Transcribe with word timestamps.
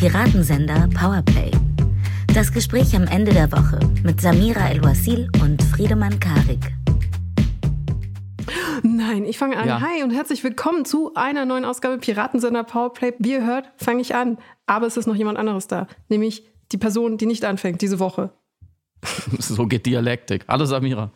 Piratensender 0.00 0.88
Powerplay. 0.98 1.50
Das 2.28 2.50
Gespräch 2.50 2.96
am 2.96 3.06
Ende 3.06 3.34
der 3.34 3.52
Woche 3.52 3.78
mit 4.02 4.18
Samira 4.18 4.70
El-Wasil 4.70 5.28
und 5.42 5.62
Friedemann 5.62 6.18
Karik. 6.18 6.72
Nein, 8.82 9.26
ich 9.26 9.36
fange 9.36 9.58
an. 9.58 9.68
Ja. 9.68 9.82
Hi 9.82 10.02
und 10.02 10.10
herzlich 10.10 10.42
willkommen 10.42 10.86
zu 10.86 11.12
einer 11.16 11.44
neuen 11.44 11.66
Ausgabe 11.66 11.98
Piratensender 11.98 12.64
Powerplay. 12.64 13.12
Wie 13.18 13.32
ihr 13.32 13.44
hört, 13.44 13.70
fange 13.76 14.00
ich 14.00 14.14
an. 14.14 14.38
Aber 14.64 14.86
es 14.86 14.96
ist 14.96 15.06
noch 15.06 15.16
jemand 15.16 15.36
anderes 15.36 15.66
da, 15.66 15.86
nämlich 16.08 16.44
die 16.72 16.78
Person, 16.78 17.18
die 17.18 17.26
nicht 17.26 17.44
anfängt 17.44 17.82
diese 17.82 17.98
Woche. 17.98 18.32
so 19.38 19.66
geht 19.66 19.84
Dialektik. 19.84 20.46
Hallo 20.48 20.64
Samira. 20.64 21.12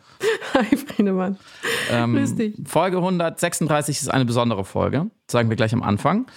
Hi 0.53 0.77
Friedemann. 0.77 1.39
Ähm, 1.89 2.15
Grüß 2.15 2.35
dich. 2.35 2.55
Folge 2.65 2.97
136 2.97 4.01
ist 4.01 4.09
eine 4.09 4.25
besondere 4.25 4.63
Folge, 4.63 5.09
sagen 5.27 5.49
wir 5.49 5.55
gleich 5.55 5.73
am 5.73 5.81
Anfang. 5.81 6.27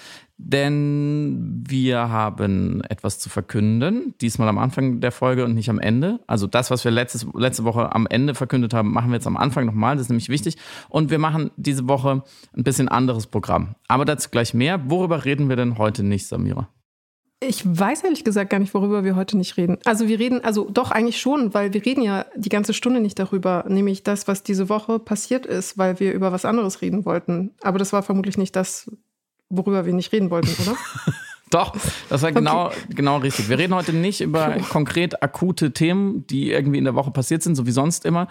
Denn 0.41 1.65
wir 1.69 2.11
haben 2.11 2.81
etwas 2.85 3.19
zu 3.19 3.29
verkünden, 3.29 4.15
diesmal 4.21 4.49
am 4.49 4.59
Anfang 4.59 5.01
der 5.01 5.11
Folge 5.11 5.45
und 5.45 5.55
nicht 5.55 5.69
am 5.69 5.81
Ende. 5.81 6.21
Also 6.29 6.47
das, 6.47 6.71
was 6.71 6.85
wir 6.85 6.93
letztes, 6.93 7.27
letzte 7.35 7.65
Woche 7.65 7.93
am 7.93 8.07
Ende 8.07 8.37
verkündet 8.37 8.73
haben, 8.73 8.93
machen 8.93 9.11
wir 9.11 9.17
jetzt 9.17 9.27
am 9.27 9.37
Anfang 9.37 9.67
nochmal. 9.67 9.97
Das 9.97 10.03
ist 10.03 10.11
nämlich 10.11 10.29
wichtig. 10.29 10.57
Und 10.89 11.11
wir 11.11 11.19
machen 11.19 11.51
diese 11.57 11.89
Woche 11.89 12.23
ein 12.57 12.63
bisschen 12.63 12.89
anderes 12.89 13.27
Programm. 13.27 13.75
Aber 13.89 14.05
dazu 14.05 14.31
gleich 14.31 14.55
mehr. 14.55 14.89
Worüber 14.89 15.25
reden 15.25 15.49
wir 15.49 15.57
denn 15.57 15.77
heute 15.77 16.05
nicht, 16.05 16.29
Samira? 16.29 16.69
Ich 17.41 17.65
weiß 17.65 18.03
ehrlich 18.03 18.25
gesagt 18.25 18.51
gar 18.51 18.59
nicht, 18.59 18.75
worüber 18.75 19.05
wir 19.05 19.15
heute 19.15 19.37
nicht 19.37 19.57
reden. 19.57 19.79
Also 19.85 20.09
wir 20.09 20.19
reden, 20.19 20.43
also 20.43 20.69
doch 20.69 20.91
eigentlich 20.91 21.21
schon, 21.21 21.55
weil 21.55 21.73
wir 21.73 21.85
reden 21.85 22.03
ja 22.03 22.27
die 22.37 22.49
ganze 22.49 22.75
Stunde 22.75 23.01
nicht 23.01 23.19
darüber, 23.19 23.65
nämlich 23.69 24.03
das, 24.03 24.27
was 24.27 24.43
diese 24.43 24.69
Woche 24.69 24.99
passiert 24.99 25.47
ist, 25.47 25.79
weil 25.79 26.01
wir 26.01 26.13
über 26.13 26.33
was 26.33 26.45
anderes 26.45 26.83
reden 26.83 27.05
wollten. 27.05 27.55
Aber 27.63 27.79
das 27.79 27.93
war 27.93 28.03
vermutlich 28.03 28.39
nicht 28.39 28.57
das, 28.57 28.91
worüber 29.49 29.87
wir 29.87 29.93
nicht 29.93 30.13
reden 30.13 30.31
wollten, 30.31 30.51
oder? 30.63 30.77
Doch, 31.51 31.75
das 32.09 32.23
war 32.23 32.33
genau, 32.33 32.67
okay. 32.67 32.77
genau 32.91 33.17
richtig. 33.19 33.49
Wir 33.49 33.59
reden 33.59 33.75
heute 33.75 33.93
nicht 33.93 34.21
über 34.21 34.57
konkret 34.69 35.23
akute 35.23 35.73
Themen, 35.73 36.27
die 36.27 36.51
irgendwie 36.51 36.79
in 36.79 36.85
der 36.85 36.95
Woche 36.95 37.11
passiert 37.11 37.43
sind, 37.43 37.55
so 37.55 37.67
wie 37.67 37.71
sonst 37.71 38.05
immer. 38.05 38.29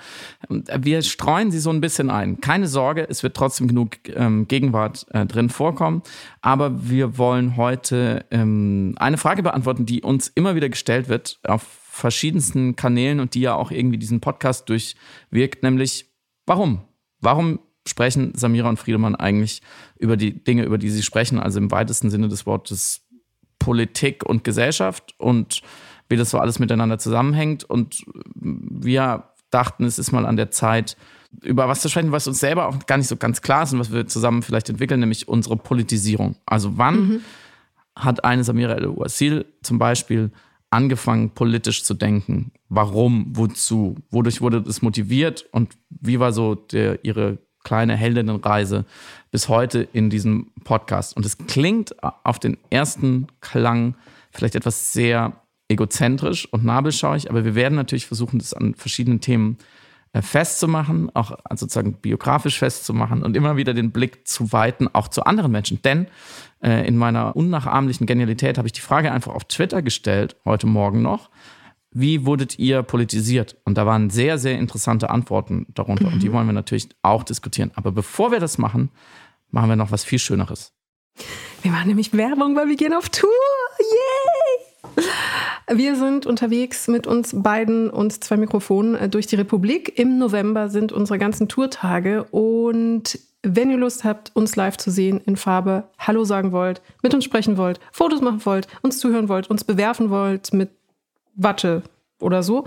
Wir 0.50 1.02
streuen 1.02 1.52
sie 1.52 1.60
so 1.60 1.72
ein 1.72 1.82
bisschen 1.82 2.10
ein. 2.10 2.42
Keine 2.42 2.68
Sorge, 2.68 3.08
es 3.10 3.24
wird 3.24 3.36
trotzdem 3.36 3.68
genug 3.68 3.98
ähm, 4.14 4.48
Gegenwart 4.48 5.08
äh, 5.12 5.26
drin 5.26 5.50
vorkommen. 5.50 6.04
Aber 6.42 6.90
wir 6.90 7.18
wollen 7.18 7.58
heute 7.58 8.26
ähm, 8.30 8.96
eine 8.98 9.18
Frage 9.18 9.42
beantworten, 9.42 9.86
die 9.86 10.04
uns 10.04 10.28
immer 10.28 10.56
wieder 10.56 10.70
gestellt 10.70 11.10
wird 11.10 11.40
auf 11.44 11.64
verschiedensten 11.64 12.76
Kanälen 12.76 13.20
und 13.20 13.34
die 13.34 13.42
ja 13.42 13.56
auch 13.56 13.72
irgendwie 13.72 13.98
diesen 13.98 14.22
Podcast 14.22 14.70
durchwirkt, 14.70 15.64
nämlich 15.64 16.12
warum? 16.46 16.82
Warum 17.20 17.60
sprechen 17.88 18.34
Samira 18.36 18.70
und 18.70 18.78
Friedemann 18.78 19.16
eigentlich 19.16 19.62
über 19.98 20.18
die 20.18 20.44
Dinge, 20.44 20.64
über 20.64 20.78
die 20.78 20.90
sie 20.90 21.04
sprechen, 21.04 21.40
also 21.40 21.60
im 21.60 21.72
weitesten 21.72 22.10
Sinne 22.10 22.28
des 22.28 22.46
Wortes 22.46 23.02
Politik 23.60 24.26
und 24.26 24.44
Gesellschaft 24.44 25.16
und 25.18 25.62
wie 26.10 26.16
das 26.16 26.30
so 26.30 26.40
alles 26.40 26.60
miteinander 26.60 27.00
zusammenhängt. 27.00 27.64
Und 27.64 28.04
wir 28.36 29.26
dachten, 29.50 29.86
es 29.86 30.00
ist 30.00 30.12
mal 30.12 30.26
an 30.26 30.38
der 30.38 30.52
Zeit, 30.52 30.98
über 31.44 31.68
was 31.68 31.82
zu 31.82 31.90
sprechen, 31.90 32.12
was 32.12 32.28
uns 32.28 32.40
selber 32.40 32.68
auch 32.68 32.86
gar 32.86 32.98
nicht 32.98 33.08
so 33.08 33.18
ganz 33.18 33.42
klar 33.42 33.64
ist 33.64 33.74
und 33.74 33.80
was 33.80 33.92
wir 33.92 34.08
zusammen 34.08 34.42
vielleicht 34.42 34.70
entwickeln, 34.70 35.00
nämlich 35.00 35.28
unsere 35.28 35.58
Politisierung. 35.58 36.36
Also 36.46 36.78
wann 36.78 36.96
mhm. 36.96 37.22
hat 37.96 38.24
eine 38.24 38.44
Samira 38.44 38.74
El-Ouasil 38.74 39.46
zum 39.62 39.78
Beispiel 39.78 40.32
angefangen, 40.70 41.32
politisch 41.32 41.84
zu 41.84 41.94
denken? 41.94 42.52
Warum? 42.70 43.28
Wozu? 43.36 43.96
Wodurch 44.10 44.42
wurde 44.42 44.62
das 44.62 44.82
motiviert? 44.82 45.46
Und 45.52 45.78
wie 45.90 46.20
war 46.20 46.32
so 46.32 46.56
der, 46.56 47.04
ihre 47.04 47.40
kleine 47.68 47.98
Heldinnenreise 47.98 48.86
bis 49.30 49.50
heute 49.50 49.86
in 49.92 50.10
diesem 50.10 50.52
Podcast. 50.64 51.18
Und 51.18 51.26
es 51.26 51.38
klingt 51.38 51.94
auf 52.02 52.40
den 52.40 52.58
ersten 52.70 53.28
Klang 53.42 53.96
vielleicht 54.32 54.56
etwas 54.56 54.94
sehr 54.94 55.34
egozentrisch 55.68 56.48
und 56.54 56.64
nabelschauig, 56.64 57.30
aber 57.30 57.44
wir 57.44 57.56
werden 57.56 57.76
natürlich 57.76 58.06
versuchen, 58.06 58.40
das 58.40 58.54
an 58.54 58.74
verschiedenen 58.74 59.20
Themen 59.20 59.58
äh, 60.14 60.22
festzumachen, 60.22 61.14
auch 61.14 61.38
sozusagen 61.56 61.96
biografisch 61.96 62.58
festzumachen 62.58 63.22
und 63.22 63.36
immer 63.36 63.58
wieder 63.58 63.74
den 63.74 63.92
Blick 63.92 64.26
zu 64.26 64.54
weiten, 64.54 64.88
auch 64.94 65.10
zu 65.10 65.26
anderen 65.26 65.52
Menschen. 65.52 65.82
Denn 65.82 66.08
äh, 66.64 66.88
in 66.88 66.96
meiner 66.96 67.36
unnachahmlichen 67.36 68.08
Genialität 68.08 68.58
habe 68.58 68.70
ich 68.70 68.72
die 68.72 68.80
Frage 68.80 69.12
einfach 69.12 69.36
auf 69.36 69.44
Twitter 69.44 69.82
gestellt, 69.82 70.38
heute 70.46 70.68
Morgen 70.68 71.02
noch, 71.02 71.30
wie 72.00 72.26
wurdet 72.26 72.60
ihr 72.60 72.84
politisiert? 72.84 73.58
Und 73.66 73.78
da 73.78 73.86
waren 73.86 74.10
sehr, 74.10 74.38
sehr 74.38 74.58
interessante 74.60 75.10
Antworten 75.10 75.66
darunter. 75.74 76.08
Mhm. 76.08 76.14
Und 76.14 76.24
die 76.24 76.30
mhm. 76.30 76.34
wollen 76.34 76.48
wir 76.48 76.54
natürlich 76.54 76.90
auch 77.02 77.24
diskutieren. 77.24 77.72
Aber 77.76 77.92
bevor 77.92 78.32
wir 78.32 78.40
das 78.40 78.58
machen, 78.58 78.92
machen 79.50 79.70
wir 79.70 79.76
noch 79.76 79.92
was 79.92 80.04
viel 80.04 80.20
Schöneres. 80.20 80.74
Wir 81.64 81.72
machen 81.72 81.88
nämlich 81.88 82.14
Werbung, 82.14 82.56
weil 82.56 82.68
wir 82.68 82.76
gehen 82.76 82.94
auf 82.94 83.10
Tour. 83.10 83.30
Yay! 83.80 85.06
Wir 85.74 85.96
sind 85.96 86.26
unterwegs 86.26 86.88
mit 86.88 87.08
uns 87.08 87.36
beiden 87.36 87.90
und 87.90 88.24
zwei 88.24 88.38
Mikrofonen 88.38 88.96
äh, 88.96 89.10
durch 89.10 89.28
die 89.28 89.36
Republik. 89.36 89.98
Im 90.00 90.18
November 90.18 90.70
sind 90.70 90.92
unsere 90.92 91.20
ganzen 91.20 91.50
Tourtage 91.50 92.24
und 92.32 93.20
wenn 93.44 93.70
ihr 93.70 93.78
Lust 93.78 94.04
habt, 94.04 94.36
uns 94.36 94.56
live 94.56 94.78
zu 94.78 94.92
sehen 94.92 95.22
in 95.26 95.36
Farbe, 95.36 95.90
Hallo 95.98 96.24
sagen 96.24 96.52
wollt, 96.52 96.82
mit 97.04 97.14
uns 97.14 97.24
sprechen 97.24 97.58
wollt, 97.58 97.80
Fotos 97.92 98.22
machen 98.22 98.46
wollt, 98.46 98.68
uns 98.82 99.00
zuhören 99.00 99.30
wollt, 99.30 99.50
uns 99.50 99.64
bewerfen 99.64 100.10
wollt 100.10 100.54
mit 100.54 100.70
Watte 101.38 101.84
oder 102.20 102.44
so. 102.44 102.66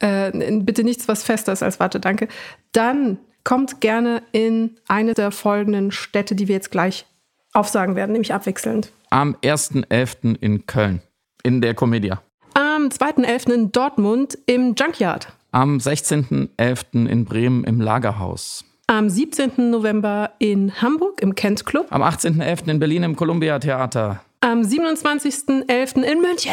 Äh, 0.00 0.32
bitte 0.60 0.84
nichts, 0.84 1.08
was 1.08 1.22
fester 1.22 1.52
ist 1.52 1.62
als 1.62 1.80
Watte, 1.80 2.00
danke. 2.00 2.28
Dann 2.72 3.18
kommt 3.44 3.80
gerne 3.80 4.22
in 4.32 4.76
eine 4.88 5.14
der 5.14 5.30
folgenden 5.30 5.90
Städte, 5.90 6.34
die 6.34 6.48
wir 6.48 6.56
jetzt 6.56 6.70
gleich 6.70 7.06
aufsagen 7.52 7.96
werden, 7.96 8.12
nämlich 8.12 8.34
abwechselnd. 8.34 8.92
Am 9.10 9.36
1.11. 9.42 10.36
in 10.40 10.66
Köln, 10.66 11.02
in 11.42 11.60
der 11.60 11.74
Comedia. 11.74 12.22
Am 12.54 12.88
2.11. 12.88 13.52
in 13.52 13.72
Dortmund 13.72 14.38
im 14.46 14.74
Junkyard. 14.74 15.28
Am 15.52 15.78
16.11. 15.78 17.06
in 17.06 17.24
Bremen 17.24 17.64
im 17.64 17.80
Lagerhaus. 17.80 18.64
Am 18.86 19.08
17. 19.08 19.70
November 19.70 20.32
in 20.38 20.82
Hamburg 20.82 21.22
im 21.22 21.34
Kent 21.34 21.64
Club. 21.64 21.86
Am 21.90 22.02
18.11. 22.02 22.70
in 22.70 22.78
Berlin 22.78 23.02
im 23.02 23.16
Columbia 23.16 23.58
Theater. 23.58 24.22
Am 24.40 24.62
27.11. 24.62 26.02
in 26.02 26.20
München. 26.20 26.52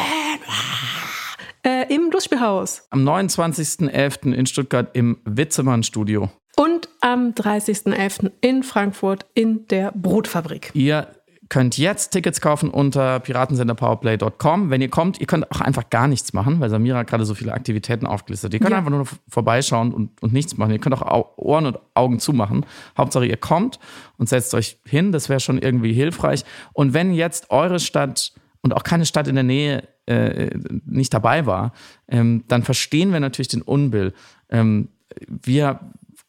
Äh, 1.64 1.94
Im 1.94 2.10
Lustspielhaus. 2.12 2.88
Am 2.90 3.08
29.11. 3.08 4.34
in 4.34 4.46
Stuttgart 4.46 4.90
im 4.94 5.18
Witzemann-Studio. 5.26 6.30
Und 6.56 6.90
am 7.02 7.32
30.11. 7.32 8.32
in 8.42 8.64
Frankfurt 8.64 9.26
in 9.34 9.68
der 9.68 9.92
Brotfabrik. 9.94 10.72
Ihr 10.74 11.08
könnt 11.50 11.78
jetzt 11.78 12.12
Tickets 12.12 12.42
kaufen 12.42 12.70
unter 12.70 13.20
piratensenderpowerplay.com. 13.20 14.70
Wenn 14.70 14.82
ihr 14.82 14.90
kommt, 14.90 15.20
ihr 15.20 15.26
könnt 15.28 15.52
auch 15.52 15.62
einfach 15.62 15.90
gar 15.90 16.08
nichts 16.08 16.32
machen, 16.34 16.60
weil 16.60 16.70
Samira 16.70 17.00
hat 17.00 17.08
gerade 17.08 17.26
so 17.26 17.34
viele 17.34 17.54
Aktivitäten 17.54 18.06
aufgelistet. 18.06 18.54
Ihr 18.54 18.60
könnt 18.60 18.72
ja. 18.72 18.78
einfach 18.78 18.92
nur 18.92 19.06
vorbeischauen 19.28 19.94
und, 19.94 20.22
und 20.22 20.32
nichts 20.32 20.58
machen. 20.58 20.72
Ihr 20.72 20.80
könnt 20.80 21.02
auch 21.02 21.38
Ohren 21.38 21.66
und 21.66 21.80
Augen 21.96 22.20
zumachen. 22.20 22.66
Hauptsache, 22.98 23.26
ihr 23.26 23.38
kommt 23.38 23.80
und 24.18 24.30
setzt 24.30 24.54
euch 24.54 24.78
hin. 24.86 25.12
Das 25.12 25.28
wäre 25.28 25.40
schon 25.40 25.58
irgendwie 25.58 25.94
hilfreich. 25.94 26.46
Und 26.74 26.94
wenn 26.94 27.14
jetzt 27.14 27.50
eure 27.50 27.80
Stadt 27.80 28.34
und 28.62 28.76
auch 28.76 28.84
keine 28.84 29.06
Stadt 29.06 29.28
in 29.28 29.36
der 29.36 29.44
Nähe 29.44 29.88
äh, 30.10 30.50
nicht 30.86 31.14
dabei 31.14 31.46
war, 31.46 31.74
ähm, 32.08 32.44
dann 32.48 32.64
verstehen 32.64 33.14
wir 33.14 33.20
natürlich 33.20 33.48
den 33.48 33.62
Unbill. 33.62 34.14
Ähm, 34.50 34.90
wir 35.28 35.80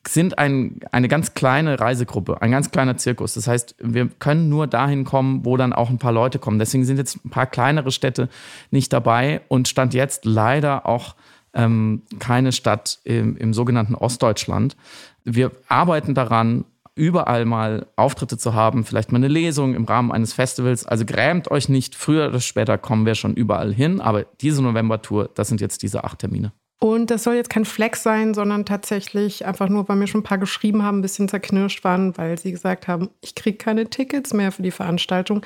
sind 0.07 0.39
ein, 0.39 0.81
eine 0.93 1.09
ganz 1.09 1.35
kleine 1.35 1.79
Reisegruppe, 1.79 2.41
ein 2.41 2.51
ganz 2.51 2.71
kleiner 2.71 2.97
Zirkus. 2.97 3.35
Das 3.35 3.47
heißt, 3.47 3.77
wir 3.81 4.09
können 4.09 4.49
nur 4.49 4.67
dahin 4.67 5.05
kommen, 5.05 5.45
wo 5.45 5.57
dann 5.57 5.73
auch 5.73 5.91
ein 5.91 5.99
paar 5.99 6.13
Leute 6.13 6.39
kommen. 6.39 6.59
Deswegen 6.59 6.85
sind 6.85 6.97
jetzt 6.97 7.25
ein 7.25 7.31
paar 7.31 7.47
kleinere 7.47 7.91
Städte 7.91 8.29
nicht 8.71 8.93
dabei 8.93 9.43
und 9.49 9.69
stand 9.69 9.93
jetzt 9.93 10.25
leider 10.25 10.87
auch 10.87 11.17
ähm, 11.53 12.03
keine 12.19 12.53
Stadt 12.53 12.99
im, 13.05 13.37
im 13.37 13.53
sogenannten 13.53 13.95
Ostdeutschland. 13.95 14.77
Wir 15.25 15.53
arbeiten 15.69 16.15
daran, 16.15 16.65
überall 17.01 17.47
mal 17.47 17.87
Auftritte 17.97 18.37
zu 18.37 18.55
haben, 18.55 18.85
vielleicht 18.85 19.11
mal 19.11 19.17
eine 19.17 19.29
Lesung 19.29 19.75
im 19.75 19.85
Rahmen 19.85 20.13
eines 20.13 20.35
Festivals. 20.35 20.85
Also 20.85 21.07
grämt 21.07 21.51
euch 21.51 21.71
nicht, 21.71 21.95
früher 21.95 22.29
oder 22.29 22.41
später 22.41 22.77
kommen 22.77 23.07
wir 23.07 23.15
schon 23.15 23.35
überall 23.35 23.73
hin, 23.73 24.01
aber 24.01 24.25
diese 24.43 24.63
November-Tour, 24.63 25.31
das 25.35 25.49
sind 25.49 25.63
jetzt 25.63 25.83
diese 25.83 26.05
acht 26.05 26.19
Termine. 26.19 26.53
Und 26.79 27.11
das 27.11 27.25
soll 27.25 27.35
jetzt 27.35 27.51
kein 27.51 27.65
Flex 27.65 28.03
sein, 28.03 28.35
sondern 28.35 28.67
tatsächlich 28.67 29.47
einfach 29.47 29.69
nur, 29.69 29.89
weil 29.89 29.97
mir 29.97 30.07
schon 30.07 30.21
ein 30.21 30.25
paar 30.25 30.39
geschrieben 30.39 30.83
haben, 30.83 30.99
ein 30.99 31.03
bisschen 31.03 31.29
zerknirscht 31.29 31.85
waren, 31.85 32.17
weil 32.17 32.39
sie 32.39 32.53
gesagt 32.53 32.87
haben, 32.87 33.11
ich 33.21 33.35
kriege 33.35 33.57
keine 33.57 33.89
Tickets 33.89 34.33
mehr 34.33 34.53
für 34.53 34.63
die 34.63 34.71
Veranstaltung. 34.71 35.45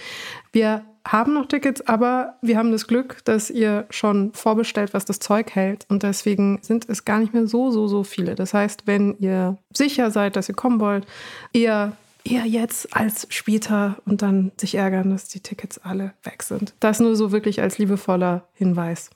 Wir 0.53 0.85
haben 1.06 1.35
noch 1.35 1.47
Tickets, 1.47 1.87
aber 1.87 2.35
wir 2.41 2.56
haben 2.56 2.73
das 2.73 2.87
Glück, 2.87 3.25
dass 3.25 3.51
ihr 3.51 3.87
schon 3.91 4.33
vorbestellt, 4.33 4.95
was 4.95 5.05
das 5.05 5.19
Zeug 5.19 5.55
hält. 5.55 5.87
Und 5.89 6.03
deswegen 6.03 6.59
sind 6.62 6.89
es 6.89 7.05
gar 7.05 7.19
nicht 7.19 7.35
mehr 7.35 7.47
so, 7.47 7.71
so, 7.71 7.87
so 7.89 8.05
viele. 8.05 8.35
Das 8.35 8.55
heißt, 8.55 8.87
wenn 8.87 9.17
ihr 9.19 9.59
sicher 9.73 10.11
seid, 10.11 10.37
dass 10.37 10.49
ihr 10.49 10.55
kommen 10.55 10.81
wollt, 10.81 11.06
eher, 11.53 11.93
eher 12.25 12.47
jetzt 12.47 12.97
als 12.97 13.27
später 13.29 13.97
und 14.06 14.23
dann 14.23 14.53
sich 14.56 14.77
ärgern, 14.77 15.11
dass 15.11 15.29
die 15.29 15.41
Tickets 15.41 15.79
alle 15.79 16.15
weg 16.23 16.43
sind. 16.43 16.75
Das 16.81 17.01
nur 17.01 17.17
so 17.17 17.33
wirklich 17.33 17.61
als 17.61 17.79
liebevoller 17.79 18.49
Hinweis. 18.55 19.11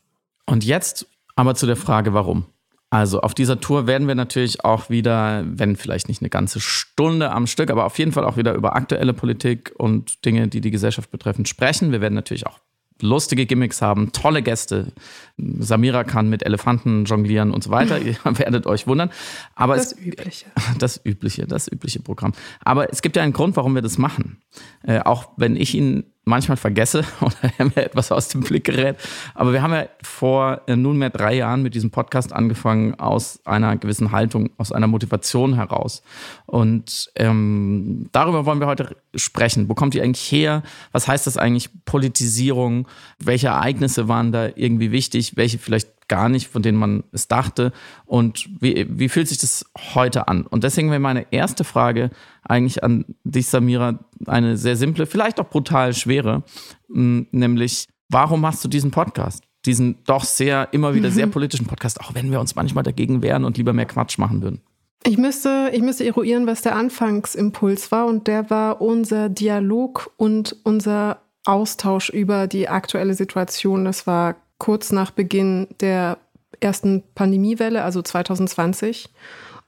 Und 0.45 0.65
jetzt 0.65 1.07
aber 1.37 1.55
zu 1.55 1.67
der 1.67 1.77
Frage, 1.77 2.13
warum? 2.13 2.47
Also 2.91 3.21
auf 3.21 3.35
dieser 3.35 3.61
Tour 3.61 3.87
werden 3.87 4.09
wir 4.09 4.15
natürlich 4.15 4.65
auch 4.65 4.89
wieder, 4.89 5.45
wenn 5.47 5.77
vielleicht 5.77 6.09
nicht 6.09 6.23
eine 6.23 6.31
ganze 6.31 6.59
Stunde 6.59 7.31
am 7.31 7.47
Stück, 7.47 7.71
aber 7.71 7.85
auf 7.85 7.99
jeden 7.99 8.13
Fall 8.13 8.25
auch 8.25 8.39
wieder 8.39 8.55
über 8.55 8.75
aktuelle 8.77 9.13
Politik 9.13 9.75
und 9.77 10.25
Dinge, 10.25 10.49
die 10.49 10.63
die 10.63 10.71
Gesellschaft 10.71 11.11
betreffen, 11.11 11.45
sprechen. 11.45 11.93
Wir 11.93 12.01
werden 12.01 12.15
natürlich 12.15 12.47
auch 12.47 12.61
lustige 13.03 13.47
Gimmicks 13.47 13.83
haben, 13.83 14.13
tolle 14.13 14.43
Gäste. 14.43 14.93
Samira 15.37 16.05
kann 16.05 16.29
mit 16.29 16.43
Elefanten 16.43 17.05
jonglieren 17.05 17.51
und 17.51 17.63
so 17.63 17.71
weiter. 17.71 17.99
Ihr 18.03 18.17
werdet 18.25 18.67
euch 18.67 18.87
wundern. 18.87 19.11
Aber 19.55 19.77
Das 19.77 19.93
es, 19.93 19.99
Übliche. 19.99 20.47
Das 20.79 21.01
übliche, 21.05 21.47
das 21.47 21.71
übliche 21.71 22.01
Programm. 22.01 22.33
Aber 22.61 22.91
es 22.93 23.03
gibt 23.03 23.17
ja 23.17 23.23
einen 23.23 23.33
Grund, 23.33 23.57
warum 23.57 23.75
wir 23.75 23.83
das 23.83 23.99
machen. 23.99 24.39
Äh, 24.83 25.01
auch 25.01 25.31
wenn 25.37 25.57
ich 25.57 25.75
ihn 25.75 26.05
manchmal 26.29 26.57
vergesse 26.57 27.05
oder 27.21 27.53
er 27.59 27.65
mir 27.65 27.77
etwas 27.77 28.13
aus 28.13 28.29
dem 28.29 28.43
Blick 28.43 28.65
gerät. 28.65 28.97
Aber 29.35 29.53
wir 29.53 29.63
haben 29.63 29.73
ja 29.73 29.87
vor 30.03 30.63
äh, 30.67 30.77
nunmehr 30.77 31.11
drei 31.11 31.35
Jahren 31.35 31.63
mit 31.63 31.75
diesem 31.75 31.91
Podcast 31.91 32.33
angefangen 32.33 32.99
aus 33.01 33.41
einer 33.45 33.77
gewissen 33.77 34.13
Haltung, 34.13 34.51
aus 34.59 34.71
einer 34.73 34.87
Motivation 34.87 35.55
heraus. 35.55 36.03
Und 36.47 37.11
ähm, 37.17 38.09
darüber 38.13 38.47
wollen 38.47 38.61
wir 38.61 38.67
heute 38.67 38.97
sprechen. 39.15 39.69
Wo 39.69 39.75
kommt 39.75 39.95
die 39.95 40.03
eigentlich 40.03 40.31
her? 40.31 40.63
Was 40.93 41.09
heißt 41.09 41.27
das 41.27 41.37
eigentlich 41.37 41.71
Politisierung? 41.85 42.87
Welche 43.19 43.49
Ereignisse 43.49 44.09
waren 44.09 44.33
da 44.33 44.49
irgendwie 44.55 44.93
wichtig? 44.93 45.37
Welche 45.37 45.59
vielleicht 45.59 45.98
gar 46.09 46.29
nicht, 46.29 46.49
von 46.49 46.63
denen 46.63 46.79
man 46.79 47.05
es 47.13 47.29
dachte. 47.29 47.73
Und 48.07 48.49
wie, 48.61 48.87
wie 48.89 49.09
fühlt 49.09 49.29
sich 49.29 49.39
das 49.39 49.65
heute 49.95 50.29
an? 50.29 50.47
Und 50.47 50.65
deswegen 50.65 50.91
wäre 50.91 51.01
meine 51.01 51.27
erste 51.31 51.65
Frage 51.65 52.11
eigentlich 52.43 52.83
an 52.83 53.05
dich, 53.25 53.49
Samira, 53.49 53.99
eine 54.27 54.57
sehr 54.57 54.77
simple, 54.77 55.07
vielleicht 55.07 55.39
auch 55.39 55.49
brutal 55.49 55.95
schwere, 55.95 56.43
nämlich, 56.89 57.87
warum 58.09 58.41
machst 58.41 58.65
du 58.65 58.69
diesen 58.69 58.91
Podcast? 58.91 59.45
Diesen 59.67 59.99
doch 60.05 60.25
sehr, 60.25 60.69
immer 60.73 60.95
wieder 60.95 61.11
sehr 61.11 61.27
politischen 61.27 61.67
Podcast, 61.67 62.01
auch 62.01 62.15
wenn 62.15 62.31
wir 62.31 62.41
uns 62.41 62.55
manchmal 62.55 62.85
dagegen 62.85 63.23
wehren 63.23 63.45
und 63.45 63.59
lieber 63.59 63.73
mehr 63.73 63.87
Quatsch 63.87 64.19
machen 64.19 64.41
würden. 64.41 64.61
Ich 65.05 65.19
müsste, 65.19 65.71
ich 65.73 65.83
müsste 65.83 66.05
eruieren, 66.05 66.47
was 66.47 66.63
der 66.63 66.77
Anfangsimpuls 66.77 67.93
war. 67.93 68.07
Und 68.07 68.27
der 68.27 68.51
war 68.51 68.81
unser 68.81 69.29
Dialog 69.29 70.11
und 70.17 70.57
unser 70.65 71.23
Austausch 71.45 72.11
über 72.11 72.47
die 72.47 72.69
aktuelle 72.69 73.15
Situation. 73.15 73.85
Das 73.85 74.07
war 74.07 74.37
kurz 74.59 74.93
nach 74.93 75.11
Beginn 75.11 75.69
der 75.81 76.19
ersten 76.61 77.03
Pandemiewelle, 77.15 77.83
also 77.83 78.03
2020. 78.03 79.09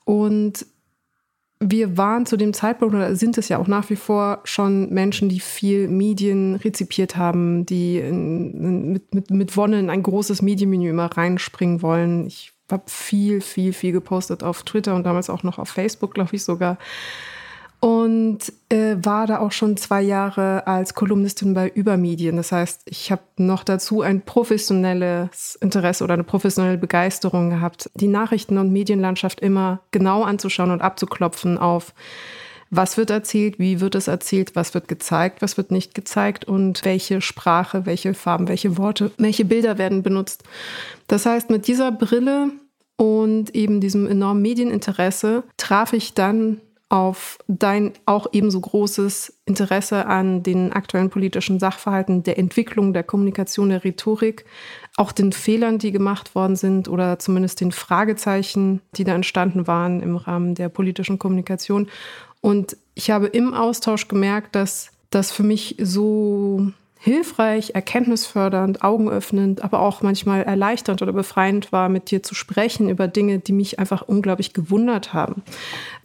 Und 0.05 0.67
wir 1.61 1.99
waren 1.99 2.25
zu 2.25 2.37
dem 2.39 2.55
Zeitpunkt, 2.55 2.95
oder 2.95 3.15
sind 3.17 3.37
es 3.37 3.49
ja 3.51 3.59
auch 3.59 3.67
nach 3.67 3.91
wie 3.91 3.97
vor, 3.97 4.41
schon 4.45 4.89
Menschen, 4.91 5.29
die 5.29 5.41
viel 5.41 5.89
Medien 5.89 6.57
rezipiert 6.57 7.17
haben, 7.17 7.67
die 7.67 7.99
in, 7.99 8.93
mit, 8.93 9.15
mit, 9.15 9.31
mit 9.31 9.57
Wonne 9.57 9.79
in 9.79 9.91
ein 9.91 10.03
großes 10.03 10.41
Medienmenü 10.41 10.89
immer 10.89 11.07
reinspringen 11.07 11.83
wollen. 11.83 12.27
Ich 12.27 12.53
habe 12.71 12.85
viel, 12.87 13.43
viel, 13.43 13.75
viel 13.75 13.93
gepostet 13.93 14.43
auf 14.43 14.63
Twitter 14.63 14.95
und 14.95 15.05
damals 15.05 15.29
auch 15.29 15.43
noch 15.43 15.59
auf 15.59 15.69
Facebook, 15.69 16.15
glaube 16.15 16.35
ich 16.35 16.45
sogar. 16.45 16.79
Und 17.81 18.53
äh, 18.69 18.97
war 19.03 19.27
da 19.27 19.39
auch 19.39 19.53
schon 19.53 19.79
zwei 19.79 20.03
Jahre 20.03 20.67
als 20.67 20.95
Kolumnistin 20.95 21.55
bei 21.55 21.69
Übermedien. 21.69 22.37
Das 22.37 22.53
heißt, 22.53 22.83
ich 22.85 23.11
habe 23.11 23.23
noch 23.39 23.65
dazu 23.65 24.03
ein 24.03 24.21
professionelles 24.21 25.57
Interesse 25.63 26.05
oder 26.05 26.13
eine 26.15 26.25
professionelle 26.25 26.77
Begeisterung 26.77 27.49
gehabt, 27.49 27.91
die 27.95 28.09
Nachrichten- 28.09 28.59
und 28.59 28.71
Medienlandschaft 28.71 29.41
immer 29.41 29.81
genau 29.93 30.25
anzuschauen 30.25 30.71
und 30.71 30.83
abzuklopfen 30.83 31.57
auf, 31.57 31.95
was 32.71 32.97
wird 32.97 33.11
erzählt, 33.11 33.59
wie 33.59 33.81
wird 33.81 33.97
es 33.97 34.07
erzählt, 34.07 34.55
was 34.55 34.75
wird 34.75 34.87
gezeigt, 34.87 35.43
was 35.43 35.57
wird 35.57 35.73
nicht 35.73 35.95
gezeigt 35.95 36.45
und 36.45 36.85
welche 36.85 37.21
Sprache, 37.21 37.85
welche 37.85 38.15
Farben, 38.15 38.47
welche 38.47 38.79
Worte, 38.79 39.11
welche 39.19 39.45
Bilder 39.45 39.77
werden 39.77 40.03
benutzt. 40.03 40.45
Das 41.09 41.27
heißt, 41.27 41.51
mit 41.51 41.67
dieser 41.67 41.91
Brille 41.91 42.51
und 42.97 43.55
eben 43.57 43.81
diesem 43.81 44.07
enormen 44.07 44.43
Medieninteresse 44.43 45.43
traf 45.57 45.93
ich 45.93 46.15
dann 46.15 46.61
auf 46.91 47.39
dein 47.47 47.93
auch 48.05 48.27
ebenso 48.33 48.61
großes 48.61 49.41
Interesse 49.47 50.07
an 50.07 50.43
den 50.43 50.73
aktuellen 50.73 51.09
politischen 51.09 51.61
Sachverhalten, 51.61 52.25
der 52.25 52.37
Entwicklung, 52.37 52.93
der 52.93 53.05
Kommunikation, 53.05 53.71
der 53.71 53.85
Rhetorik, 53.85 54.45
auch 54.97 55.13
den 55.13 55.33
Fehlern, 55.33 55.79
die 55.79 55.93
gemacht 55.93 56.35
worden 56.35 56.57
sind 56.57 56.89
oder 56.89 57.21
zumindest 57.21 57.61
den 57.61 57.71
Fragezeichen, 57.71 58.83
die 58.97 59.05
da 59.05 59.15
entstanden 59.15 59.69
waren 59.69 60.03
im 60.03 60.17
Rahmen 60.17 60.57
der 60.57 60.69
politischen 60.69 61.21
Kommunikation. 61.21 61.89
Und 62.41 62.77
ich 62.95 63.13
habe 63.13 63.29
im 63.29 63.55
Austausch 63.55 64.09
gemerkt, 64.09 64.57
dass 64.57 64.91
das 65.11 65.31
für 65.31 65.45
mich 65.45 65.77
so 65.81 66.73
hilfreich, 67.03 67.71
erkenntnisfördernd, 67.75 68.83
augenöffnend, 68.83 69.65
aber 69.65 69.81
auch 69.81 70.03
manchmal 70.03 70.43
erleichternd 70.43 71.01
oder 71.01 71.15
befreiend 71.15 71.73
war, 71.73 71.89
mit 71.89 72.11
dir 72.11 72.23
zu 72.23 72.35
sprechen 72.35 72.91
über 72.91 73.09
Dinge, 73.09 73.39
die 73.39 73.55
mich 73.55 73.79
einfach 73.79 74.03
unglaublich 74.03 74.53
gewundert 74.53 75.15
haben, 75.15 75.43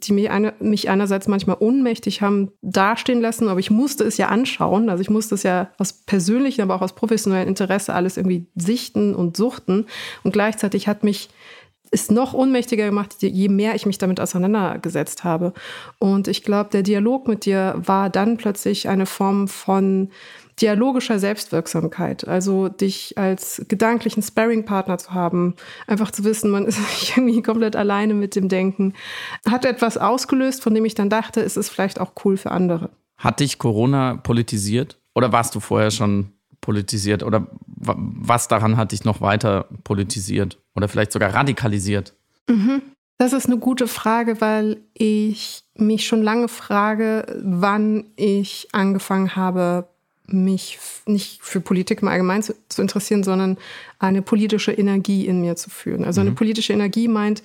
die 0.02 0.14
mich, 0.14 0.30
eine, 0.30 0.54
mich 0.58 0.88
einerseits 0.88 1.28
manchmal 1.28 1.58
ohnmächtig 1.60 2.22
haben 2.22 2.50
dastehen 2.62 3.20
lassen, 3.20 3.48
aber 3.48 3.60
ich 3.60 3.70
musste 3.70 4.04
es 4.04 4.16
ja 4.16 4.28
anschauen, 4.28 4.88
also 4.88 5.02
ich 5.02 5.10
musste 5.10 5.34
es 5.34 5.42
ja 5.42 5.68
aus 5.76 5.92
persönlichem, 5.92 6.62
aber 6.62 6.76
auch 6.76 6.82
aus 6.82 6.94
professionellem 6.94 7.48
Interesse 7.48 7.92
alles 7.92 8.16
irgendwie 8.16 8.46
sichten 8.54 9.14
und 9.14 9.36
suchten. 9.36 9.84
Und 10.24 10.32
gleichzeitig 10.32 10.88
hat 10.88 11.04
mich 11.04 11.28
ist 11.90 12.10
noch 12.10 12.34
ohnmächtiger 12.34 12.84
gemacht, 12.86 13.14
je 13.20 13.48
mehr 13.48 13.74
ich 13.74 13.86
mich 13.86 13.98
damit 13.98 14.18
auseinandergesetzt 14.18 15.24
habe. 15.24 15.52
Und 15.98 16.26
ich 16.26 16.42
glaube, 16.42 16.70
der 16.70 16.82
Dialog 16.82 17.28
mit 17.28 17.44
dir 17.44 17.74
war 17.76 18.10
dann 18.10 18.36
plötzlich 18.38 18.88
eine 18.88 19.06
Form 19.06 19.46
von 19.46 20.10
dialogischer 20.60 21.18
Selbstwirksamkeit. 21.18 22.26
Also 22.26 22.68
dich 22.68 23.18
als 23.18 23.64
gedanklichen 23.68 24.22
Sparring-Partner 24.22 24.98
zu 24.98 25.12
haben, 25.12 25.54
einfach 25.86 26.10
zu 26.10 26.24
wissen, 26.24 26.50
man 26.50 26.64
ist 26.66 26.78
nicht 26.78 27.16
irgendwie 27.16 27.42
komplett 27.42 27.76
alleine 27.76 28.14
mit 28.14 28.36
dem 28.36 28.48
Denken, 28.48 28.94
hat 29.48 29.64
etwas 29.64 29.98
ausgelöst, 29.98 30.62
von 30.62 30.74
dem 30.74 30.84
ich 30.84 30.94
dann 30.94 31.10
dachte, 31.10 31.40
es 31.40 31.56
ist 31.56 31.70
vielleicht 31.70 32.00
auch 32.00 32.12
cool 32.24 32.36
für 32.36 32.50
andere. 32.50 32.90
Hat 33.18 33.40
dich 33.40 33.58
Corona 33.58 34.16
politisiert? 34.16 34.98
Oder 35.14 35.32
warst 35.32 35.54
du 35.54 35.60
vorher 35.60 35.90
schon 35.90 36.32
politisiert? 36.60 37.22
Oder 37.22 37.46
was 37.66 38.48
daran 38.48 38.76
hat 38.76 38.92
dich 38.92 39.04
noch 39.04 39.20
weiter 39.20 39.66
politisiert? 39.84 40.58
Oder 40.74 40.88
vielleicht 40.88 41.12
sogar 41.12 41.34
radikalisiert? 41.34 42.14
Mhm. 42.48 42.82
Das 43.18 43.32
ist 43.32 43.46
eine 43.46 43.56
gute 43.56 43.88
Frage, 43.88 44.42
weil 44.42 44.82
ich 44.92 45.64
mich 45.74 46.06
schon 46.06 46.22
lange 46.22 46.48
frage, 46.48 47.24
wann 47.42 48.04
ich 48.16 48.68
angefangen 48.72 49.36
habe, 49.36 49.88
mich 50.26 50.78
nicht 51.06 51.42
für 51.42 51.60
Politik 51.60 52.02
im 52.02 52.08
Allgemeinen 52.08 52.42
zu, 52.42 52.54
zu, 52.68 52.82
interessieren, 52.82 53.22
sondern 53.22 53.58
eine 53.98 54.22
politische 54.22 54.72
Energie 54.72 55.26
in 55.26 55.40
mir 55.40 55.56
zu 55.56 55.70
führen. 55.70 56.04
Also 56.04 56.20
eine 56.20 56.30
mhm. 56.30 56.36
politische 56.36 56.72
Energie 56.72 57.08
meint, 57.08 57.42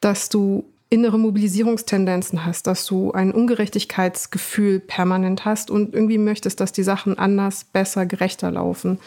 dass 0.00 0.28
du 0.28 0.64
innere 0.90 1.18
Mobilisierungstendenzen 1.18 2.44
hast, 2.44 2.66
dass 2.66 2.84
du 2.84 3.12
ein 3.12 3.32
Ungerechtigkeitsgefühl 3.32 4.80
permanent 4.80 5.44
hast 5.44 5.70
und 5.70 5.94
irgendwie 5.94 6.18
möchtest, 6.18 6.60
dass 6.60 6.72
die 6.72 6.82
Sachen 6.82 7.16
anders, 7.16 7.64
besser, 7.64 8.06
gerechter 8.06 8.50
laufen. 8.50 8.98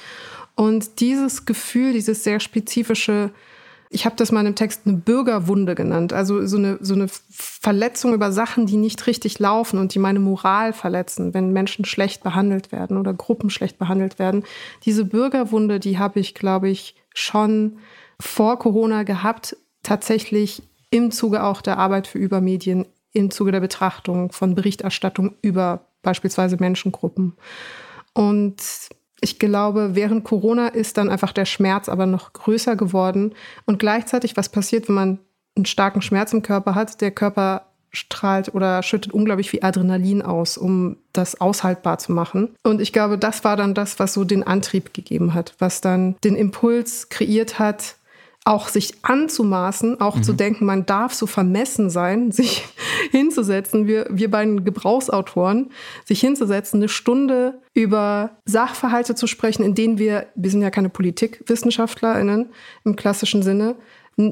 Und 0.55 1.01
dieses 1.01 1.45
Gefühl, 1.45 1.93
dieses 1.93 2.23
sehr 2.23 2.39
spezifische 2.39 3.31
ich 3.93 4.05
habe 4.05 4.15
das 4.15 4.31
mal 4.31 4.45
im 4.45 4.55
Text 4.55 4.81
eine 4.85 4.97
Bürgerwunde 4.97 5.75
genannt, 5.75 6.13
also 6.13 6.45
so 6.47 6.57
eine, 6.57 6.79
so 6.81 6.95
eine 6.95 7.07
Verletzung 7.29 8.15
über 8.15 8.31
Sachen, 8.31 8.65
die 8.65 8.77
nicht 8.77 9.05
richtig 9.05 9.37
laufen 9.37 9.77
und 9.77 9.93
die 9.93 9.99
meine 9.99 10.19
Moral 10.19 10.73
verletzen, 10.73 11.35
wenn 11.35 11.53
Menschen 11.53 11.85
schlecht 11.85 12.23
behandelt 12.23 12.71
werden 12.71 12.97
oder 12.97 13.13
Gruppen 13.13 13.51
schlecht 13.51 13.77
behandelt 13.77 14.17
werden. 14.17 14.43
Diese 14.83 15.05
Bürgerwunde, 15.05 15.79
die 15.79 15.99
habe 15.99 16.19
ich, 16.19 16.33
glaube 16.33 16.69
ich, 16.69 16.95
schon 17.13 17.77
vor 18.19 18.57
Corona 18.57 19.03
gehabt, 19.03 19.55
tatsächlich 19.83 20.63
im 20.89 21.11
Zuge 21.11 21.43
auch 21.43 21.61
der 21.61 21.77
Arbeit 21.77 22.07
für 22.07 22.17
Übermedien, 22.17 22.87
im 23.11 23.29
Zuge 23.29 23.51
der 23.51 23.59
Betrachtung 23.59 24.31
von 24.31 24.55
Berichterstattung 24.55 25.35
über 25.43 25.85
beispielsweise 26.01 26.57
Menschengruppen. 26.57 27.33
Und 28.13 28.57
ich 29.23 29.39
glaube, 29.39 29.91
während 29.93 30.25
Corona 30.25 30.67
ist 30.67 30.97
dann 30.97 31.09
einfach 31.09 31.31
der 31.31 31.45
Schmerz 31.45 31.87
aber 31.87 32.05
noch 32.05 32.33
größer 32.33 32.75
geworden. 32.75 33.33
Und 33.65 33.79
gleichzeitig, 33.79 34.35
was 34.35 34.49
passiert, 34.49 34.89
wenn 34.89 34.95
man 34.95 35.19
einen 35.55 35.65
starken 35.65 36.01
Schmerz 36.01 36.33
im 36.33 36.41
Körper 36.41 36.75
hat? 36.75 36.99
Der 36.99 37.11
Körper 37.11 37.67
strahlt 37.91 38.53
oder 38.53 38.83
schüttet 38.83 39.13
unglaublich 39.13 39.49
viel 39.49 39.63
Adrenalin 39.63 40.21
aus, 40.21 40.57
um 40.57 40.97
das 41.13 41.39
aushaltbar 41.39 41.99
zu 41.99 42.11
machen. 42.11 42.49
Und 42.63 42.81
ich 42.81 42.91
glaube, 42.91 43.17
das 43.17 43.43
war 43.43 43.55
dann 43.55 43.73
das, 43.73 43.97
was 43.99 44.13
so 44.13 44.25
den 44.25 44.43
Antrieb 44.43 44.93
gegeben 44.93 45.33
hat, 45.33 45.55
was 45.59 45.79
dann 45.79 46.15
den 46.23 46.35
Impuls 46.35 47.07
kreiert 47.09 47.59
hat, 47.59 47.95
auch 48.45 48.67
sich 48.67 48.93
anzumaßen, 49.03 50.01
auch 50.01 50.17
mhm. 50.17 50.23
zu 50.23 50.33
denken, 50.33 50.65
man 50.65 50.85
darf 50.85 51.13
so 51.13 51.27
vermessen 51.27 51.89
sein, 51.89 52.31
sich 52.33 52.65
hinzusetzen, 53.11 53.87
wir, 53.87 54.07
wir 54.09 54.29
beiden 54.29 54.63
Gebrauchsautoren, 54.65 55.71
sich 56.05 56.19
hinzusetzen, 56.19 56.79
eine 56.79 56.89
Stunde 56.89 57.61
über 57.73 58.37
Sachverhalte 58.45 59.15
zu 59.15 59.27
sprechen, 59.27 59.63
in 59.63 59.75
denen 59.75 59.97
wir, 59.97 60.27
wir 60.35 60.51
sind 60.51 60.61
ja 60.61 60.69
keine 60.69 60.89
PolitikwissenschaftlerInnen 60.89 62.49
im 62.83 62.95
klassischen 62.95 63.43
Sinne, 63.43 63.75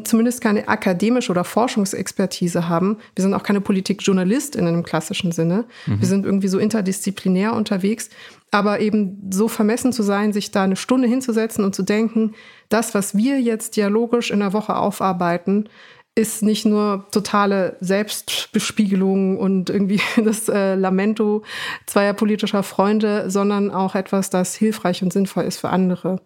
zumindest 0.03 0.41
keine 0.41 0.67
akademische 0.67 1.31
oder 1.31 1.43
Forschungsexpertise 1.43 2.69
haben. 2.69 2.97
Wir 3.15 3.23
sind 3.23 3.33
auch 3.33 3.43
keine 3.43 3.61
Politikjournalistinnen 3.61 4.75
im 4.75 4.83
klassischen 4.83 5.31
Sinne. 5.31 5.65
Mhm. 5.85 6.01
Wir 6.01 6.07
sind 6.07 6.25
irgendwie 6.25 6.47
so 6.47 6.59
interdisziplinär 6.59 7.53
unterwegs. 7.53 8.09
Aber 8.51 8.81
eben 8.81 9.29
so 9.31 9.47
vermessen 9.47 9.93
zu 9.93 10.03
sein, 10.03 10.33
sich 10.33 10.51
da 10.51 10.63
eine 10.63 10.75
Stunde 10.75 11.07
hinzusetzen 11.07 11.63
und 11.63 11.73
zu 11.73 11.83
denken, 11.83 12.33
das, 12.69 12.93
was 12.93 13.15
wir 13.15 13.39
jetzt 13.39 13.77
dialogisch 13.77 14.29
in 14.29 14.39
der 14.39 14.53
Woche 14.53 14.75
aufarbeiten, 14.75 15.69
ist 16.13 16.43
nicht 16.43 16.65
nur 16.65 17.07
totale 17.11 17.77
Selbstbespiegelung 17.79 19.37
und 19.37 19.69
irgendwie 19.69 20.01
das 20.23 20.49
äh, 20.49 20.75
Lamento 20.75 21.43
zweier 21.85 22.13
politischer 22.13 22.63
Freunde, 22.63 23.29
sondern 23.29 23.71
auch 23.71 23.95
etwas, 23.95 24.29
das 24.29 24.53
hilfreich 24.55 25.01
und 25.01 25.13
sinnvoll 25.13 25.45
ist 25.45 25.59
für 25.59 25.69
andere. 25.69 26.21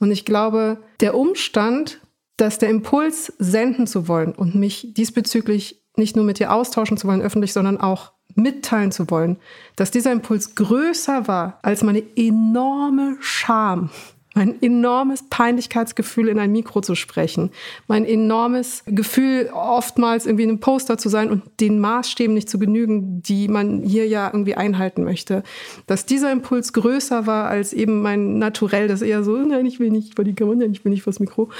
Und 0.00 0.10
ich 0.10 0.24
glaube, 0.24 0.78
der 1.00 1.14
Umstand, 1.14 2.00
dass 2.38 2.56
der 2.58 2.70
Impuls, 2.70 3.32
senden 3.38 3.86
zu 3.86 4.08
wollen 4.08 4.32
und 4.32 4.54
mich 4.54 4.94
diesbezüglich 4.94 5.82
nicht 5.96 6.16
nur 6.16 6.24
mit 6.24 6.38
dir 6.38 6.52
austauschen 6.52 6.96
zu 6.96 7.06
wollen 7.06 7.20
öffentlich, 7.20 7.52
sondern 7.52 7.78
auch 7.78 8.12
mitteilen 8.34 8.92
zu 8.92 9.10
wollen, 9.10 9.36
dass 9.76 9.90
dieser 9.90 10.12
Impuls 10.12 10.54
größer 10.54 11.26
war 11.26 11.58
als 11.62 11.82
meine 11.82 12.02
enorme 12.16 13.16
Scham, 13.20 13.90
mein 14.34 14.62
enormes 14.62 15.24
Peinlichkeitsgefühl, 15.28 16.28
in 16.28 16.38
ein 16.38 16.52
Mikro 16.52 16.80
zu 16.80 16.94
sprechen, 16.94 17.50
mein 17.88 18.04
enormes 18.04 18.84
Gefühl, 18.86 19.50
oftmals 19.52 20.26
irgendwie 20.26 20.46
ein 20.46 20.60
Poster 20.60 20.96
zu 20.96 21.08
sein 21.08 21.30
und 21.30 21.42
den 21.58 21.80
Maßstäben 21.80 22.34
nicht 22.34 22.48
zu 22.48 22.60
genügen, 22.60 23.20
die 23.22 23.48
man 23.48 23.82
hier 23.82 24.06
ja 24.06 24.28
irgendwie 24.28 24.54
einhalten 24.54 25.02
möchte. 25.02 25.42
Dass 25.88 26.06
dieser 26.06 26.30
Impuls 26.30 26.72
größer 26.72 27.26
war 27.26 27.48
als 27.48 27.72
eben 27.72 28.00
mein 28.00 28.38
Naturell, 28.38 28.86
das 28.86 29.02
eher 29.02 29.24
so, 29.24 29.36
nein, 29.36 29.66
ich 29.66 29.80
will 29.80 29.90
nicht 29.90 30.14
vor 30.14 30.24
die 30.24 30.34
Kamera, 30.34 30.64
ich 30.70 30.84
will 30.84 30.92
nicht 30.92 31.02
vors 31.02 31.18
Mikro. 31.18 31.50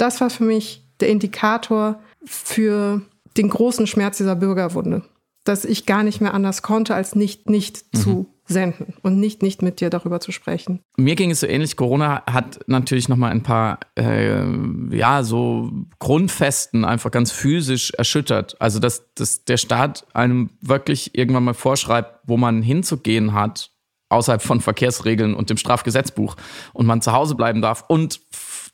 Das 0.00 0.20
war 0.20 0.30
für 0.30 0.44
mich 0.44 0.82
der 1.00 1.08
Indikator 1.08 2.00
für 2.24 3.02
den 3.36 3.48
großen 3.48 3.86
Schmerz 3.86 4.16
dieser 4.18 4.36
Bürgerwunde 4.36 5.02
dass 5.44 5.64
ich 5.64 5.86
gar 5.86 6.02
nicht 6.02 6.20
mehr 6.20 6.34
anders 6.34 6.62
konnte, 6.62 6.94
als 6.94 7.14
nicht, 7.14 7.48
nicht 7.48 7.84
mhm. 7.92 7.98
zu 7.98 8.34
senden 8.44 8.94
und 9.02 9.18
nicht, 9.18 9.42
nicht 9.42 9.62
mit 9.62 9.80
dir 9.80 9.90
darüber 9.90 10.20
zu 10.20 10.32
sprechen. 10.32 10.80
Mir 10.96 11.14
ging 11.14 11.30
es 11.30 11.40
so 11.40 11.46
ähnlich. 11.46 11.76
Corona 11.76 12.22
hat 12.26 12.60
natürlich 12.66 13.08
nochmal 13.08 13.30
ein 13.30 13.42
paar, 13.42 13.78
äh, 13.96 14.42
ja, 14.90 15.22
so 15.22 15.70
Grundfesten 15.98 16.84
einfach 16.84 17.10
ganz 17.10 17.30
physisch 17.30 17.92
erschüttert. 17.92 18.60
Also, 18.60 18.80
dass, 18.80 19.14
dass 19.14 19.44
der 19.44 19.56
Staat 19.56 20.06
einem 20.12 20.50
wirklich 20.60 21.16
irgendwann 21.16 21.44
mal 21.44 21.54
vorschreibt, 21.54 22.20
wo 22.26 22.36
man 22.36 22.62
hinzugehen 22.62 23.32
hat, 23.34 23.70
außerhalb 24.08 24.42
von 24.42 24.60
Verkehrsregeln 24.60 25.34
und 25.34 25.50
dem 25.50 25.56
Strafgesetzbuch 25.56 26.36
und 26.72 26.86
man 26.86 27.00
zu 27.00 27.12
Hause 27.12 27.36
bleiben 27.36 27.62
darf. 27.62 27.84
Und 27.88 28.20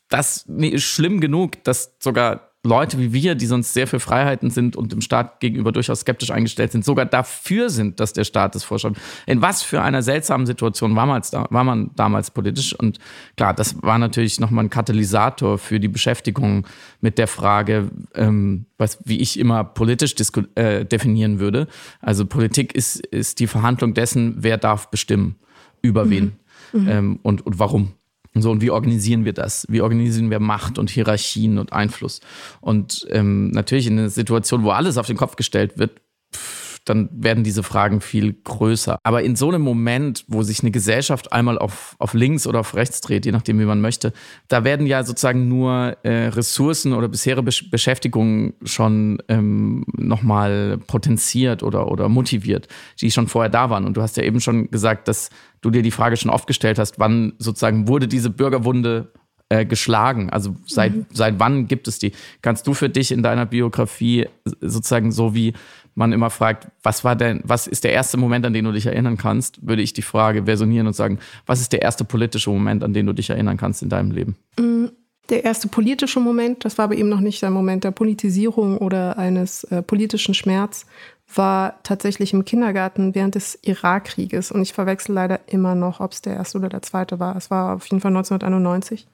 das 0.08 0.46
ist 0.46 0.84
schlimm 0.84 1.20
genug, 1.20 1.62
dass 1.64 1.96
sogar 1.98 2.46
Leute 2.66 2.98
wie 2.98 3.12
wir, 3.12 3.34
die 3.34 3.46
sonst 3.46 3.72
sehr 3.72 3.86
für 3.86 4.00
Freiheiten 4.00 4.50
sind 4.50 4.76
und 4.76 4.92
dem 4.92 5.00
Staat 5.00 5.40
gegenüber 5.40 5.72
durchaus 5.72 6.00
skeptisch 6.00 6.30
eingestellt 6.30 6.72
sind, 6.72 6.84
sogar 6.84 7.06
dafür 7.06 7.70
sind, 7.70 8.00
dass 8.00 8.12
der 8.12 8.24
Staat 8.24 8.54
das 8.54 8.64
vorschreibt. 8.64 8.98
In 9.26 9.40
was 9.40 9.62
für 9.62 9.80
einer 9.80 10.02
seltsamen 10.02 10.46
Situation 10.46 10.94
war 10.96 11.06
man, 11.06 11.22
da, 11.30 11.46
war 11.50 11.64
man 11.64 11.90
damals 11.94 12.30
politisch? 12.30 12.74
Und 12.74 12.98
klar, 13.36 13.54
das 13.54 13.80
war 13.82 13.98
natürlich 13.98 14.40
nochmal 14.40 14.64
ein 14.64 14.70
Katalysator 14.70 15.58
für 15.58 15.80
die 15.80 15.88
Beschäftigung 15.88 16.66
mit 17.00 17.18
der 17.18 17.28
Frage, 17.28 17.90
ähm, 18.14 18.66
was, 18.76 18.98
wie 19.04 19.20
ich 19.20 19.38
immer 19.38 19.64
politisch 19.64 20.14
äh, 20.56 20.84
definieren 20.84 21.38
würde. 21.38 21.68
Also 22.00 22.26
Politik 22.26 22.74
ist, 22.74 23.04
ist 23.06 23.38
die 23.38 23.46
Verhandlung 23.46 23.94
dessen, 23.94 24.36
wer 24.38 24.58
darf 24.58 24.90
bestimmen, 24.90 25.36
über 25.82 26.04
mhm. 26.04 26.10
wen 26.10 26.32
mhm. 26.72 26.88
ähm, 26.88 27.18
und, 27.22 27.46
und 27.46 27.58
warum. 27.58 27.92
Und 28.36 28.42
so, 28.42 28.50
und 28.50 28.60
wie 28.60 28.70
organisieren 28.70 29.24
wir 29.24 29.32
das? 29.32 29.64
Wie 29.70 29.80
organisieren 29.80 30.30
wir 30.30 30.40
Macht 30.40 30.78
und 30.78 30.90
Hierarchien 30.90 31.56
und 31.56 31.72
Einfluss? 31.72 32.20
Und 32.60 33.06
ähm, 33.08 33.48
natürlich 33.48 33.86
in 33.86 33.98
einer 33.98 34.10
Situation, 34.10 34.62
wo 34.62 34.72
alles 34.72 34.98
auf 34.98 35.06
den 35.06 35.16
Kopf 35.16 35.36
gestellt 35.36 35.78
wird, 35.78 36.02
pff, 36.34 36.65
dann 36.86 37.08
werden 37.12 37.44
diese 37.44 37.62
Fragen 37.62 38.00
viel 38.00 38.32
größer. 38.32 38.98
Aber 39.02 39.22
in 39.22 39.36
so 39.36 39.48
einem 39.48 39.60
Moment, 39.60 40.24
wo 40.28 40.42
sich 40.42 40.60
eine 40.60 40.70
Gesellschaft 40.70 41.32
einmal 41.32 41.58
auf, 41.58 41.96
auf 41.98 42.14
links 42.14 42.46
oder 42.46 42.60
auf 42.60 42.74
rechts 42.74 43.00
dreht, 43.00 43.26
je 43.26 43.32
nachdem, 43.32 43.58
wie 43.58 43.64
man 43.64 43.80
möchte, 43.80 44.12
da 44.48 44.64
werden 44.64 44.86
ja 44.86 45.02
sozusagen 45.02 45.48
nur 45.48 45.96
äh, 46.04 46.28
Ressourcen 46.28 46.92
oder 46.92 47.08
bisherige 47.08 47.42
Besch 47.42 47.70
Beschäftigungen 47.70 48.54
schon 48.62 49.20
ähm, 49.28 49.84
nochmal 49.96 50.78
potenziert 50.86 51.64
oder, 51.64 51.90
oder 51.90 52.08
motiviert, 52.08 52.68
die 53.00 53.10
schon 53.10 53.26
vorher 53.26 53.50
da 53.50 53.68
waren. 53.68 53.84
Und 53.84 53.96
du 53.96 54.02
hast 54.02 54.16
ja 54.16 54.22
eben 54.22 54.40
schon 54.40 54.70
gesagt, 54.70 55.08
dass 55.08 55.30
du 55.60 55.70
dir 55.70 55.82
die 55.82 55.90
Frage 55.90 56.16
schon 56.16 56.30
oft 56.30 56.46
gestellt 56.46 56.78
hast, 56.78 57.00
wann 57.00 57.32
sozusagen 57.38 57.88
wurde 57.88 58.06
diese 58.06 58.30
Bürgerwunde 58.30 59.12
äh, 59.48 59.64
geschlagen? 59.64 60.30
Also 60.30 60.56
seit, 60.66 60.94
mhm. 60.94 61.06
seit 61.12 61.38
wann 61.38 61.66
gibt 61.68 61.88
es 61.88 61.98
die? 61.98 62.12
Kannst 62.42 62.66
du 62.66 62.74
für 62.74 62.88
dich 62.88 63.12
in 63.12 63.22
deiner 63.22 63.46
Biografie 63.46 64.28
sozusagen 64.60 65.12
so 65.12 65.34
wie 65.34 65.54
man 65.96 66.12
immer 66.12 66.30
fragt, 66.30 66.68
was 66.82 67.04
war 67.04 67.16
denn, 67.16 67.40
was 67.42 67.66
ist 67.66 67.82
der 67.82 67.92
erste 67.92 68.18
Moment, 68.18 68.44
an 68.44 68.52
den 68.52 68.66
du 68.66 68.72
dich 68.72 68.86
erinnern 68.86 69.16
kannst, 69.16 69.66
würde 69.66 69.82
ich 69.82 69.94
die 69.94 70.02
Frage 70.02 70.44
versionieren 70.44 70.86
und 70.86 70.92
sagen, 70.92 71.18
was 71.46 71.60
ist 71.60 71.72
der 71.72 71.82
erste 71.82 72.04
politische 72.04 72.50
Moment, 72.50 72.84
an 72.84 72.92
den 72.92 73.06
du 73.06 73.14
dich 73.14 73.30
erinnern 73.30 73.56
kannst 73.56 73.82
in 73.82 73.88
deinem 73.88 74.10
Leben? 74.10 74.36
Mm, 74.60 74.86
der 75.30 75.44
erste 75.44 75.68
politische 75.68 76.20
Moment, 76.20 76.64
das 76.64 76.76
war 76.78 76.84
aber 76.84 76.96
eben 76.96 77.08
noch 77.08 77.20
nicht 77.20 77.40
der 77.42 77.50
Moment 77.50 77.82
der 77.82 77.90
Politisierung 77.90 78.78
oder 78.78 79.18
eines 79.18 79.64
äh, 79.64 79.82
politischen 79.82 80.34
Schmerz, 80.34 80.86
war 81.34 81.82
tatsächlich 81.82 82.32
im 82.32 82.44
Kindergarten 82.44 83.14
während 83.14 83.34
des 83.34 83.58
Irakkrieges. 83.62 84.52
Und 84.52 84.62
ich 84.62 84.72
verwechsel 84.72 85.14
leider 85.14 85.40
immer 85.46 85.74
noch, 85.74 86.00
ob 86.00 86.12
es 86.12 86.22
der 86.22 86.34
erste 86.34 86.58
oder 86.58 86.68
der 86.68 86.82
zweite 86.82 87.18
war. 87.18 87.36
Es 87.36 87.50
war 87.50 87.74
auf 87.74 87.86
jeden 87.86 88.00
Fall 88.00 88.10
1991. 88.10 89.06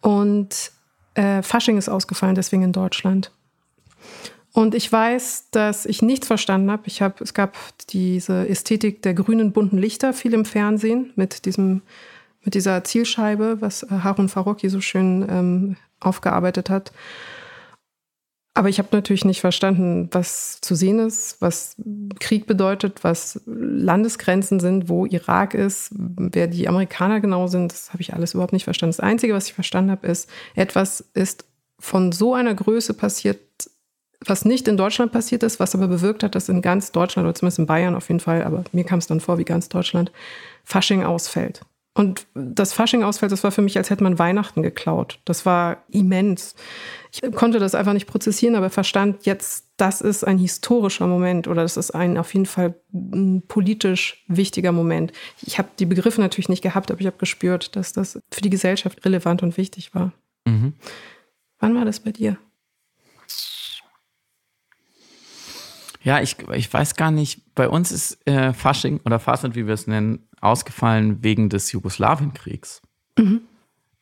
Und 0.00 0.72
äh, 1.14 1.42
Fasching 1.42 1.78
ist 1.78 1.88
ausgefallen, 1.88 2.34
deswegen 2.34 2.62
in 2.62 2.72
Deutschland. 2.72 3.30
Und 4.52 4.74
ich 4.74 4.90
weiß, 4.90 5.50
dass 5.52 5.86
ich 5.86 6.02
nichts 6.02 6.26
verstanden 6.26 6.70
habe. 6.70 6.82
Ich 6.86 7.02
habe, 7.02 7.22
es 7.22 7.34
gab 7.34 7.56
diese 7.90 8.48
Ästhetik 8.48 9.02
der 9.02 9.14
grünen 9.14 9.52
bunten 9.52 9.78
Lichter 9.78 10.12
viel 10.12 10.34
im 10.34 10.44
Fernsehen 10.44 11.12
mit 11.14 11.44
diesem, 11.44 11.82
mit 12.42 12.54
dieser 12.54 12.82
Zielscheibe, 12.82 13.58
was 13.60 13.86
Harun 13.88 14.28
Farocki 14.28 14.68
so 14.68 14.80
schön 14.80 15.24
ähm, 15.28 15.76
aufgearbeitet 16.00 16.68
hat. 16.68 16.92
Aber 18.60 18.68
ich 18.68 18.78
habe 18.78 18.90
natürlich 18.92 19.24
nicht 19.24 19.40
verstanden, 19.40 20.10
was 20.12 20.60
zu 20.60 20.74
sehen 20.74 20.98
ist, 20.98 21.40
was 21.40 21.76
Krieg 22.18 22.46
bedeutet, 22.46 23.02
was 23.02 23.40
Landesgrenzen 23.46 24.60
sind, 24.60 24.90
wo 24.90 25.06
Irak 25.06 25.54
ist, 25.54 25.92
wer 25.96 26.46
die 26.46 26.68
Amerikaner 26.68 27.20
genau 27.20 27.46
sind. 27.46 27.72
Das 27.72 27.94
habe 27.94 28.02
ich 28.02 28.12
alles 28.12 28.34
überhaupt 28.34 28.52
nicht 28.52 28.64
verstanden. 28.64 28.94
Das 28.94 29.00
Einzige, 29.00 29.32
was 29.32 29.46
ich 29.46 29.54
verstanden 29.54 29.90
habe, 29.90 30.06
ist, 30.06 30.28
etwas 30.54 31.02
ist 31.14 31.46
von 31.78 32.12
so 32.12 32.34
einer 32.34 32.54
Größe 32.54 32.92
passiert, 32.92 33.38
was 34.26 34.44
nicht 34.44 34.68
in 34.68 34.76
Deutschland 34.76 35.10
passiert 35.10 35.42
ist, 35.42 35.58
was 35.58 35.74
aber 35.74 35.88
bewirkt 35.88 36.22
hat, 36.22 36.34
dass 36.34 36.50
in 36.50 36.60
ganz 36.60 36.92
Deutschland 36.92 37.24
oder 37.24 37.34
zumindest 37.34 37.60
in 37.60 37.66
Bayern 37.66 37.94
auf 37.94 38.08
jeden 38.08 38.20
Fall, 38.20 38.44
aber 38.44 38.64
mir 38.72 38.84
kam 38.84 38.98
es 38.98 39.06
dann 39.06 39.20
vor 39.20 39.38
wie 39.38 39.44
ganz 39.44 39.70
Deutschland, 39.70 40.12
Fasching 40.64 41.02
ausfällt. 41.02 41.62
Und 42.00 42.26
das 42.32 42.72
Fasching 42.72 43.02
ausfällt, 43.02 43.30
das 43.30 43.44
war 43.44 43.50
für 43.50 43.60
mich, 43.60 43.76
als 43.76 43.90
hätte 43.90 44.02
man 44.02 44.18
Weihnachten 44.18 44.62
geklaut. 44.62 45.18
Das 45.26 45.44
war 45.44 45.84
immens. 45.90 46.54
Ich 47.12 47.20
konnte 47.32 47.58
das 47.58 47.74
einfach 47.74 47.92
nicht 47.92 48.06
prozessieren, 48.06 48.54
aber 48.54 48.70
verstand 48.70 49.26
jetzt, 49.26 49.66
das 49.76 50.00
ist 50.00 50.24
ein 50.24 50.38
historischer 50.38 51.06
Moment 51.06 51.46
oder 51.46 51.60
das 51.60 51.76
ist 51.76 51.90
ein 51.90 52.16
auf 52.16 52.32
jeden 52.32 52.46
Fall 52.46 52.74
ein 52.94 53.42
politisch 53.46 54.24
wichtiger 54.28 54.72
Moment. 54.72 55.12
Ich 55.42 55.58
habe 55.58 55.68
die 55.78 55.84
Begriffe 55.84 56.22
natürlich 56.22 56.48
nicht 56.48 56.62
gehabt, 56.62 56.90
aber 56.90 57.02
ich 57.02 57.06
habe 57.06 57.18
gespürt, 57.18 57.76
dass 57.76 57.92
das 57.92 58.18
für 58.30 58.40
die 58.40 58.48
Gesellschaft 58.48 59.04
relevant 59.04 59.42
und 59.42 59.58
wichtig 59.58 59.94
war. 59.94 60.14
Mhm. 60.46 60.72
Wann 61.58 61.74
war 61.74 61.84
das 61.84 62.00
bei 62.00 62.12
dir? 62.12 62.38
Ja, 66.02 66.20
ich, 66.20 66.36
ich 66.54 66.72
weiß 66.72 66.96
gar 66.96 67.10
nicht. 67.10 67.54
Bei 67.54 67.68
uns 67.68 67.92
ist 67.92 68.26
äh, 68.26 68.52
Fasching 68.52 69.00
oder 69.04 69.18
Fastnet, 69.18 69.54
wie 69.54 69.66
wir 69.66 69.74
es 69.74 69.86
nennen, 69.86 70.26
ausgefallen 70.40 71.22
wegen 71.22 71.48
des 71.48 71.72
Jugoslawienkriegs. 71.72 72.80
Mhm. 73.18 73.42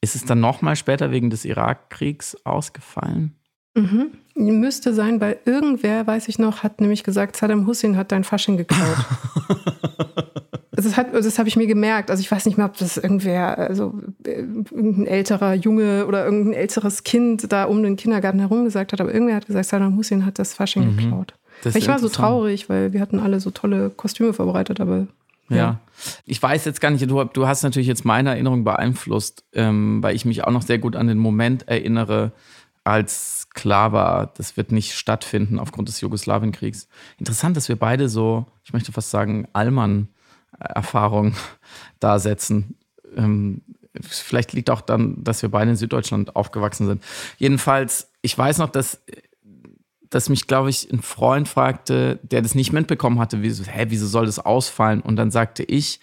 Ist 0.01 0.15
es 0.15 0.25
dann 0.25 0.41
nochmal 0.41 0.77
später 0.77 1.11
wegen 1.11 1.31
des 1.31 1.45
Irakkriegs 1.45 2.37
ausgefallen? 2.45 3.35
Mhm. 3.75 4.13
Müsste 4.37 4.95
sein, 4.95 5.21
weil 5.21 5.39
irgendwer, 5.45 6.07
weiß 6.07 6.29
ich 6.29 6.39
noch, 6.39 6.63
hat 6.63 6.81
nämlich 6.81 7.03
gesagt, 7.03 7.37
Saddam 7.37 7.67
Hussein 7.67 7.97
hat 7.97 8.13
dein 8.13 8.23
Fasching 8.23 8.57
geklaut. 8.57 8.97
das, 10.71 10.95
das 10.95 11.39
habe 11.41 11.49
ich 11.49 11.57
mir 11.57 11.67
gemerkt. 11.67 12.11
Also 12.11 12.21
ich 12.21 12.31
weiß 12.31 12.47
nicht 12.47 12.57
mehr, 12.57 12.67
ob 12.67 12.77
das 12.77 12.97
irgendwer, 12.97 13.59
also 13.59 14.01
irgendein 14.25 15.07
älterer 15.07 15.55
Junge 15.55 16.07
oder 16.07 16.25
irgendein 16.25 16.55
älteres 16.55 17.03
Kind 17.03 17.53
da 17.53 17.65
um 17.65 17.83
den 17.83 17.97
Kindergarten 17.97 18.39
herum 18.39 18.65
gesagt 18.65 18.93
hat, 18.93 19.01
aber 19.01 19.13
irgendwer 19.13 19.35
hat 19.35 19.47
gesagt, 19.47 19.67
Saddam 19.67 19.97
Hussein 19.97 20.25
hat 20.25 20.39
das 20.39 20.55
Fasching 20.55 20.93
mhm. 20.93 20.97
geklaut. 20.97 21.35
Ich 21.65 21.89
war 21.89 21.99
so 21.99 22.09
traurig, 22.09 22.69
weil 22.69 22.93
wir 22.93 23.01
hatten 23.01 23.21
alle 23.21 23.41
so 23.41 23.51
tolle 23.51 23.91
Kostüme 23.91 24.33
vorbereitet, 24.33 24.81
aber. 24.81 25.07
Ja. 25.49 25.57
ja. 25.57 25.81
Ich 26.25 26.43
weiß 26.43 26.65
jetzt 26.65 26.81
gar 26.81 26.91
nicht, 26.91 27.11
du, 27.11 27.25
du 27.25 27.47
hast 27.47 27.63
natürlich 27.63 27.89
jetzt 27.89 28.05
meine 28.05 28.31
Erinnerung 28.31 28.65
beeinflusst, 28.65 29.45
ähm, 29.53 30.03
weil 30.03 30.15
ich 30.15 30.25
mich 30.25 30.45
auch 30.45 30.53
noch 30.53 30.63
sehr 30.63 30.79
gut 30.79 30.95
an 30.95 31.07
den 31.07 31.19
Moment 31.19 31.67
erinnere, 31.67 32.33
als 32.85 33.49
klar 33.55 33.93
war, 33.93 34.33
das 34.37 34.57
wird 34.57 34.73
nicht 34.73 34.95
stattfinden 34.95 35.59
aufgrund 35.59 35.89
des 35.89 36.01
Jugoslawienkriegs. 36.01 36.89
Interessant, 37.19 37.57
dass 37.57 37.69
wir 37.69 37.77
beide 37.77 38.09
so, 38.09 38.47
ich 38.65 38.73
möchte 38.73 38.93
fast 38.93 39.11
sagen, 39.11 39.49
Allmann-Erfahrung 39.53 41.35
da 42.01 42.19
setzen. 42.19 42.77
Ähm, 43.17 43.63
vielleicht 44.01 44.53
liegt 44.53 44.71
auch 44.71 44.81
dann, 44.81 45.23
dass 45.25 45.43
wir 45.43 45.51
beide 45.51 45.71
in 45.71 45.77
Süddeutschland 45.77 46.37
aufgewachsen 46.37 46.87
sind. 46.87 47.03
Jedenfalls, 47.39 48.11
ich 48.23 48.37
weiß 48.37 48.59
noch, 48.59 48.71
dass 48.71 49.03
dass 50.11 50.29
mich, 50.29 50.47
glaube 50.47 50.71
ich, 50.71 50.91
ein 50.91 51.03
Freund 51.03 51.49
fragte, 51.49 52.19
der 52.23 52.43
das 52.43 52.55
nicht 52.55 52.73
mitbekommen 52.73 53.19
hatte, 53.19 53.43
wie, 53.43 53.51
hä, 53.51 53.87
wieso 53.89 54.07
soll 54.07 54.27
das 54.27 54.39
ausfallen? 54.39 55.01
Und 55.01 55.17
dann 55.17 55.31
sagte 55.31 55.63
ich, 55.63 56.01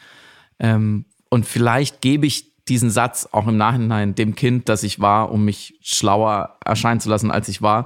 ähm, 0.59 1.05
und 1.29 1.45
vielleicht 1.45 2.01
gebe 2.01 2.25
ich 2.27 2.53
diesen 2.67 2.89
Satz 2.89 3.27
auch 3.31 3.47
im 3.47 3.57
Nachhinein 3.57 4.15
dem 4.15 4.35
Kind, 4.35 4.69
das 4.69 4.83
ich 4.83 4.99
war, 4.99 5.31
um 5.31 5.45
mich 5.45 5.77
schlauer 5.81 6.57
erscheinen 6.63 6.99
zu 6.99 7.09
lassen, 7.09 7.29
als 7.29 7.47
ich 7.47 7.61
war, 7.61 7.85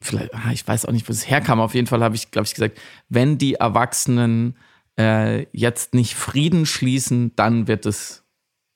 vielleicht, 0.00 0.34
ah, 0.34 0.50
ich 0.52 0.66
weiß 0.66 0.86
auch 0.86 0.92
nicht, 0.92 1.08
wo 1.08 1.12
es 1.12 1.28
herkam. 1.28 1.60
Auf 1.60 1.74
jeden 1.74 1.86
Fall 1.86 2.02
habe 2.02 2.14
ich, 2.14 2.30
glaube 2.30 2.46
ich, 2.46 2.54
gesagt, 2.54 2.78
wenn 3.08 3.38
die 3.38 3.54
Erwachsenen 3.54 4.56
äh, 4.98 5.46
jetzt 5.56 5.94
nicht 5.94 6.14
Frieden 6.14 6.66
schließen, 6.66 7.34
dann 7.36 7.68
wird 7.68 7.86
es, 7.86 8.24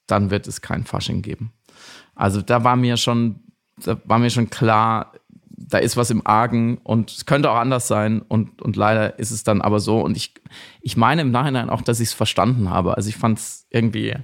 dann 0.07 0.31
wird 0.31 0.47
es 0.47 0.61
kein 0.61 0.85
Fasching 0.85 1.23
geben. 1.23 1.53
Also 2.15 2.43
da 2.43 2.65
war 2.65 2.77
mir 2.77 2.97
schon, 2.97 3.41
da 3.79 4.01
war 4.05 4.19
mir 4.19 4.31
schon 4.31 4.51
klar, 4.51 5.13
da 5.69 5.79
ist 5.79 5.97
was 5.97 6.11
im 6.11 6.27
Argen 6.27 6.79
und 6.79 7.11
es 7.11 7.27
könnte 7.27 7.51
auch 7.51 7.57
anders 7.57 7.89
sein 7.89 8.23
und, 8.23 8.61
und 8.63 8.77
leider 8.77 9.19
ist 9.19 9.31
es 9.31 9.45
dann 9.45 9.61
aber 9.61 9.81
so. 9.81 10.01
Und 10.01 10.17
ich, 10.17 10.35
ich 10.81 10.97
meine 10.97 11.23
im 11.23 11.31
Nachhinein 11.31 11.71
auch, 11.71 11.83
dass 11.83 12.01
ich 12.01 12.09
es 12.09 12.15
verstanden 12.15 12.71
habe. 12.71 12.97
Also 12.97 13.09
ich 13.09 13.17
fand 13.17 13.39
es 13.39 13.67
irgendwie, 13.71 14.15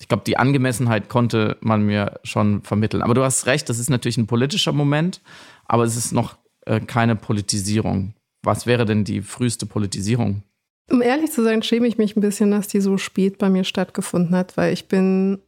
ich 0.00 0.08
glaube, 0.08 0.24
die 0.26 0.36
Angemessenheit 0.36 1.08
konnte 1.08 1.56
man 1.60 1.82
mir 1.82 2.20
schon 2.22 2.62
vermitteln. 2.62 3.02
Aber 3.02 3.14
du 3.14 3.22
hast 3.22 3.46
recht, 3.46 3.68
das 3.68 3.78
ist 3.78 3.90
natürlich 3.90 4.18
ein 4.18 4.26
politischer 4.26 4.72
Moment, 4.72 5.20
aber 5.64 5.84
es 5.84 5.96
ist 5.96 6.12
noch 6.12 6.36
äh, 6.66 6.80
keine 6.80 7.16
Politisierung. 7.16 8.14
Was 8.42 8.66
wäre 8.66 8.84
denn 8.84 9.04
die 9.04 9.22
früheste 9.22 9.66
Politisierung? 9.66 10.42
Um 10.90 11.02
ehrlich 11.02 11.32
zu 11.32 11.42
sein, 11.42 11.62
schäme 11.62 11.88
ich 11.88 11.98
mich 11.98 12.16
ein 12.16 12.20
bisschen, 12.20 12.52
dass 12.52 12.68
die 12.68 12.80
so 12.80 12.96
spät 12.96 13.38
bei 13.38 13.50
mir 13.50 13.64
stattgefunden 13.64 14.36
hat, 14.36 14.56
weil 14.56 14.72
ich 14.72 14.86
bin 14.86 15.40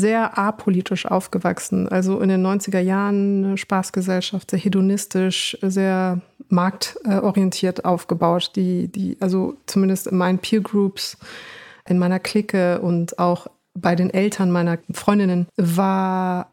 sehr 0.00 0.38
apolitisch 0.38 1.06
aufgewachsen. 1.06 1.88
Also 1.88 2.20
in 2.20 2.28
den 2.28 2.44
90er 2.44 2.80
Jahren 2.80 3.44
eine 3.44 3.58
Spaßgesellschaft, 3.58 4.50
sehr 4.50 4.58
hedonistisch, 4.58 5.56
sehr 5.62 6.20
marktorientiert 6.48 7.84
aufgebaut. 7.84 8.52
Die, 8.56 8.88
die, 8.88 9.16
also 9.20 9.56
zumindest 9.66 10.08
in 10.08 10.16
meinen 10.16 10.38
Peer 10.38 10.60
Groups, 10.60 11.16
in 11.86 11.98
meiner 11.98 12.18
Clique 12.18 12.80
und 12.80 13.18
auch 13.18 13.46
bei 13.74 13.94
den 13.94 14.10
Eltern 14.10 14.50
meiner 14.50 14.78
Freundinnen 14.92 15.46
war, 15.56 16.52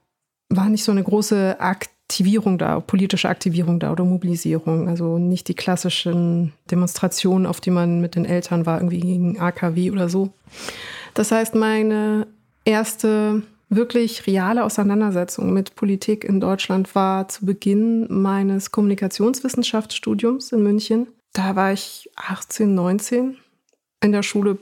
war 0.49 0.69
nicht 0.69 0.83
so 0.83 0.91
eine 0.91 1.03
große 1.03 1.59
Aktivierung 1.59 2.57
da, 2.57 2.79
politische 2.79 3.27
Aktivierung 3.27 3.79
da 3.79 3.91
oder 3.91 4.05
Mobilisierung. 4.05 4.87
Also 4.87 5.17
nicht 5.17 5.47
die 5.47 5.55
klassischen 5.55 6.53
Demonstrationen, 6.71 7.45
auf 7.45 7.59
die 7.59 7.71
man 7.71 8.01
mit 8.01 8.15
den 8.15 8.25
Eltern 8.25 8.65
war, 8.65 8.77
irgendwie 8.77 8.99
gegen 8.99 9.39
AKW 9.39 9.91
oder 9.91 10.09
so. 10.09 10.29
Das 11.13 11.31
heißt, 11.31 11.55
meine 11.55 12.27
erste 12.67 13.43
wirklich 13.69 14.27
reale 14.27 14.63
Auseinandersetzung 14.63 15.53
mit 15.53 15.75
Politik 15.75 16.23
in 16.23 16.39
Deutschland 16.39 16.93
war 16.95 17.27
zu 17.27 17.45
Beginn 17.45 18.07
meines 18.09 18.71
Kommunikationswissenschaftsstudiums 18.71 20.51
in 20.51 20.63
München. 20.63 21.07
Da 21.33 21.55
war 21.55 21.73
ich 21.73 22.09
18, 22.15 22.73
19 22.73 23.37
in 24.01 24.11
der 24.11 24.23
Schule 24.23 24.57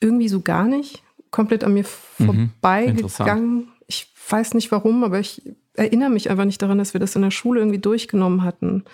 irgendwie 0.00 0.28
so 0.28 0.40
gar 0.40 0.64
nicht, 0.64 1.02
komplett 1.30 1.64
an 1.64 1.74
mir 1.74 1.84
mhm, 2.18 2.50
vorbeigegangen. 2.60 3.68
Ich 3.86 4.12
weiß 4.30 4.54
nicht 4.54 4.70
warum, 4.70 5.04
aber 5.04 5.18
ich 5.18 5.42
erinnere 5.74 6.10
mich 6.10 6.30
einfach 6.30 6.44
nicht 6.44 6.62
daran, 6.62 6.78
dass 6.78 6.94
wir 6.94 7.00
das 7.00 7.16
in 7.16 7.22
der 7.22 7.30
Schule 7.30 7.60
irgendwie 7.60 7.78
durchgenommen 7.78 8.44
hatten. 8.44 8.84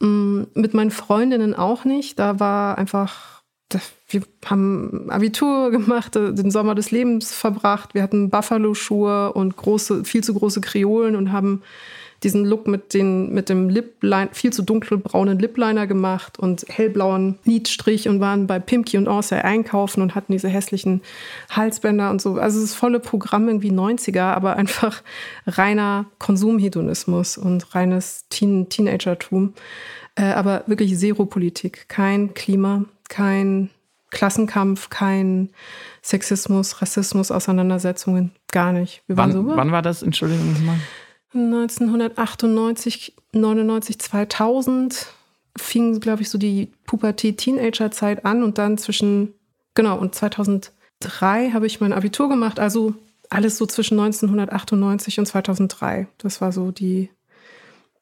Mm, 0.00 0.44
mit 0.54 0.74
meinen 0.74 0.90
Freundinnen 0.90 1.54
auch 1.54 1.84
nicht. 1.84 2.18
Da 2.18 2.40
war 2.40 2.78
einfach 2.78 3.37
wir 4.08 4.22
haben 4.46 5.10
Abitur 5.10 5.70
gemacht, 5.70 6.16
äh, 6.16 6.32
den 6.32 6.50
Sommer 6.50 6.74
des 6.74 6.90
Lebens 6.90 7.34
verbracht. 7.34 7.94
Wir 7.94 8.02
hatten 8.02 8.30
Buffalo-Schuhe 8.30 9.32
und 9.32 9.56
große, 9.56 10.04
viel 10.04 10.24
zu 10.24 10.34
große 10.34 10.60
Kreolen 10.60 11.16
und 11.16 11.32
haben 11.32 11.62
diesen 12.22 12.44
Look 12.44 12.66
mit, 12.66 12.94
den, 12.94 13.32
mit 13.32 13.48
dem 13.48 13.68
Lipline, 13.68 14.30
viel 14.32 14.52
zu 14.52 14.62
dunkelbraunen 14.62 15.38
Lipliner 15.38 15.86
gemacht 15.86 16.38
und 16.38 16.64
hellblauen 16.68 17.38
Lidstrich 17.44 18.08
und 18.08 18.18
waren 18.20 18.46
bei 18.46 18.58
Pimki 18.58 18.96
und 18.98 19.06
Orsay 19.06 19.40
einkaufen 19.40 20.02
und 20.02 20.14
hatten 20.14 20.32
diese 20.32 20.48
hässlichen 20.48 21.02
Halsbänder 21.50 22.10
und 22.10 22.20
so. 22.20 22.34
Also 22.34 22.60
das 22.60 22.74
volle 22.74 22.98
Programm 22.98 23.46
irgendwie 23.46 23.70
90er, 23.70 24.32
aber 24.32 24.56
einfach 24.56 25.02
reiner 25.46 26.06
Konsumhedonismus 26.18 27.38
und 27.38 27.74
reines 27.74 28.24
Teen 28.30 28.68
Teenagertum. 28.68 29.54
Äh, 30.16 30.32
aber 30.32 30.64
wirklich 30.66 30.98
Zero-Politik, 30.98 31.88
kein 31.88 32.34
Klima, 32.34 32.84
kein 33.08 33.70
Klassenkampf, 34.10 34.90
kein 34.90 35.50
Sexismus, 36.02 36.80
Rassismus, 36.80 37.30
Auseinandersetzungen, 37.30 38.32
gar 38.50 38.72
nicht. 38.72 39.02
Wir 39.06 39.16
wann, 39.16 39.32
so, 39.32 39.46
wann 39.46 39.72
war 39.72 39.82
das, 39.82 40.02
Entschuldigung 40.02 40.64
mal? 40.64 40.78
1998, 41.34 43.14
99, 43.32 43.98
2000 43.98 45.06
fing, 45.56 46.00
glaube 46.00 46.22
ich, 46.22 46.30
so 46.30 46.38
die 46.38 46.72
Pubertät-Teenager-Zeit 46.86 48.24
an 48.24 48.42
und 48.42 48.58
dann 48.58 48.78
zwischen, 48.78 49.34
genau, 49.74 49.98
und 49.98 50.14
2003 50.14 51.50
habe 51.52 51.66
ich 51.66 51.80
mein 51.80 51.92
Abitur 51.92 52.28
gemacht, 52.28 52.58
also 52.58 52.94
alles 53.28 53.58
so 53.58 53.66
zwischen 53.66 53.98
1998 53.98 55.18
und 55.18 55.26
2003. 55.26 56.08
Das 56.16 56.40
war 56.40 56.52
so 56.52 56.70
die, 56.70 57.10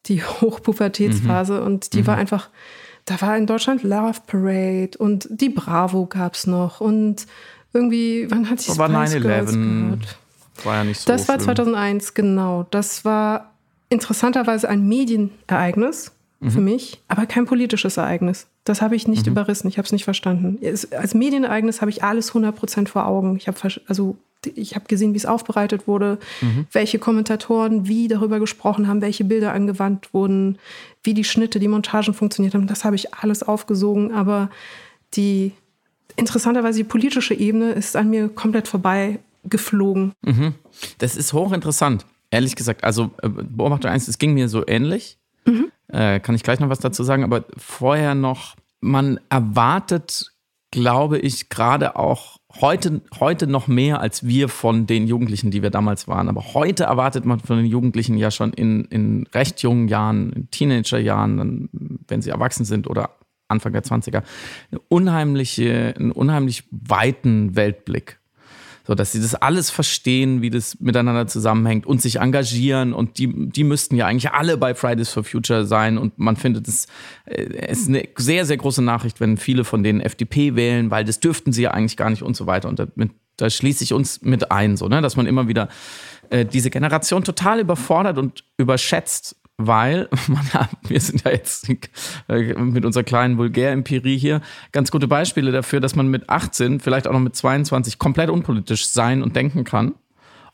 die 0.06 0.22
Hochpubertätsphase 0.24 1.60
mhm. 1.60 1.66
und 1.66 1.94
die 1.94 2.02
mhm. 2.02 2.06
war 2.06 2.16
einfach 2.16 2.50
da 3.06 3.20
war 3.20 3.36
in 3.36 3.46
Deutschland 3.46 3.82
Love 3.82 4.20
Parade 4.26 4.98
und 4.98 5.26
die 5.30 5.48
Bravo 5.48 6.06
gab 6.06 6.34
es 6.34 6.46
noch 6.46 6.80
und 6.80 7.26
irgendwie, 7.72 8.26
wann 8.30 8.50
hat 8.50 8.58
sich 8.58 8.68
das 8.68 8.78
war 8.78 8.88
9-11 8.90 9.98
war 10.64 10.76
ja 10.76 10.84
nicht 10.84 11.00
so 11.00 11.10
Das 11.10 11.28
war 11.28 11.38
2001, 11.38 12.14
genau. 12.14 12.66
Das 12.70 13.04
war 13.04 13.52
interessanterweise 13.88 14.68
ein 14.68 14.86
Medienereignis 14.88 16.12
mhm. 16.40 16.50
für 16.50 16.60
mich, 16.60 17.02
aber 17.08 17.26
kein 17.26 17.46
politisches 17.46 17.96
Ereignis. 17.96 18.46
Das 18.64 18.82
habe 18.82 18.96
ich 18.96 19.08
nicht 19.08 19.26
mhm. 19.26 19.32
überrissen, 19.32 19.68
ich 19.68 19.78
habe 19.78 19.86
es 19.86 19.92
nicht 19.92 20.04
verstanden. 20.04 20.58
Es, 20.60 20.92
als 20.92 21.14
Medienereignis 21.14 21.80
habe 21.80 21.90
ich 21.90 22.02
alles 22.02 22.32
100% 22.32 22.88
vor 22.88 23.06
Augen. 23.06 23.36
Ich 23.36 23.48
habe 23.48 23.58
also 23.86 24.16
ich 24.54 24.74
habe 24.74 24.86
gesehen, 24.86 25.12
wie 25.12 25.18
es 25.18 25.26
aufbereitet 25.26 25.88
wurde, 25.88 26.18
mhm. 26.40 26.66
welche 26.70 26.98
Kommentatoren 26.98 27.88
wie 27.88 28.06
darüber 28.06 28.38
gesprochen 28.38 28.86
haben, 28.86 29.00
welche 29.00 29.24
Bilder 29.24 29.52
angewandt 29.52 30.12
wurden, 30.14 30.58
wie 31.02 31.14
die 31.14 31.24
Schnitte, 31.24 31.58
die 31.58 31.68
Montagen 31.68 32.14
funktioniert 32.14 32.54
haben. 32.54 32.66
Das 32.66 32.84
habe 32.84 32.96
ich 32.96 33.14
alles 33.14 33.42
aufgesogen, 33.42 34.12
aber 34.12 34.50
die 35.14 35.52
interessanterweise 36.16 36.78
die 36.78 36.84
politische 36.84 37.34
Ebene 37.34 37.72
ist 37.72 37.96
an 37.96 38.10
mir 38.10 38.28
komplett 38.28 38.68
vorbei 38.68 39.18
geflogen. 39.44 40.12
Mhm. 40.22 40.54
Das 40.98 41.16
ist 41.16 41.32
hochinteressant, 41.32 42.06
ehrlich 42.30 42.56
gesagt. 42.56 42.84
Also 42.84 43.10
äh, 43.22 43.28
Beobachtung 43.28 43.90
1, 43.90 44.08
es 44.08 44.18
ging 44.18 44.34
mir 44.34 44.48
so 44.48 44.66
ähnlich. 44.66 45.18
Mhm. 45.46 45.70
Äh, 45.88 46.20
kann 46.20 46.34
ich 46.34 46.42
gleich 46.42 46.60
noch 46.60 46.68
was 46.68 46.80
dazu 46.80 47.02
sagen, 47.04 47.24
aber 47.24 47.44
vorher 47.56 48.14
noch, 48.14 48.56
man 48.80 49.20
erwartet, 49.28 50.32
glaube 50.70 51.18
ich, 51.18 51.48
gerade 51.48 51.96
auch 51.96 52.38
heute, 52.60 53.00
heute 53.20 53.46
noch 53.46 53.68
mehr 53.68 54.00
als 54.00 54.26
wir 54.26 54.48
von 54.48 54.86
den 54.86 55.06
Jugendlichen, 55.06 55.50
die 55.50 55.62
wir 55.62 55.70
damals 55.70 56.08
waren. 56.08 56.28
Aber 56.28 56.54
heute 56.54 56.84
erwartet 56.84 57.24
man 57.24 57.40
von 57.40 57.58
den 57.58 57.66
Jugendlichen 57.66 58.16
ja 58.16 58.30
schon 58.30 58.52
in, 58.52 58.84
in 58.86 59.26
recht 59.34 59.62
jungen 59.62 59.88
Jahren, 59.88 60.32
in 60.32 60.50
Teenagerjahren, 60.50 61.68
wenn 62.08 62.22
sie 62.22 62.30
erwachsen 62.30 62.64
sind 62.64 62.88
oder 62.88 63.10
Anfang 63.48 63.72
der 63.72 63.84
20er, 63.84 64.22
eine 64.70 64.80
unheimliche, 64.88 65.94
einen 65.96 66.12
unheimlich 66.12 66.64
weiten 66.70 67.54
Weltblick. 67.54 68.18
So, 68.86 68.94
dass 68.94 69.10
sie 69.10 69.20
das 69.20 69.34
alles 69.34 69.70
verstehen, 69.70 70.42
wie 70.42 70.50
das 70.50 70.78
miteinander 70.78 71.26
zusammenhängt 71.26 71.86
und 71.86 72.00
sich 72.00 72.20
engagieren. 72.20 72.92
Und 72.92 73.18
die, 73.18 73.50
die 73.50 73.64
müssten 73.64 73.96
ja 73.96 74.06
eigentlich 74.06 74.30
alle 74.30 74.56
bei 74.56 74.76
Fridays 74.76 75.10
for 75.10 75.24
Future 75.24 75.66
sein. 75.66 75.98
Und 75.98 76.18
man 76.18 76.36
findet 76.36 76.68
es, 76.68 76.86
äh, 77.24 77.42
es 77.66 77.80
ist 77.80 77.88
eine 77.88 78.08
sehr, 78.16 78.44
sehr 78.44 78.56
große 78.56 78.82
Nachricht, 78.82 79.18
wenn 79.18 79.38
viele 79.38 79.64
von 79.64 79.82
denen 79.82 80.00
FDP 80.00 80.54
wählen, 80.54 80.90
weil 80.92 81.04
das 81.04 81.18
dürften 81.18 81.52
sie 81.52 81.62
ja 81.62 81.72
eigentlich 81.72 81.96
gar 81.96 82.10
nicht 82.10 82.22
und 82.22 82.36
so 82.36 82.46
weiter. 82.46 82.68
Und 82.68 82.78
damit, 82.78 83.10
da 83.36 83.50
schließe 83.50 83.82
ich 83.82 83.92
uns 83.92 84.22
mit 84.22 84.52
ein, 84.52 84.76
so, 84.76 84.86
ne? 84.86 85.02
dass 85.02 85.16
man 85.16 85.26
immer 85.26 85.48
wieder 85.48 85.68
äh, 86.30 86.44
diese 86.44 86.70
Generation 86.70 87.24
total 87.24 87.60
überfordert 87.60 88.18
und 88.18 88.44
überschätzt 88.56 89.36
weil 89.58 90.08
man, 90.28 90.68
wir 90.86 91.00
sind 91.00 91.24
ja 91.24 91.30
jetzt 91.30 91.68
äh, 92.28 92.54
mit 92.54 92.84
unserer 92.84 93.04
kleinen 93.04 93.38
Vulgär-Empirie 93.38 94.18
hier 94.18 94.40
ganz 94.72 94.90
gute 94.90 95.08
Beispiele 95.08 95.52
dafür, 95.52 95.80
dass 95.80 95.96
man 95.96 96.08
mit 96.08 96.28
18, 96.28 96.80
vielleicht 96.80 97.06
auch 97.08 97.12
noch 97.12 97.20
mit 97.20 97.36
22 97.36 97.98
komplett 97.98 98.30
unpolitisch 98.30 98.88
sein 98.88 99.22
und 99.22 99.36
denken 99.36 99.64
kann, 99.64 99.94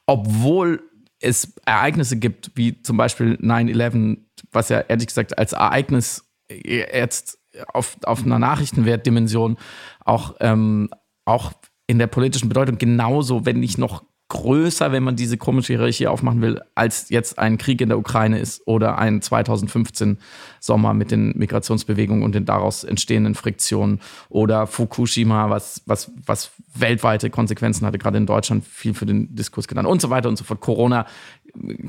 obwohl 0.06 0.82
es 1.20 1.54
Ereignisse 1.64 2.18
gibt, 2.18 2.52
wie 2.54 2.82
zum 2.82 2.96
Beispiel 2.96 3.34
9-11, 3.40 4.18
was 4.50 4.68
ja 4.68 4.80
ehrlich 4.80 5.06
gesagt 5.06 5.38
als 5.38 5.52
Ereignis 5.52 6.24
jetzt 6.48 7.38
auf, 7.72 7.96
auf 8.04 8.24
einer 8.24 8.38
Nachrichtenwertdimension 8.38 9.56
auch, 10.04 10.36
ähm, 10.40 10.90
auch 11.24 11.52
in 11.86 11.98
der 11.98 12.06
politischen 12.06 12.48
Bedeutung 12.48 12.78
genauso, 12.78 13.46
wenn 13.46 13.60
nicht 13.60 13.78
noch 13.78 14.04
größer, 14.32 14.92
wenn 14.92 15.02
man 15.02 15.14
diese 15.14 15.36
komische 15.36 15.74
Hierarchie 15.74 16.06
aufmachen 16.06 16.40
will, 16.40 16.58
als 16.74 17.10
jetzt 17.10 17.38
ein 17.38 17.58
Krieg 17.58 17.82
in 17.82 17.90
der 17.90 17.98
Ukraine 17.98 18.38
ist 18.38 18.66
oder 18.66 18.96
ein 18.96 19.20
2015 19.20 20.16
Sommer 20.58 20.94
mit 20.94 21.10
den 21.10 21.36
Migrationsbewegungen 21.36 22.24
und 22.24 22.34
den 22.34 22.46
daraus 22.46 22.82
entstehenden 22.82 23.34
Friktionen 23.34 24.00
oder 24.30 24.66
Fukushima, 24.66 25.50
was, 25.50 25.82
was, 25.84 26.10
was 26.24 26.50
weltweite 26.74 27.28
Konsequenzen 27.28 27.86
hatte, 27.86 27.98
gerade 27.98 28.16
in 28.16 28.24
Deutschland 28.24 28.64
viel 28.64 28.94
für 28.94 29.04
den 29.04 29.34
Diskurs 29.36 29.68
genannt 29.68 29.86
und 29.86 30.00
so 30.00 30.08
weiter 30.08 30.30
und 30.30 30.38
so 30.38 30.44
fort. 30.44 30.60
Corona, 30.60 31.04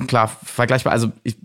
klar, 0.08 0.28
vergleichbar. 0.28 0.92
Also 0.92 1.14
ich, 1.24 1.38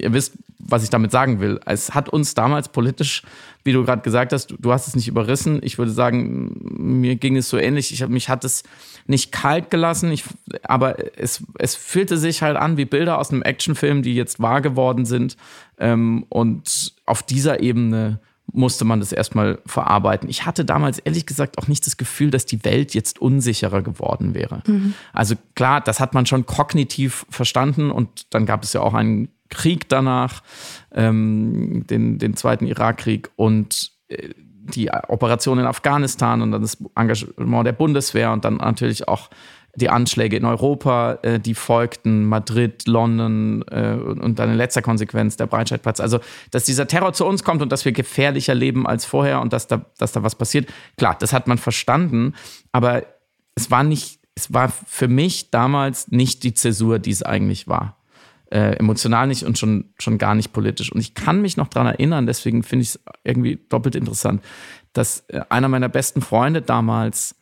ihr 0.00 0.12
wisst, 0.12 0.36
was 0.66 0.82
ich 0.84 0.90
damit 0.90 1.10
sagen 1.10 1.40
will. 1.40 1.60
Es 1.66 1.94
hat 1.94 2.08
uns 2.08 2.34
damals 2.34 2.68
politisch, 2.68 3.22
wie 3.64 3.72
du 3.72 3.84
gerade 3.84 4.02
gesagt 4.02 4.32
hast, 4.32 4.54
du 4.58 4.72
hast 4.72 4.88
es 4.88 4.96
nicht 4.96 5.08
überrissen. 5.08 5.60
Ich 5.62 5.78
würde 5.78 5.92
sagen, 5.92 6.56
mir 6.62 7.16
ging 7.16 7.36
es 7.36 7.48
so 7.48 7.58
ähnlich. 7.58 7.92
Ich, 7.92 8.06
mich 8.08 8.28
hat 8.28 8.44
es 8.44 8.62
nicht 9.06 9.32
kalt 9.32 9.70
gelassen, 9.70 10.10
ich, 10.12 10.24
aber 10.62 10.96
es, 11.18 11.42
es 11.58 11.74
fühlte 11.74 12.16
sich 12.16 12.42
halt 12.42 12.56
an 12.56 12.76
wie 12.76 12.84
Bilder 12.84 13.18
aus 13.18 13.30
einem 13.30 13.42
Actionfilm, 13.42 14.02
die 14.02 14.14
jetzt 14.14 14.40
wahr 14.40 14.60
geworden 14.60 15.04
sind. 15.04 15.36
Ähm, 15.78 16.24
und 16.28 16.94
auf 17.06 17.22
dieser 17.22 17.60
Ebene 17.60 18.20
musste 18.52 18.84
man 18.84 19.00
das 19.00 19.12
erstmal 19.12 19.58
verarbeiten. 19.66 20.28
Ich 20.28 20.44
hatte 20.46 20.64
damals 20.64 20.98
ehrlich 20.98 21.26
gesagt 21.26 21.58
auch 21.58 21.68
nicht 21.68 21.86
das 21.86 21.96
Gefühl, 21.96 22.30
dass 22.30 22.46
die 22.46 22.64
Welt 22.64 22.94
jetzt 22.94 23.20
unsicherer 23.20 23.82
geworden 23.82 24.34
wäre. 24.34 24.62
Mhm. 24.66 24.94
Also 25.12 25.36
klar, 25.54 25.80
das 25.80 26.00
hat 26.00 26.14
man 26.14 26.26
schon 26.26 26.46
kognitiv 26.46 27.26
verstanden 27.30 27.90
und 27.90 28.26
dann 28.30 28.46
gab 28.46 28.64
es 28.64 28.72
ja 28.72 28.80
auch 28.80 28.94
einen 28.94 29.28
Krieg 29.50 29.88
danach, 29.88 30.42
ähm, 30.92 31.84
den, 31.88 32.18
den 32.18 32.36
zweiten 32.36 32.66
Irakkrieg 32.66 33.30
und 33.36 33.92
äh, 34.08 34.30
die 34.74 34.90
Operation 34.90 35.58
in 35.58 35.66
Afghanistan 35.66 36.42
und 36.42 36.52
dann 36.52 36.62
das 36.62 36.78
Engagement 36.94 37.66
der 37.66 37.72
Bundeswehr 37.72 38.32
und 38.32 38.44
dann 38.44 38.56
natürlich 38.56 39.08
auch 39.08 39.30
die 39.76 39.88
Anschläge 39.88 40.36
in 40.36 40.44
Europa, 40.44 41.18
äh, 41.22 41.38
die 41.38 41.54
folgten, 41.54 42.24
Madrid, 42.24 42.86
London 42.86 43.64
äh, 43.70 43.92
und 43.94 44.38
dann 44.38 44.50
in 44.50 44.56
letzter 44.56 44.82
Konsequenz 44.82 45.36
der 45.36 45.46
Breitscheidplatz. 45.46 46.00
Also, 46.00 46.18
dass 46.50 46.64
dieser 46.64 46.86
Terror 46.86 47.12
zu 47.12 47.24
uns 47.24 47.44
kommt 47.44 47.62
und 47.62 47.70
dass 47.70 47.84
wir 47.84 47.92
gefährlicher 47.92 48.54
leben 48.54 48.86
als 48.86 49.04
vorher 49.04 49.40
und 49.40 49.52
dass 49.52 49.66
da, 49.66 49.86
dass 49.98 50.12
da 50.12 50.22
was 50.22 50.34
passiert, 50.34 50.68
klar, 50.96 51.16
das 51.18 51.32
hat 51.32 51.46
man 51.46 51.58
verstanden, 51.58 52.34
aber 52.72 53.04
es 53.54 53.70
war 53.70 53.84
nicht, 53.84 54.20
es 54.34 54.52
war 54.52 54.68
für 54.68 55.08
mich 55.08 55.50
damals 55.50 56.08
nicht 56.10 56.42
die 56.42 56.54
Zäsur, 56.54 56.98
die 56.98 57.10
es 57.10 57.22
eigentlich 57.22 57.68
war. 57.68 57.99
Äh, 58.50 58.76
emotional 58.78 59.28
nicht 59.28 59.44
und 59.44 59.58
schon, 59.58 59.92
schon 59.98 60.18
gar 60.18 60.34
nicht 60.34 60.52
politisch. 60.52 60.90
Und 60.90 61.00
ich 61.00 61.14
kann 61.14 61.40
mich 61.40 61.56
noch 61.56 61.68
daran 61.68 61.86
erinnern, 61.86 62.26
deswegen 62.26 62.64
finde 62.64 62.82
ich 62.82 62.88
es 62.90 63.00
irgendwie 63.22 63.60
doppelt 63.68 63.94
interessant, 63.94 64.42
dass 64.92 65.20
äh, 65.28 65.42
einer 65.50 65.68
meiner 65.68 65.88
besten 65.88 66.20
Freunde 66.20 66.60
damals 66.60 67.36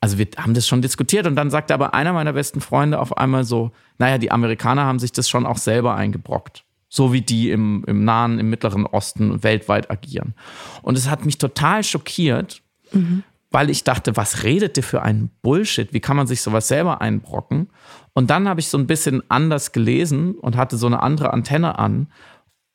also 0.00 0.18
wir 0.18 0.28
haben 0.36 0.54
das 0.54 0.68
schon 0.68 0.82
diskutiert 0.82 1.26
und 1.26 1.36
dann 1.36 1.50
sagte 1.50 1.74
aber 1.74 1.94
einer 1.94 2.12
meiner 2.12 2.32
besten 2.32 2.60
Freunde 2.60 3.00
auf 3.00 3.16
einmal 3.16 3.44
so, 3.44 3.72
naja, 3.98 4.18
die 4.18 4.30
Amerikaner 4.30 4.84
haben 4.84 4.98
sich 4.98 5.12
das 5.12 5.28
schon 5.28 5.46
auch 5.46 5.56
selber 5.56 5.94
eingebrockt. 5.94 6.64
So 6.88 7.12
wie 7.12 7.22
die 7.22 7.50
im, 7.50 7.82
im 7.86 8.04
Nahen, 8.04 8.38
im 8.38 8.48
Mittleren 8.48 8.86
Osten 8.86 9.42
weltweit 9.42 9.90
agieren. 9.90 10.34
Und 10.82 10.96
es 10.96 11.10
hat 11.10 11.26
mich 11.26 11.38
total 11.38 11.82
schockiert, 11.82 12.62
mhm. 12.92 13.24
Weil 13.56 13.70
ich 13.70 13.84
dachte, 13.84 14.18
was 14.18 14.42
redet 14.42 14.76
ihr 14.76 14.82
für 14.82 15.00
einen 15.00 15.30
Bullshit? 15.40 15.94
Wie 15.94 16.00
kann 16.00 16.14
man 16.14 16.26
sich 16.26 16.42
sowas 16.42 16.68
selber 16.68 17.00
einbrocken? 17.00 17.70
Und 18.12 18.28
dann 18.28 18.50
habe 18.50 18.60
ich 18.60 18.68
so 18.68 18.76
ein 18.76 18.86
bisschen 18.86 19.22
anders 19.30 19.72
gelesen 19.72 20.34
und 20.34 20.58
hatte 20.58 20.76
so 20.76 20.86
eine 20.86 21.02
andere 21.02 21.32
Antenne 21.32 21.78
an, 21.78 22.12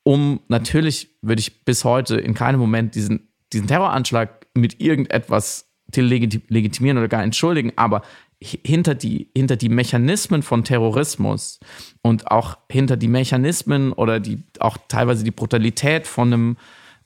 um 0.02 0.40
natürlich 0.48 1.10
würde 1.22 1.38
ich 1.38 1.64
bis 1.64 1.84
heute 1.84 2.16
in 2.16 2.34
keinem 2.34 2.58
Moment 2.58 2.96
diesen, 2.96 3.28
diesen 3.52 3.68
Terroranschlag 3.68 4.48
mit 4.54 4.80
irgendetwas 4.80 5.72
legitimieren 5.94 6.98
oder 6.98 7.06
gar 7.06 7.22
entschuldigen, 7.22 7.74
aber 7.76 8.02
hinter 8.40 8.96
die, 8.96 9.30
hinter 9.36 9.54
die 9.54 9.68
Mechanismen 9.68 10.42
von 10.42 10.64
Terrorismus 10.64 11.60
und 12.02 12.28
auch 12.32 12.58
hinter 12.68 12.96
die 12.96 13.06
Mechanismen 13.06 13.92
oder 13.92 14.18
die, 14.18 14.42
auch 14.58 14.78
teilweise 14.88 15.22
die 15.22 15.30
Brutalität 15.30 16.08
von 16.08 16.32
einem 16.32 16.56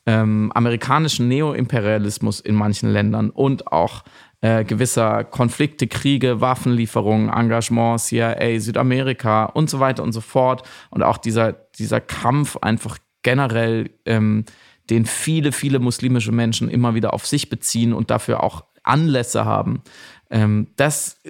ähm, 0.06 0.52
amerikanischen 0.54 1.28
Neoimperialismus 1.28 2.40
in 2.40 2.54
manchen 2.54 2.90
Ländern 2.90 3.30
und 3.30 3.66
auch 3.72 4.04
äh, 4.40 4.64
gewisser 4.64 5.24
Konflikte, 5.24 5.86
Kriege, 5.88 6.40
Waffenlieferungen, 6.40 7.28
Engagement, 7.28 8.00
CIA, 8.00 8.60
Südamerika 8.60 9.46
und 9.46 9.68
so 9.68 9.80
weiter 9.80 10.02
und 10.02 10.12
so 10.12 10.20
fort. 10.20 10.62
Und 10.90 11.02
auch 11.02 11.18
dieser, 11.18 11.52
dieser 11.52 12.00
Kampf 12.00 12.56
einfach 12.58 12.98
generell, 13.22 13.90
ähm, 14.04 14.44
den 14.90 15.04
viele, 15.04 15.50
viele 15.50 15.80
muslimische 15.80 16.32
Menschen 16.32 16.70
immer 16.70 16.94
wieder 16.94 17.12
auf 17.12 17.26
sich 17.26 17.48
beziehen 17.48 17.92
und 17.92 18.10
dafür 18.10 18.44
auch 18.44 18.64
Anlässe 18.84 19.44
haben. 19.44 19.82
Ähm, 20.30 20.68
das, 20.76 21.20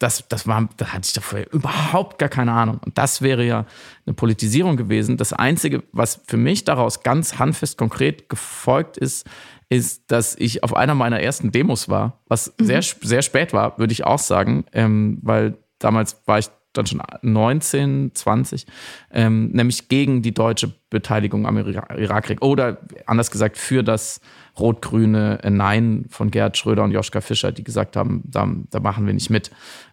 das, 0.00 0.26
das 0.28 0.46
war, 0.46 0.68
da 0.78 0.86
hatte 0.86 1.06
ich 1.06 1.12
davor 1.12 1.40
überhaupt 1.52 2.18
gar 2.18 2.30
keine 2.30 2.52
Ahnung. 2.52 2.80
Und 2.84 2.96
das 2.96 3.22
wäre 3.22 3.44
ja 3.44 3.66
eine 4.06 4.14
Politisierung 4.14 4.76
gewesen. 4.76 5.18
Das 5.18 5.32
Einzige, 5.32 5.82
was 5.92 6.20
für 6.26 6.38
mich 6.38 6.64
daraus 6.64 7.02
ganz 7.02 7.38
handfest 7.38 7.76
konkret 7.76 8.28
gefolgt 8.28 8.96
ist, 8.96 9.28
ist, 9.68 10.10
dass 10.10 10.34
ich 10.36 10.64
auf 10.64 10.74
einer 10.74 10.94
meiner 10.94 11.20
ersten 11.20 11.52
Demos 11.52 11.88
war, 11.88 12.18
was 12.26 12.52
mhm. 12.58 12.64
sehr, 12.64 12.82
sehr 12.82 13.22
spät 13.22 13.52
war, 13.52 13.78
würde 13.78 13.92
ich 13.92 14.04
auch 14.04 14.18
sagen, 14.18 14.64
ähm, 14.72 15.18
weil 15.22 15.58
damals 15.78 16.20
war 16.26 16.38
ich 16.38 16.48
dann 16.72 16.86
schon 16.86 17.02
19, 17.22 18.12
20, 18.14 18.66
ähm, 19.10 19.48
nämlich 19.48 19.88
gegen 19.88 20.22
die 20.22 20.32
deutsche 20.32 20.72
Beteiligung 20.90 21.46
am 21.46 21.56
Irakkrieg 21.58 22.42
oder 22.42 22.78
anders 23.06 23.30
gesagt 23.30 23.58
für 23.58 23.82
das 23.82 24.20
rot-grüne 24.58 25.40
Nein 25.48 26.06
von 26.08 26.30
Gerhard 26.30 26.56
Schröder 26.56 26.84
und 26.84 26.92
Joschka 26.92 27.20
Fischer, 27.20 27.52
die 27.52 27.64
gesagt 27.64 27.96
haben, 27.96 28.22
da, 28.24 28.48
da 28.70 28.80
machen 28.80 29.06
wir 29.06 29.14
nicht 29.14 29.30
mit. 29.30 29.50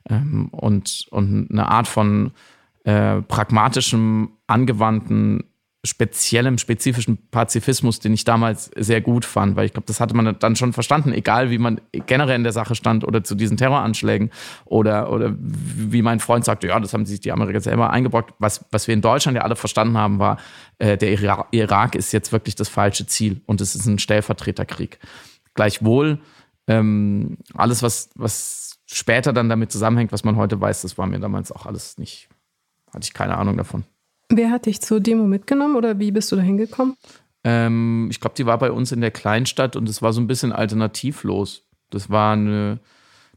Ähm, 0.09 0.49
und, 0.49 1.07
und 1.11 1.49
eine 1.51 1.69
Art 1.69 1.87
von 1.87 2.31
äh, 2.83 3.21
pragmatischem, 3.21 4.29
angewandten 4.47 5.43
speziellem, 5.87 6.57
spezifischen 6.57 7.17
Pazifismus, 7.31 7.99
den 7.99 8.13
ich 8.13 8.23
damals 8.23 8.69
sehr 8.75 9.01
gut 9.01 9.25
fand, 9.25 9.55
weil 9.55 9.65
ich 9.65 9.73
glaube, 9.73 9.87
das 9.87 9.99
hatte 9.99 10.15
man 10.15 10.37
dann 10.37 10.55
schon 10.55 10.73
verstanden, 10.73 11.11
egal 11.11 11.49
wie 11.49 11.57
man 11.57 11.81
generell 11.91 12.35
in 12.35 12.43
der 12.43 12.51
Sache 12.51 12.75
stand 12.75 13.03
oder 13.03 13.23
zu 13.23 13.35
diesen 13.35 13.57
Terroranschlägen 13.57 14.31
oder, 14.65 15.11
oder 15.11 15.33
wie 15.39 16.01
mein 16.01 16.19
Freund 16.19 16.45
sagte, 16.45 16.67
ja, 16.67 16.79
das 16.79 16.93
haben 16.93 17.05
sich 17.05 17.19
die 17.19 17.31
Amerikaner 17.31 17.61
selber 17.61 17.89
eingebrockt. 17.89 18.33
Was, 18.39 18.65
was 18.71 18.87
wir 18.87 18.93
in 18.93 19.01
Deutschland 19.01 19.35
ja 19.35 19.43
alle 19.43 19.55
verstanden 19.55 19.97
haben, 19.97 20.19
war, 20.19 20.37
äh, 20.79 20.97
der 20.97 21.11
Irak, 21.11 21.47
Irak 21.51 21.95
ist 21.95 22.11
jetzt 22.11 22.31
wirklich 22.31 22.55
das 22.55 22.69
falsche 22.69 23.07
Ziel 23.07 23.41
und 23.45 23.61
es 23.61 23.73
ist 23.73 23.85
ein 23.85 23.99
Stellvertreterkrieg. 23.99 24.99
Gleichwohl, 25.53 26.19
ähm, 26.67 27.37
alles, 27.55 27.81
was, 27.81 28.09
was 28.15 28.79
später 28.85 29.33
dann 29.33 29.49
damit 29.49 29.71
zusammenhängt, 29.71 30.11
was 30.11 30.23
man 30.23 30.35
heute 30.35 30.59
weiß, 30.59 30.81
das 30.81 30.97
war 30.97 31.07
mir 31.07 31.19
damals 31.19 31.51
auch 31.51 31.65
alles 31.65 31.97
nicht, 31.97 32.29
hatte 32.93 33.05
ich 33.05 33.13
keine 33.13 33.37
Ahnung 33.37 33.57
davon. 33.57 33.85
Wer 34.29 34.51
hat 34.51 34.65
dich 34.65 34.81
zur 34.81 34.99
Demo 34.99 35.25
mitgenommen 35.25 35.75
oder 35.75 35.99
wie 35.99 36.11
bist 36.11 36.31
du 36.31 36.35
da 36.35 36.41
hingekommen? 36.41 36.95
Ähm, 37.43 38.07
ich 38.11 38.19
glaube, 38.19 38.35
die 38.35 38.45
war 38.45 38.57
bei 38.57 38.71
uns 38.71 38.91
in 38.91 39.01
der 39.01 39.11
Kleinstadt 39.11 39.75
und 39.75 39.87
es 39.87 40.01
war 40.01 40.11
so 40.11 40.19
ein 40.19 40.27
bisschen 40.27 40.51
alternativlos. 40.51 41.63
Das 41.89 42.09
war 42.09 42.33
eine, 42.33 42.79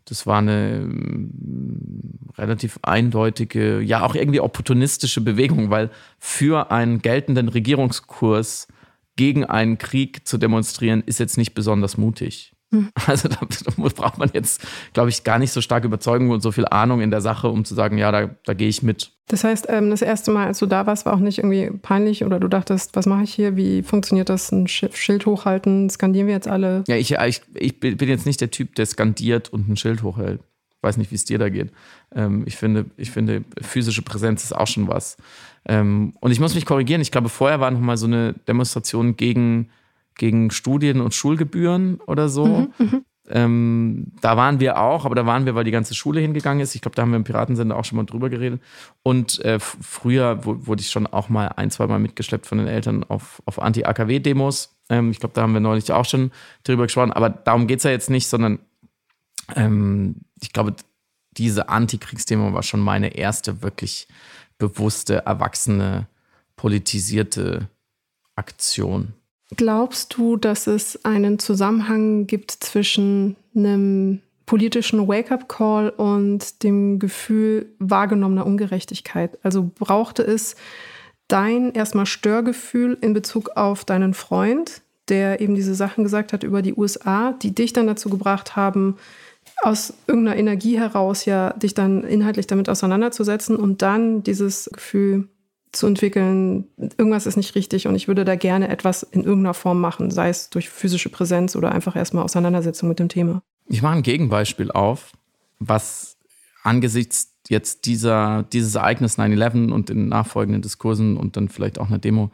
das 0.04 0.26
war 0.26 0.38
eine 0.38 0.80
mm, 0.86 2.30
relativ 2.36 2.80
eindeutige, 2.82 3.80
ja 3.80 4.02
auch 4.04 4.16
irgendwie 4.16 4.40
opportunistische 4.40 5.20
Bewegung, 5.20 5.70
weil 5.70 5.90
für 6.18 6.72
einen 6.72 7.00
geltenden 7.02 7.48
Regierungskurs 7.48 8.66
gegen 9.14 9.44
einen 9.44 9.78
Krieg 9.78 10.26
zu 10.26 10.38
demonstrieren, 10.38 11.02
ist 11.06 11.20
jetzt 11.20 11.36
nicht 11.36 11.54
besonders 11.54 11.96
mutig. 11.96 12.54
Hm. 12.72 12.90
Also 13.06 13.28
da, 13.28 13.36
da, 13.40 13.72
braucht 13.76 14.18
man 14.18 14.30
jetzt, 14.32 14.62
glaube 14.92 15.08
ich, 15.08 15.24
gar 15.24 15.38
nicht 15.38 15.52
so 15.52 15.60
stark 15.60 15.84
Überzeugung 15.84 16.30
und 16.30 16.40
so 16.40 16.52
viel 16.52 16.66
Ahnung 16.66 17.00
in 17.00 17.10
der 17.10 17.20
Sache, 17.20 17.48
um 17.48 17.64
zu 17.64 17.74
sagen, 17.74 17.98
ja, 17.98 18.12
da, 18.12 18.30
da 18.44 18.54
gehe 18.54 18.68
ich 18.68 18.82
mit. 18.82 19.12
Das 19.26 19.44
heißt, 19.44 19.66
ähm, 19.68 19.90
das 19.90 20.02
erste 20.02 20.30
Mal, 20.30 20.46
als 20.46 20.58
du 20.58 20.66
da 20.66 20.86
warst, 20.86 21.06
war 21.06 21.14
auch 21.14 21.20
nicht 21.20 21.38
irgendwie 21.38 21.70
peinlich 21.70 22.24
oder 22.24 22.40
du 22.40 22.48
dachtest, 22.48 22.96
was 22.96 23.06
mache 23.06 23.24
ich 23.24 23.34
hier? 23.34 23.56
Wie 23.56 23.82
funktioniert 23.82 24.28
das? 24.28 24.50
Ein 24.52 24.66
Schild 24.68 25.26
hochhalten? 25.26 25.88
Skandieren 25.90 26.26
wir 26.26 26.34
jetzt 26.34 26.48
alle? 26.48 26.84
Ja, 26.88 26.96
ich, 26.96 27.12
ich, 27.12 27.42
ich 27.54 27.80
bin 27.80 28.08
jetzt 28.08 28.26
nicht 28.26 28.40
der 28.40 28.50
Typ, 28.50 28.74
der 28.74 28.86
skandiert 28.86 29.52
und 29.52 29.68
ein 29.68 29.76
Schild 29.76 30.02
hochhält. 30.02 30.40
Ich 30.80 30.82
weiß 30.82 30.96
nicht, 30.96 31.10
wie 31.10 31.16
es 31.16 31.24
dir 31.24 31.38
da 31.38 31.48
geht. 31.48 31.70
Ähm, 32.14 32.44
ich, 32.46 32.56
finde, 32.56 32.86
ich 32.96 33.10
finde, 33.10 33.44
physische 33.60 34.02
Präsenz 34.02 34.44
ist 34.44 34.56
auch 34.56 34.66
schon 34.66 34.88
was. 34.88 35.16
Ähm, 35.66 36.14
und 36.20 36.30
ich 36.30 36.40
muss 36.40 36.54
mich 36.54 36.64
korrigieren. 36.64 37.02
Ich 37.02 37.10
glaube, 37.10 37.28
vorher 37.28 37.60
war 37.60 37.70
noch 37.70 37.80
mal 37.80 37.96
so 37.96 38.06
eine 38.06 38.34
Demonstration 38.48 39.16
gegen 39.16 39.68
gegen 40.20 40.50
Studien- 40.50 41.00
und 41.00 41.14
Schulgebühren 41.14 41.98
oder 42.06 42.28
so. 42.28 42.46
Mhm, 42.46 42.72
mhm, 42.78 43.04
ähm, 43.30 44.12
da 44.20 44.36
waren 44.36 44.60
wir 44.60 44.78
auch, 44.78 45.06
aber 45.06 45.14
da 45.14 45.24
waren 45.24 45.46
wir, 45.46 45.54
weil 45.54 45.64
die 45.64 45.70
ganze 45.70 45.94
Schule 45.94 46.20
hingegangen 46.20 46.62
ist. 46.62 46.74
Ich 46.74 46.82
glaube, 46.82 46.94
da 46.94 47.02
haben 47.02 47.10
wir 47.10 47.16
im 47.16 47.24
Piratensender 47.24 47.74
auch 47.74 47.86
schon 47.86 47.96
mal 47.96 48.04
drüber 48.04 48.28
geredet. 48.28 48.60
Und 49.02 49.42
äh, 49.46 49.58
früher 49.58 50.44
wurde 50.44 50.82
ich 50.82 50.90
schon 50.90 51.06
auch 51.06 51.30
mal 51.30 51.46
ein, 51.48 51.70
zwei 51.70 51.86
Mal 51.86 51.98
mitgeschleppt 51.98 52.46
von 52.46 52.58
den 52.58 52.66
Eltern 52.66 53.02
auf, 53.04 53.42
auf 53.46 53.62
Anti-AKW-Demos. 53.62 54.76
Ähm, 54.90 55.10
ich 55.10 55.20
glaube, 55.20 55.32
da 55.34 55.40
haben 55.40 55.54
wir 55.54 55.60
neulich 55.60 55.90
auch 55.90 56.04
schon 56.04 56.32
drüber 56.64 56.82
gesprochen. 56.82 57.12
Aber 57.12 57.30
darum 57.30 57.66
geht 57.66 57.78
es 57.78 57.84
ja 57.84 57.90
jetzt 57.90 58.10
nicht, 58.10 58.28
sondern 58.28 58.58
ähm, 59.56 60.16
ich 60.42 60.52
glaube, 60.52 60.76
diese 61.32 61.70
Antikriegsdemo 61.70 62.52
war 62.52 62.62
schon 62.62 62.80
meine 62.80 63.16
erste 63.16 63.62
wirklich 63.62 64.06
bewusste, 64.58 65.24
erwachsene, 65.24 66.08
politisierte 66.56 67.70
Aktion. 68.36 69.14
Glaubst 69.56 70.16
du, 70.16 70.36
dass 70.36 70.66
es 70.66 71.04
einen 71.04 71.38
Zusammenhang 71.38 72.26
gibt 72.26 72.50
zwischen 72.52 73.36
einem 73.54 74.20
politischen 74.46 75.06
Wake-up-Call 75.06 75.90
und 75.90 76.62
dem 76.62 76.98
Gefühl 76.98 77.72
wahrgenommener 77.78 78.46
Ungerechtigkeit? 78.46 79.38
Also 79.42 79.70
brauchte 79.78 80.22
es 80.22 80.56
dein 81.28 81.72
erstmal 81.72 82.06
Störgefühl 82.06 82.96
in 83.00 83.12
Bezug 83.12 83.50
auf 83.56 83.84
deinen 83.84 84.14
Freund, 84.14 84.82
der 85.08 85.40
eben 85.40 85.54
diese 85.54 85.74
Sachen 85.74 86.04
gesagt 86.04 86.32
hat 86.32 86.44
über 86.44 86.62
die 86.62 86.74
USA, 86.74 87.32
die 87.32 87.54
dich 87.54 87.72
dann 87.72 87.86
dazu 87.86 88.08
gebracht 88.08 88.56
haben, 88.56 88.96
aus 89.62 89.94
irgendeiner 90.06 90.36
Energie 90.36 90.78
heraus 90.78 91.24
ja 91.24 91.52
dich 91.54 91.74
dann 91.74 92.04
inhaltlich 92.04 92.46
damit 92.46 92.68
auseinanderzusetzen 92.68 93.56
und 93.56 93.82
dann 93.82 94.22
dieses 94.22 94.70
Gefühl 94.72 95.28
zu 95.72 95.86
entwickeln, 95.86 96.66
irgendwas 96.76 97.26
ist 97.26 97.36
nicht 97.36 97.54
richtig 97.54 97.86
und 97.86 97.94
ich 97.94 98.08
würde 98.08 98.24
da 98.24 98.34
gerne 98.34 98.68
etwas 98.68 99.02
in 99.02 99.22
irgendeiner 99.22 99.54
Form 99.54 99.80
machen, 99.80 100.10
sei 100.10 100.28
es 100.28 100.50
durch 100.50 100.68
physische 100.68 101.10
Präsenz 101.10 101.54
oder 101.54 101.72
einfach 101.72 101.94
erstmal 101.94 102.24
Auseinandersetzung 102.24 102.88
mit 102.88 102.98
dem 102.98 103.08
Thema. 103.08 103.42
Ich 103.66 103.82
mache 103.82 103.94
ein 103.94 104.02
Gegenbeispiel 104.02 104.72
auf, 104.72 105.12
was 105.60 106.16
angesichts 106.62 107.34
jetzt 107.48 107.86
dieser, 107.86 108.44
dieses 108.52 108.74
Ereignis 108.74 109.18
9-11 109.18 109.72
und 109.72 109.88
den 109.88 110.08
nachfolgenden 110.08 110.62
Diskursen 110.62 111.16
und 111.16 111.36
dann 111.36 111.48
vielleicht 111.48 111.78
auch 111.78 111.88
eine 111.88 111.98
Demo 111.98 112.30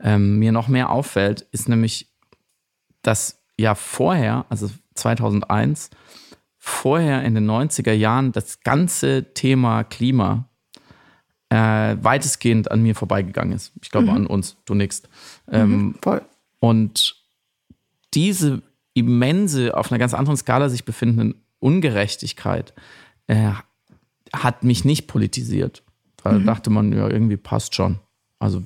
ähm, 0.00 0.38
mir 0.38 0.52
noch 0.52 0.68
mehr 0.68 0.90
auffällt, 0.90 1.46
ist 1.52 1.68
nämlich, 1.68 2.10
dass 3.02 3.42
ja 3.58 3.74
vorher, 3.74 4.46
also 4.48 4.70
2001, 4.94 5.90
vorher 6.58 7.22
in 7.24 7.34
den 7.34 7.48
90er 7.48 7.92
Jahren 7.92 8.32
das 8.32 8.60
ganze 8.60 9.34
Thema 9.34 9.84
Klima 9.84 10.48
äh, 11.54 11.96
weitestgehend 12.02 12.72
an 12.72 12.82
mir 12.82 12.96
vorbeigegangen 12.96 13.54
ist. 13.54 13.72
Ich 13.80 13.90
glaube 13.90 14.08
mhm. 14.08 14.16
an 14.16 14.26
uns, 14.26 14.56
du 14.64 14.74
nix. 14.74 15.02
Ähm, 15.48 15.70
mhm, 15.70 15.94
voll. 16.02 16.22
Und 16.58 17.16
diese 18.12 18.62
immense, 18.94 19.76
auf 19.76 19.92
einer 19.92 20.00
ganz 20.00 20.14
anderen 20.14 20.36
Skala 20.36 20.68
sich 20.68 20.84
befindende 20.84 21.36
Ungerechtigkeit 21.60 22.74
äh, 23.28 23.52
hat 24.32 24.64
mich 24.64 24.84
nicht 24.84 25.06
politisiert. 25.06 25.84
Da 26.24 26.32
mhm. 26.32 26.44
dachte 26.44 26.70
man, 26.70 26.92
ja, 26.92 27.08
irgendwie 27.08 27.36
passt 27.36 27.76
schon. 27.76 28.00
Also 28.40 28.64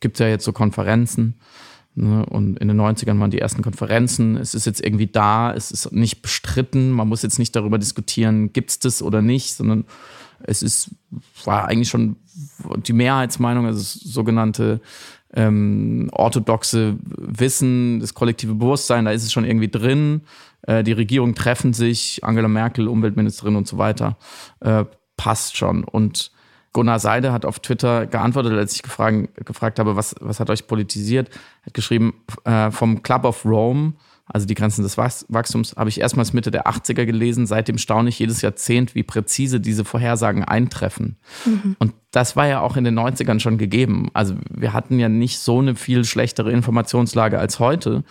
gibt 0.00 0.16
es 0.16 0.20
ja 0.20 0.28
jetzt 0.28 0.44
so 0.44 0.52
Konferenzen. 0.52 1.40
Ne, 1.94 2.24
und 2.24 2.58
in 2.58 2.68
den 2.68 2.80
90ern 2.80 3.18
waren 3.20 3.30
die 3.30 3.40
ersten 3.40 3.62
Konferenzen. 3.62 4.38
Es 4.38 4.54
ist 4.54 4.64
jetzt 4.64 4.82
irgendwie 4.82 5.08
da, 5.08 5.52
es 5.52 5.72
ist 5.72 5.92
nicht 5.92 6.22
bestritten. 6.22 6.90
Man 6.90 7.08
muss 7.08 7.22
jetzt 7.22 7.38
nicht 7.38 7.54
darüber 7.54 7.78
diskutieren, 7.78 8.54
gibt 8.54 8.70
es 8.70 8.78
das 8.78 9.02
oder 9.02 9.20
nicht, 9.20 9.54
sondern 9.54 9.84
es 10.44 10.62
ist, 10.62 10.90
war 11.44 11.66
eigentlich 11.66 11.88
schon 11.88 12.16
die 12.86 12.92
Mehrheitsmeinung, 12.92 13.66
also 13.66 13.78
das 13.78 13.92
sogenannte 13.94 14.80
ähm, 15.32 16.08
orthodoxe 16.12 16.96
Wissen, 17.02 18.00
das 18.00 18.14
kollektive 18.14 18.54
Bewusstsein, 18.54 19.04
da 19.04 19.12
ist 19.12 19.22
es 19.22 19.32
schon 19.32 19.44
irgendwie 19.44 19.68
drin. 19.68 20.22
Äh, 20.62 20.82
die 20.82 20.92
Regierungen 20.92 21.34
treffen 21.34 21.72
sich, 21.72 22.24
Angela 22.24 22.48
Merkel, 22.48 22.88
Umweltministerin 22.88 23.56
und 23.56 23.68
so 23.68 23.78
weiter, 23.78 24.16
äh, 24.60 24.84
passt 25.16 25.56
schon. 25.56 25.84
Und 25.84 26.32
Gunnar 26.72 26.98
Seide 26.98 27.32
hat 27.32 27.44
auf 27.44 27.60
Twitter 27.60 28.06
geantwortet, 28.06 28.52
als 28.52 28.74
ich 28.74 28.82
gefragt, 28.82 29.44
gefragt 29.44 29.78
habe, 29.78 29.96
was, 29.96 30.14
was 30.20 30.40
hat 30.40 30.50
euch 30.50 30.66
politisiert, 30.66 31.30
hat 31.64 31.74
geschrieben, 31.74 32.14
äh, 32.44 32.70
vom 32.70 33.02
Club 33.02 33.24
of 33.24 33.44
Rome 33.44 33.94
also 34.32 34.46
die 34.46 34.54
Grenzen 34.54 34.82
des 34.82 34.96
Wachstums, 34.96 35.74
habe 35.76 35.90
ich 35.90 36.00
erstmals 36.00 36.32
Mitte 36.32 36.50
der 36.50 36.66
80er 36.66 37.04
gelesen. 37.04 37.46
Seitdem 37.46 37.78
staune 37.78 38.08
ich 38.08 38.18
jedes 38.18 38.42
Jahrzehnt, 38.42 38.94
wie 38.94 39.02
präzise 39.02 39.60
diese 39.60 39.84
Vorhersagen 39.84 40.44
eintreffen. 40.44 41.16
Mhm. 41.44 41.76
Und 41.78 41.92
das 42.12 42.36
war 42.36 42.46
ja 42.46 42.60
auch 42.60 42.76
in 42.76 42.84
den 42.84 42.98
90ern 42.98 43.40
schon 43.40 43.58
gegeben. 43.58 44.08
Also 44.14 44.34
wir 44.48 44.72
hatten 44.72 44.98
ja 44.98 45.08
nicht 45.08 45.38
so 45.38 45.58
eine 45.58 45.74
viel 45.74 46.04
schlechtere 46.04 46.52
Informationslage 46.52 47.38
als 47.38 47.58
heute. 47.58 48.04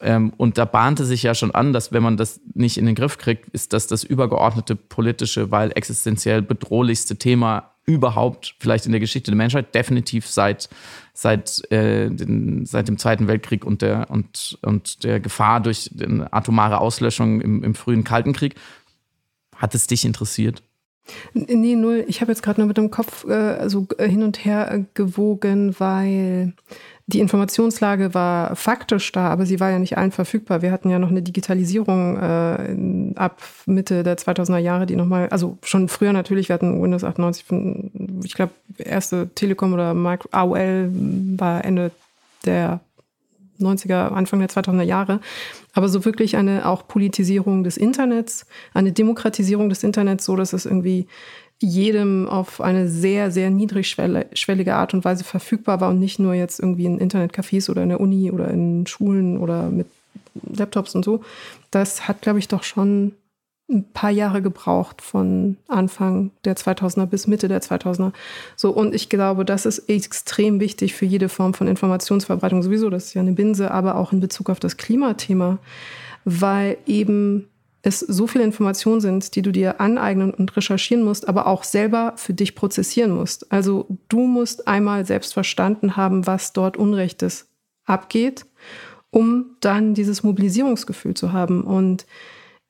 Ähm, 0.00 0.32
und 0.36 0.58
da 0.58 0.64
bahnte 0.64 1.04
sich 1.04 1.22
ja 1.22 1.34
schon 1.34 1.50
an, 1.50 1.72
dass 1.72 1.92
wenn 1.92 2.02
man 2.02 2.16
das 2.16 2.40
nicht 2.54 2.78
in 2.78 2.86
den 2.86 2.94
Griff 2.94 3.18
kriegt, 3.18 3.48
ist 3.50 3.72
das 3.72 3.86
das 3.86 4.02
übergeordnete 4.02 4.76
politische, 4.76 5.50
weil 5.50 5.72
existenziell 5.74 6.42
bedrohlichste 6.42 7.16
Thema 7.16 7.70
überhaupt 7.90 8.54
vielleicht 8.58 8.86
in 8.86 8.92
der 8.92 9.00
Geschichte 9.00 9.30
der 9.30 9.36
Menschheit, 9.36 9.74
definitiv 9.74 10.26
seit, 10.26 10.68
seit, 11.12 11.60
äh, 11.70 12.08
den, 12.08 12.64
seit 12.66 12.88
dem 12.88 12.98
Zweiten 12.98 13.28
Weltkrieg 13.28 13.64
und 13.64 13.82
der, 13.82 14.10
und, 14.10 14.58
und 14.62 15.04
der 15.04 15.20
Gefahr 15.20 15.60
durch 15.60 15.90
atomare 16.30 16.80
Auslöschung 16.80 17.40
im, 17.40 17.64
im 17.64 17.74
frühen 17.74 18.04
Kalten 18.04 18.32
Krieg. 18.32 18.54
Hat 19.56 19.74
es 19.74 19.86
dich 19.86 20.04
interessiert? 20.04 20.62
Nee, 21.34 21.74
null. 21.74 22.04
Ich 22.06 22.20
habe 22.20 22.30
jetzt 22.30 22.42
gerade 22.42 22.60
nur 22.60 22.68
mit 22.68 22.76
dem 22.76 22.90
Kopf 22.90 23.24
äh, 23.24 23.68
so 23.68 23.86
äh, 23.98 24.08
hin 24.08 24.22
und 24.22 24.44
her 24.44 24.70
äh, 24.70 24.84
gewogen, 24.94 25.74
weil 25.78 26.54
die 27.12 27.20
Informationslage 27.20 28.14
war 28.14 28.54
faktisch 28.56 29.10
da, 29.12 29.28
aber 29.28 29.44
sie 29.44 29.60
war 29.60 29.70
ja 29.70 29.78
nicht 29.78 29.98
allen 29.98 30.12
verfügbar. 30.12 30.62
Wir 30.62 30.72
hatten 30.72 30.90
ja 30.90 30.98
noch 30.98 31.10
eine 31.10 31.22
Digitalisierung 31.22 32.16
äh, 32.16 33.12
ab 33.16 33.42
Mitte 33.66 34.02
der 34.02 34.16
2000er 34.16 34.58
Jahre, 34.58 34.86
die 34.86 34.96
nochmal, 34.96 35.28
also 35.28 35.58
schon 35.62 35.88
früher 35.88 36.12
natürlich, 36.12 36.48
wir 36.48 36.54
hatten 36.54 36.82
Windows 36.82 37.04
98, 37.04 37.44
ich 38.24 38.34
glaube, 38.34 38.52
erste 38.78 39.28
Telekom 39.34 39.72
oder 39.72 39.94
Micro, 39.94 40.28
AOL 40.30 40.90
war 41.36 41.64
Ende 41.64 41.90
der 42.44 42.80
90er, 43.58 44.08
Anfang 44.08 44.38
der 44.38 44.48
2000er 44.48 44.82
Jahre. 44.82 45.20
Aber 45.72 45.88
so 45.88 46.04
wirklich 46.04 46.36
eine 46.36 46.66
auch 46.66 46.88
Politisierung 46.88 47.62
des 47.62 47.76
Internets, 47.76 48.46
eine 48.74 48.92
Demokratisierung 48.92 49.68
des 49.68 49.82
Internets, 49.82 50.24
so 50.24 50.36
dass 50.36 50.52
es 50.52 50.66
irgendwie 50.66 51.06
jedem 51.60 52.26
auf 52.28 52.60
eine 52.60 52.88
sehr, 52.88 53.30
sehr 53.30 53.50
niedrigschwellige 53.50 54.74
Art 54.74 54.94
und 54.94 55.04
Weise 55.04 55.24
verfügbar 55.24 55.80
war 55.80 55.90
und 55.90 55.98
nicht 55.98 56.18
nur 56.18 56.34
jetzt 56.34 56.58
irgendwie 56.58 56.86
in 56.86 56.98
Internetcafés 56.98 57.70
oder 57.70 57.82
in 57.82 57.90
der 57.90 58.00
Uni 58.00 58.30
oder 58.30 58.48
in 58.48 58.86
Schulen 58.86 59.36
oder 59.36 59.68
mit 59.70 59.86
Laptops 60.56 60.94
und 60.94 61.04
so. 61.04 61.22
Das 61.70 62.08
hat, 62.08 62.22
glaube 62.22 62.38
ich, 62.38 62.48
doch 62.48 62.62
schon 62.62 63.12
ein 63.68 63.84
paar 63.92 64.10
Jahre 64.10 64.42
gebraucht 64.42 65.00
von 65.00 65.56
Anfang 65.68 66.32
der 66.44 66.56
2000er 66.56 67.06
bis 67.06 67.26
Mitte 67.28 67.46
der 67.46 67.62
2000er. 67.62 68.12
So, 68.56 68.70
und 68.70 68.94
ich 68.94 69.08
glaube, 69.08 69.44
das 69.44 69.64
ist 69.64 69.88
extrem 69.88 70.58
wichtig 70.58 70.94
für 70.94 71.04
jede 71.04 71.28
Form 71.28 71.54
von 71.54 71.68
Informationsverbreitung 71.68 72.62
sowieso. 72.64 72.90
Das 72.90 73.06
ist 73.06 73.14
ja 73.14 73.20
eine 73.20 73.32
Binse, 73.32 73.70
aber 73.70 73.94
auch 73.94 74.12
in 74.12 74.18
Bezug 74.18 74.50
auf 74.50 74.58
das 74.58 74.76
Klimathema, 74.76 75.58
weil 76.24 76.78
eben 76.86 77.48
es 77.82 78.00
so 78.00 78.26
viele 78.26 78.44
Informationen 78.44 79.00
sind, 79.00 79.34
die 79.34 79.42
du 79.42 79.52
dir 79.52 79.80
aneignen 79.80 80.32
und 80.34 80.54
recherchieren 80.56 81.02
musst, 81.02 81.28
aber 81.28 81.46
auch 81.46 81.64
selber 81.64 82.12
für 82.16 82.34
dich 82.34 82.54
prozessieren 82.54 83.10
musst. 83.10 83.50
Also 83.50 83.86
du 84.08 84.20
musst 84.26 84.68
einmal 84.68 85.06
selbst 85.06 85.32
verstanden 85.32 85.96
haben, 85.96 86.26
was 86.26 86.52
dort 86.52 86.76
Unrechtes 86.76 87.48
abgeht, 87.86 88.44
um 89.10 89.56
dann 89.60 89.94
dieses 89.94 90.22
Mobilisierungsgefühl 90.22 91.14
zu 91.14 91.32
haben. 91.32 91.62
Und 91.62 92.06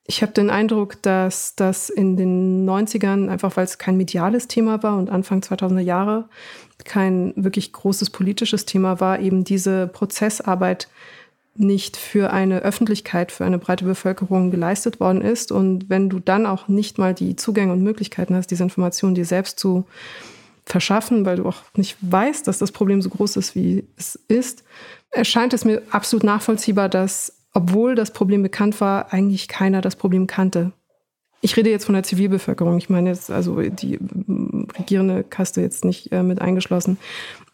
ich 0.04 0.22
habe 0.22 0.32
den 0.32 0.50
Eindruck, 0.50 1.02
dass 1.02 1.54
das 1.56 1.90
in 1.90 2.16
den 2.16 2.68
90ern, 2.68 3.28
einfach 3.28 3.56
weil 3.56 3.64
es 3.64 3.78
kein 3.78 3.96
mediales 3.96 4.48
Thema 4.48 4.82
war 4.82 4.96
und 4.96 5.10
Anfang 5.10 5.40
2000er 5.40 5.80
Jahre 5.80 6.28
kein 6.84 7.32
wirklich 7.36 7.72
großes 7.72 8.10
politisches 8.10 8.64
Thema 8.64 9.00
war, 9.00 9.20
eben 9.20 9.44
diese 9.44 9.86
Prozessarbeit 9.86 10.88
nicht 11.56 11.96
für 11.96 12.32
eine 12.32 12.60
Öffentlichkeit, 12.60 13.32
für 13.32 13.44
eine 13.44 13.58
breite 13.58 13.84
Bevölkerung 13.84 14.50
geleistet 14.50 15.00
worden 15.00 15.20
ist. 15.20 15.52
Und 15.52 15.88
wenn 15.88 16.08
du 16.08 16.18
dann 16.20 16.46
auch 16.46 16.68
nicht 16.68 16.98
mal 16.98 17.14
die 17.14 17.36
Zugänge 17.36 17.72
und 17.72 17.82
Möglichkeiten 17.82 18.34
hast, 18.34 18.50
diese 18.50 18.62
Informationen 18.62 19.14
dir 19.14 19.24
selbst 19.24 19.58
zu 19.58 19.84
verschaffen, 20.64 21.26
weil 21.26 21.36
du 21.36 21.46
auch 21.46 21.62
nicht 21.74 21.96
weißt, 22.00 22.46
dass 22.46 22.58
das 22.58 22.72
Problem 22.72 23.02
so 23.02 23.10
groß 23.10 23.36
ist, 23.36 23.54
wie 23.54 23.84
es 23.96 24.16
ist, 24.28 24.64
erscheint 25.10 25.52
es 25.52 25.64
mir 25.64 25.82
absolut 25.90 26.22
nachvollziehbar, 26.22 26.88
dass, 26.88 27.32
obwohl 27.52 27.94
das 27.94 28.12
Problem 28.12 28.42
bekannt 28.42 28.80
war, 28.80 29.12
eigentlich 29.12 29.48
keiner 29.48 29.80
das 29.80 29.96
Problem 29.96 30.26
kannte. 30.26 30.72
Ich 31.42 31.56
rede 31.56 31.70
jetzt 31.70 31.86
von 31.86 31.94
der 31.94 32.04
Zivilbevölkerung. 32.04 32.76
Ich 32.76 32.90
meine 32.90 33.08
jetzt 33.08 33.30
also 33.30 33.60
die 33.62 33.98
regierende 34.78 35.24
Kaste 35.24 35.62
jetzt 35.62 35.84
nicht 35.84 36.12
äh, 36.12 36.22
mit 36.22 36.40
eingeschlossen. 36.40 36.98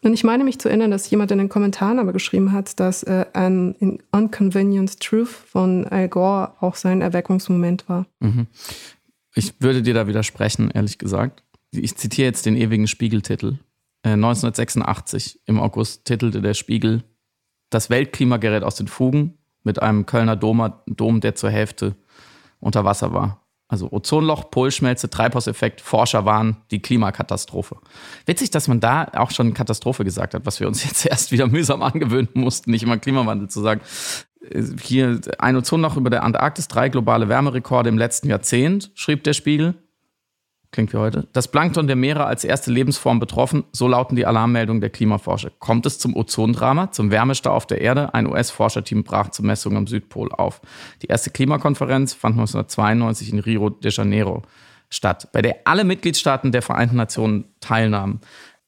Und 0.03 0.13
ich 0.13 0.23
meine 0.23 0.43
mich 0.43 0.59
zu 0.59 0.69
erinnern, 0.69 0.91
dass 0.91 1.09
jemand 1.09 1.31
in 1.31 1.39
den 1.39 1.49
Kommentaren 1.49 1.99
aber 1.99 2.13
geschrieben 2.13 2.51
hat, 2.51 2.79
dass 2.79 3.03
äh, 3.03 3.25
ein 3.33 3.75
Inconvenient 4.11 4.99
Truth 4.99 5.29
von 5.29 5.85
Al 5.85 6.07
Gore 6.07 6.53
auch 6.59 6.75
sein 6.75 7.01
Erweckungsmoment 7.01 7.89
war. 7.89 8.05
Mhm. 8.19 8.47
Ich 9.33 9.53
würde 9.59 9.81
dir 9.81 9.93
da 9.93 10.07
widersprechen, 10.07 10.71
ehrlich 10.71 10.97
gesagt. 10.97 11.43
Ich 11.71 11.95
zitiere 11.95 12.27
jetzt 12.27 12.45
den 12.45 12.55
ewigen 12.55 12.87
Spiegeltitel. 12.87 13.57
Äh, 14.03 14.11
1986 14.11 15.41
im 15.45 15.59
August 15.59 16.05
titelte 16.05 16.41
der 16.41 16.53
Spiegel 16.53 17.03
Das 17.69 17.89
Weltklima 17.89 18.37
gerät 18.37 18.63
aus 18.63 18.75
den 18.75 18.87
Fugen 18.87 19.37
mit 19.63 19.81
einem 19.81 20.05
Kölner 20.05 20.35
Dom, 20.35 20.73
Dom 20.85 21.21
der 21.21 21.35
zur 21.35 21.49
Hälfte 21.49 21.95
unter 22.59 22.85
Wasser 22.85 23.13
war. 23.13 23.46
Also 23.69 23.91
Ozonloch, 23.91 24.49
Polschmelze, 24.49 25.09
Treibhauseffekt, 25.09 25.81
Forscher 25.81 26.23
waren 26.25 26.57
die 26.71 26.81
Klimakatastrophe. 26.81 27.77
Witzig, 28.25 28.49
dass 28.51 28.69
man 28.69 28.79
da 28.79 29.11
auch 29.13 29.31
schon 29.31 29.53
Katastrophe 29.53 30.05
gesagt 30.05 30.33
hat, 30.33 30.45
was 30.45 30.59
wir 30.59 30.67
uns 30.67 30.83
jetzt 30.85 31.05
erst 31.05 31.31
wieder 31.31 31.47
mühsam 31.47 31.81
angewöhnen 31.81 32.29
mussten, 32.33 32.71
nicht 32.71 32.83
immer 32.83 32.97
Klimawandel 32.97 33.49
zu 33.49 33.61
sagen. 33.61 33.81
Hier 34.81 35.19
ein 35.39 35.57
Ozonloch 35.57 35.97
über 35.97 36.09
der 36.09 36.23
Antarktis, 36.23 36.69
drei 36.69 36.87
globale 36.87 37.27
Wärmerekorde 37.27 37.89
im 37.89 37.97
letzten 37.97 38.29
Jahrzehnt, 38.29 38.91
schrieb 38.95 39.23
der 39.25 39.33
Spiegel. 39.33 39.75
Klingt 40.71 40.91
wie 40.93 40.97
heute. 40.97 41.27
Das 41.31 41.47
Plankton 41.47 41.87
der 41.87 41.95
Meere 41.95 42.25
als 42.25 42.43
erste 42.43 42.71
Lebensform 42.71 43.19
betroffen, 43.19 43.63
so 43.71 43.87
lauten 43.87 44.15
die 44.15 44.25
Alarmmeldungen 44.25 44.81
der 44.81 44.89
Klimaforscher. 44.89 45.49
Kommt 45.59 45.85
es 45.85 45.97
zum 45.97 46.15
Ozondrama, 46.15 46.91
zum 46.91 47.09
Wärmestau 47.09 47.51
auf 47.51 47.65
der 47.65 47.81
Erde? 47.81 48.13
Ein 48.13 48.27
US-Forscherteam 48.27 49.03
brach 49.03 49.29
zur 49.29 49.45
Messung 49.45 49.77
am 49.77 49.87
Südpol 49.87 50.31
auf. 50.31 50.61
Die 51.01 51.07
erste 51.07 51.29
Klimakonferenz 51.29 52.13
fand 52.13 52.33
1992 52.33 53.31
in 53.31 53.39
Rio 53.39 53.69
de 53.69 53.91
Janeiro 53.91 54.43
statt, 54.89 55.29
bei 55.31 55.41
der 55.41 55.61
alle 55.65 55.83
Mitgliedstaaten 55.83 56.51
der 56.51 56.61
Vereinten 56.61 56.97
Nationen 56.97 57.45
teilnahmen. 57.59 58.19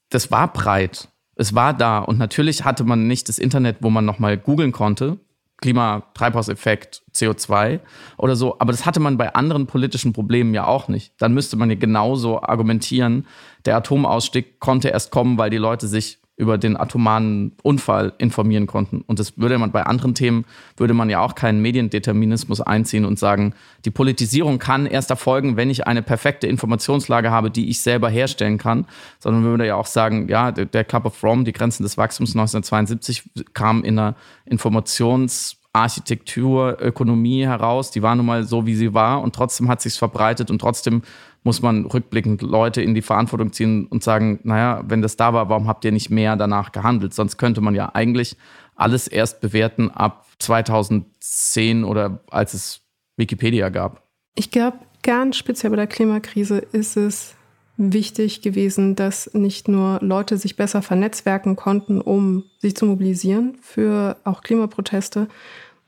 Das 0.08 0.30
war 0.30 0.52
breit. 0.52 1.08
Es 1.36 1.54
war 1.54 1.74
da 1.74 1.98
und 1.98 2.18
natürlich 2.18 2.64
hatte 2.64 2.84
man 2.84 3.06
nicht 3.06 3.28
das 3.28 3.38
Internet, 3.38 3.78
wo 3.80 3.90
man 3.90 4.04
nochmal 4.04 4.36
googeln 4.36 4.72
konnte, 4.72 5.18
Klimatreibhauseffekt, 5.60 7.02
CO2 7.14 7.80
oder 8.16 8.36
so. 8.36 8.56
Aber 8.58 8.72
das 8.72 8.86
hatte 8.86 9.00
man 9.00 9.16
bei 9.16 9.34
anderen 9.34 9.66
politischen 9.66 10.12
Problemen 10.12 10.54
ja 10.54 10.66
auch 10.66 10.88
nicht. 10.88 11.12
Dann 11.18 11.34
müsste 11.34 11.56
man 11.56 11.70
ja 11.70 11.76
genauso 11.76 12.42
argumentieren, 12.42 13.26
der 13.66 13.76
Atomausstieg 13.76 14.58
konnte 14.58 14.88
erst 14.88 15.10
kommen, 15.10 15.36
weil 15.38 15.50
die 15.50 15.58
Leute 15.58 15.86
sich 15.86 16.19
über 16.40 16.56
den 16.56 16.76
atomaren 16.76 17.52
Unfall 17.62 18.14
informieren 18.16 18.66
konnten. 18.66 19.02
Und 19.06 19.18
das 19.18 19.36
würde 19.36 19.58
man 19.58 19.72
bei 19.72 19.84
anderen 19.84 20.14
Themen, 20.14 20.46
würde 20.76 20.94
man 20.94 21.10
ja 21.10 21.20
auch 21.20 21.34
keinen 21.34 21.60
Mediendeterminismus 21.60 22.62
einziehen 22.62 23.04
und 23.04 23.18
sagen, 23.18 23.52
die 23.84 23.90
Politisierung 23.90 24.58
kann 24.58 24.86
erst 24.86 25.10
erfolgen, 25.10 25.56
wenn 25.56 25.68
ich 25.68 25.86
eine 25.86 26.02
perfekte 26.02 26.46
Informationslage 26.46 27.30
habe, 27.30 27.50
die 27.50 27.68
ich 27.68 27.80
selber 27.80 28.08
herstellen 28.08 28.56
kann, 28.56 28.86
sondern 29.18 29.42
man 29.42 29.50
würde 29.50 29.66
ja 29.66 29.76
auch 29.76 29.86
sagen, 29.86 30.28
ja, 30.28 30.50
der 30.50 30.84
Club 30.84 31.04
of 31.04 31.22
Rome, 31.22 31.44
die 31.44 31.52
Grenzen 31.52 31.82
des 31.82 31.98
Wachstums 31.98 32.30
1972 32.30 33.30
kam 33.52 33.84
in 33.84 33.98
einer 33.98 34.16
Informations- 34.50 35.56
Architektur, 35.72 36.78
Ökonomie 36.80 37.44
heraus. 37.44 37.92
Die 37.92 38.02
war 38.02 38.16
nun 38.16 38.26
mal 38.26 38.42
so, 38.42 38.66
wie 38.66 38.74
sie 38.74 38.92
war 38.92 39.22
und 39.22 39.34
trotzdem 39.36 39.68
hat 39.68 39.80
sich's 39.80 39.96
verbreitet 39.96 40.50
und 40.50 40.58
trotzdem 40.58 41.02
muss 41.42 41.62
man 41.62 41.86
rückblickend 41.86 42.42
Leute 42.42 42.82
in 42.82 42.94
die 42.94 43.02
Verantwortung 43.02 43.52
ziehen 43.52 43.86
und 43.86 44.02
sagen, 44.02 44.40
naja, 44.42 44.82
wenn 44.86 45.02
das 45.02 45.16
da 45.16 45.32
war, 45.32 45.48
warum 45.48 45.68
habt 45.68 45.84
ihr 45.84 45.92
nicht 45.92 46.10
mehr 46.10 46.36
danach 46.36 46.72
gehandelt? 46.72 47.14
Sonst 47.14 47.38
könnte 47.38 47.60
man 47.60 47.74
ja 47.74 47.94
eigentlich 47.94 48.36
alles 48.74 49.08
erst 49.08 49.40
bewerten 49.40 49.90
ab 49.90 50.26
2010 50.38 51.84
oder 51.84 52.20
als 52.30 52.54
es 52.54 52.80
Wikipedia 53.16 53.68
gab. 53.68 54.02
Ich 54.34 54.50
glaube, 54.50 54.78
ganz 55.02 55.36
speziell 55.36 55.70
bei 55.70 55.76
der 55.76 55.86
Klimakrise 55.86 56.58
ist 56.58 56.96
es 56.96 57.34
wichtig 57.76 58.42
gewesen, 58.42 58.94
dass 58.94 59.32
nicht 59.32 59.66
nur 59.68 59.98
Leute 60.02 60.36
sich 60.36 60.56
besser 60.56 60.82
vernetzwerken 60.82 61.56
konnten, 61.56 62.00
um 62.00 62.44
sich 62.58 62.76
zu 62.76 62.84
mobilisieren 62.86 63.56
für 63.62 64.16
auch 64.24 64.42
Klimaproteste, 64.42 65.28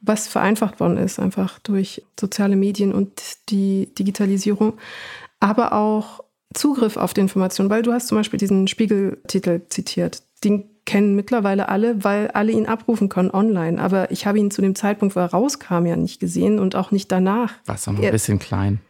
was 0.00 0.26
vereinfacht 0.26 0.80
worden 0.80 0.96
ist, 0.96 1.18
einfach 1.18 1.58
durch 1.60 2.02
soziale 2.18 2.56
Medien 2.56 2.92
und 2.92 3.12
die 3.50 3.90
Digitalisierung, 3.98 4.74
aber 5.42 5.72
auch 5.72 6.22
Zugriff 6.54 6.96
auf 6.96 7.14
die 7.14 7.20
Information, 7.20 7.68
weil 7.68 7.82
du 7.82 7.92
hast 7.92 8.06
zum 8.06 8.18
Beispiel 8.18 8.38
diesen 8.38 8.68
Spiegeltitel 8.68 9.62
zitiert. 9.68 10.22
Den 10.44 10.64
kennen 10.84 11.16
mittlerweile 11.16 11.68
alle, 11.68 12.04
weil 12.04 12.28
alle 12.28 12.52
ihn 12.52 12.66
abrufen 12.66 13.08
können 13.08 13.30
online. 13.30 13.80
Aber 13.80 14.10
ich 14.10 14.26
habe 14.26 14.38
ihn 14.38 14.50
zu 14.50 14.62
dem 14.62 14.74
Zeitpunkt, 14.74 15.16
wo 15.16 15.20
er 15.20 15.26
rauskam, 15.26 15.86
ja 15.86 15.96
nicht 15.96 16.20
gesehen 16.20 16.58
und 16.58 16.76
auch 16.76 16.90
nicht 16.90 17.10
danach. 17.10 17.54
Was 17.66 17.86
noch 17.86 18.00
ein 18.00 18.10
bisschen 18.10 18.38
klein. 18.38 18.80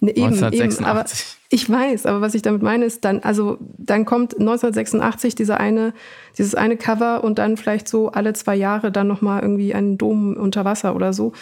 Ne, 0.00 0.10
eben, 0.10 0.32
1986. 0.34 0.80
Eben, 0.80 0.84
aber 0.86 1.04
ich 1.50 1.70
weiß, 1.70 2.06
aber 2.06 2.20
was 2.20 2.34
ich 2.34 2.42
damit 2.42 2.62
meine 2.62 2.86
ist 2.86 3.04
dann, 3.04 3.20
also 3.20 3.58
dann 3.60 4.04
kommt 4.04 4.32
1986 4.38 5.34
diese 5.34 5.58
eine, 5.58 5.92
dieses 6.38 6.54
eine 6.54 6.76
Cover 6.76 7.22
und 7.22 7.38
dann 7.38 7.56
vielleicht 7.56 7.86
so 7.86 8.10
alle 8.10 8.32
zwei 8.32 8.56
Jahre 8.56 8.90
dann 8.90 9.06
nochmal 9.08 9.42
irgendwie 9.42 9.74
ein 9.74 9.98
Dom 9.98 10.36
unter 10.36 10.64
Wasser 10.64 10.96
oder 10.96 11.12
so. 11.12 11.32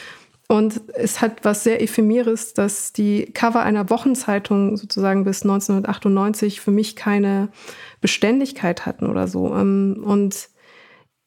Und 0.50 0.80
es 0.94 1.20
hat 1.20 1.44
was 1.44 1.62
sehr 1.62 1.82
Ephemeres, 1.82 2.54
dass 2.54 2.94
die 2.94 3.26
Cover 3.34 3.62
einer 3.62 3.90
Wochenzeitung 3.90 4.78
sozusagen 4.78 5.24
bis 5.24 5.42
1998 5.42 6.62
für 6.62 6.70
mich 6.70 6.96
keine 6.96 7.50
Beständigkeit 8.00 8.86
hatten 8.86 9.06
oder 9.06 9.28
so. 9.28 9.54
Ähm, 9.54 10.02
und 10.02 10.48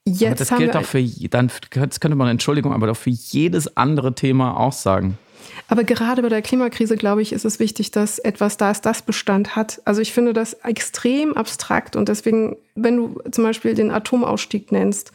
jetzt 0.06 0.24
aber 0.24 0.36
das 0.36 0.58
gilt 0.58 0.76
doch 0.76 0.86
für, 0.86 1.04
dann 1.30 1.52
das 1.70 2.00
könnte 2.00 2.18
man, 2.18 2.30
Entschuldigung, 2.30 2.74
aber 2.74 2.88
doch 2.88 2.98
für 2.98 3.12
jedes 3.12 3.78
andere 3.78 4.16
Thema 4.16 4.58
auch 4.58 4.74
sagen. 4.74 5.20
Aber 5.68 5.84
gerade 5.84 6.22
bei 6.22 6.30
der 6.30 6.42
Klimakrise, 6.42 6.98
glaube 6.98 7.22
ich, 7.22 7.32
ist 7.32 7.46
es 7.46 7.60
wichtig, 7.60 7.92
dass 7.92 8.20
etwas 8.20 8.58
da 8.58 8.72
ist, 8.72 8.86
das 8.86 9.04
Bestand 9.04 9.56
hat. 9.56 9.82
Also 9.86 10.02
ich 10.02 10.14
finde 10.14 10.34
das 10.34 10.54
extrem 10.54 11.34
abstrakt 11.34 11.96
und 11.96 12.10
deswegen, 12.10 12.58
wenn 12.76 12.98
du 12.98 13.22
zum 13.32 13.44
Beispiel 13.44 13.76
den 13.76 13.92
Atomausstieg 13.92 14.72
nennst, 14.72 15.12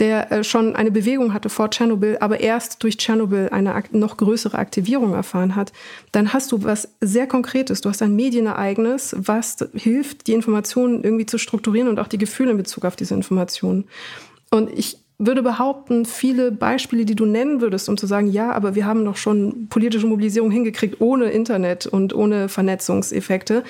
der 0.00 0.32
äh, 0.32 0.44
schon 0.44 0.74
eine 0.74 0.90
Bewegung 0.90 1.32
hatte 1.32 1.48
vor 1.50 1.70
Tschernobyl, 1.70 2.16
aber 2.20 2.40
erst 2.40 2.82
durch 2.82 2.96
Tschernobyl 2.96 3.50
eine 3.50 3.82
noch 3.92 4.16
größere 4.16 4.58
Aktivierung 4.58 5.14
erfahren 5.14 5.54
hat, 5.54 5.72
dann 6.10 6.32
hast 6.32 6.50
du 6.50 6.64
was 6.64 6.88
sehr 7.00 7.26
Konkretes. 7.26 7.82
Du 7.82 7.88
hast 7.88 8.02
ein 8.02 8.16
Medienereignis, 8.16 9.14
was 9.16 9.56
hilft, 9.74 10.26
die 10.26 10.32
Informationen 10.32 11.04
irgendwie 11.04 11.26
zu 11.26 11.38
strukturieren 11.38 11.88
und 11.88 12.00
auch 12.00 12.08
die 12.08 12.18
Gefühle 12.18 12.52
in 12.52 12.56
Bezug 12.56 12.84
auf 12.84 12.96
diese 12.96 13.14
Informationen. 13.14 13.84
Und 14.50 14.70
ich 14.76 14.98
würde 15.18 15.42
behaupten, 15.42 16.06
viele 16.06 16.50
Beispiele, 16.50 17.04
die 17.04 17.14
du 17.14 17.26
nennen 17.26 17.60
würdest, 17.60 17.90
um 17.90 17.98
zu 17.98 18.06
sagen, 18.06 18.28
ja, 18.28 18.52
aber 18.52 18.74
wir 18.74 18.86
haben 18.86 19.04
doch 19.04 19.18
schon 19.18 19.68
politische 19.68 20.06
Mobilisierung 20.06 20.50
hingekriegt 20.50 21.00
ohne 21.00 21.26
Internet 21.26 21.86
und 21.86 22.14
ohne 22.14 22.48
Vernetzungseffekte, 22.48 23.62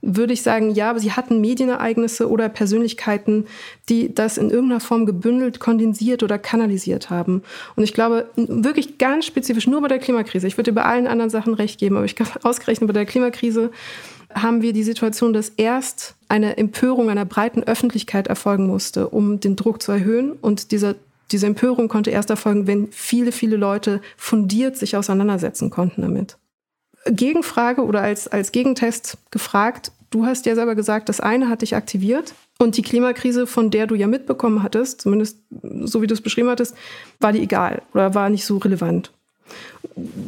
würde 0.00 0.32
ich 0.32 0.42
sagen, 0.42 0.70
ja, 0.70 0.90
aber 0.90 1.00
sie 1.00 1.12
hatten 1.12 1.40
Medienereignisse 1.40 2.30
oder 2.30 2.48
Persönlichkeiten, 2.48 3.46
die 3.88 4.14
das 4.14 4.38
in 4.38 4.50
irgendeiner 4.50 4.80
Form 4.80 5.06
gebündelt, 5.06 5.58
kondensiert 5.58 6.22
oder 6.22 6.38
kanalisiert 6.38 7.10
haben. 7.10 7.42
Und 7.74 7.82
ich 7.82 7.94
glaube, 7.94 8.28
wirklich 8.36 8.98
ganz 8.98 9.26
spezifisch 9.26 9.66
nur 9.66 9.80
bei 9.80 9.88
der 9.88 9.98
Klimakrise, 9.98 10.46
ich 10.46 10.56
würde 10.56 10.72
bei 10.72 10.84
allen 10.84 11.06
anderen 11.06 11.30
Sachen 11.30 11.54
recht 11.54 11.80
geben, 11.80 11.96
aber 11.96 12.04
ich 12.04 12.16
glaube, 12.16 12.32
ausgerechnet 12.42 12.86
bei 12.86 12.92
der 12.94 13.06
Klimakrise 13.06 13.70
haben 14.34 14.62
wir 14.62 14.72
die 14.72 14.82
Situation, 14.82 15.32
dass 15.32 15.50
erst 15.56 16.14
eine 16.28 16.58
Empörung 16.58 17.10
einer 17.10 17.24
breiten 17.24 17.62
Öffentlichkeit 17.62 18.26
erfolgen 18.26 18.66
musste, 18.66 19.08
um 19.08 19.40
den 19.40 19.56
Druck 19.56 19.82
zu 19.82 19.90
erhöhen. 19.90 20.32
Und 20.32 20.70
dieser, 20.70 20.96
diese 21.32 21.46
Empörung 21.46 21.88
konnte 21.88 22.10
erst 22.10 22.30
erfolgen, 22.30 22.66
wenn 22.66 22.88
viele, 22.90 23.32
viele 23.32 23.56
Leute 23.56 24.00
fundiert 24.16 24.76
sich 24.76 24.96
auseinandersetzen 24.96 25.70
konnten 25.70 26.02
damit. 26.02 26.36
Gegenfrage 27.10 27.84
oder 27.84 28.02
als, 28.02 28.28
als 28.28 28.52
Gegentest 28.52 29.18
gefragt, 29.30 29.92
du 30.10 30.26
hast 30.26 30.46
ja 30.46 30.54
selber 30.54 30.74
gesagt, 30.74 31.08
das 31.08 31.20
eine 31.20 31.48
hat 31.48 31.62
dich 31.62 31.76
aktiviert 31.76 32.34
und 32.58 32.76
die 32.76 32.82
Klimakrise, 32.82 33.46
von 33.46 33.70
der 33.70 33.86
du 33.86 33.94
ja 33.94 34.06
mitbekommen 34.06 34.62
hattest, 34.62 35.02
zumindest 35.02 35.38
so 35.82 36.02
wie 36.02 36.06
du 36.06 36.14
es 36.14 36.20
beschrieben 36.20 36.48
hattest, 36.48 36.76
war 37.20 37.32
die 37.32 37.40
egal 37.40 37.82
oder 37.94 38.14
war 38.14 38.30
nicht 38.30 38.44
so 38.44 38.58
relevant. 38.58 39.12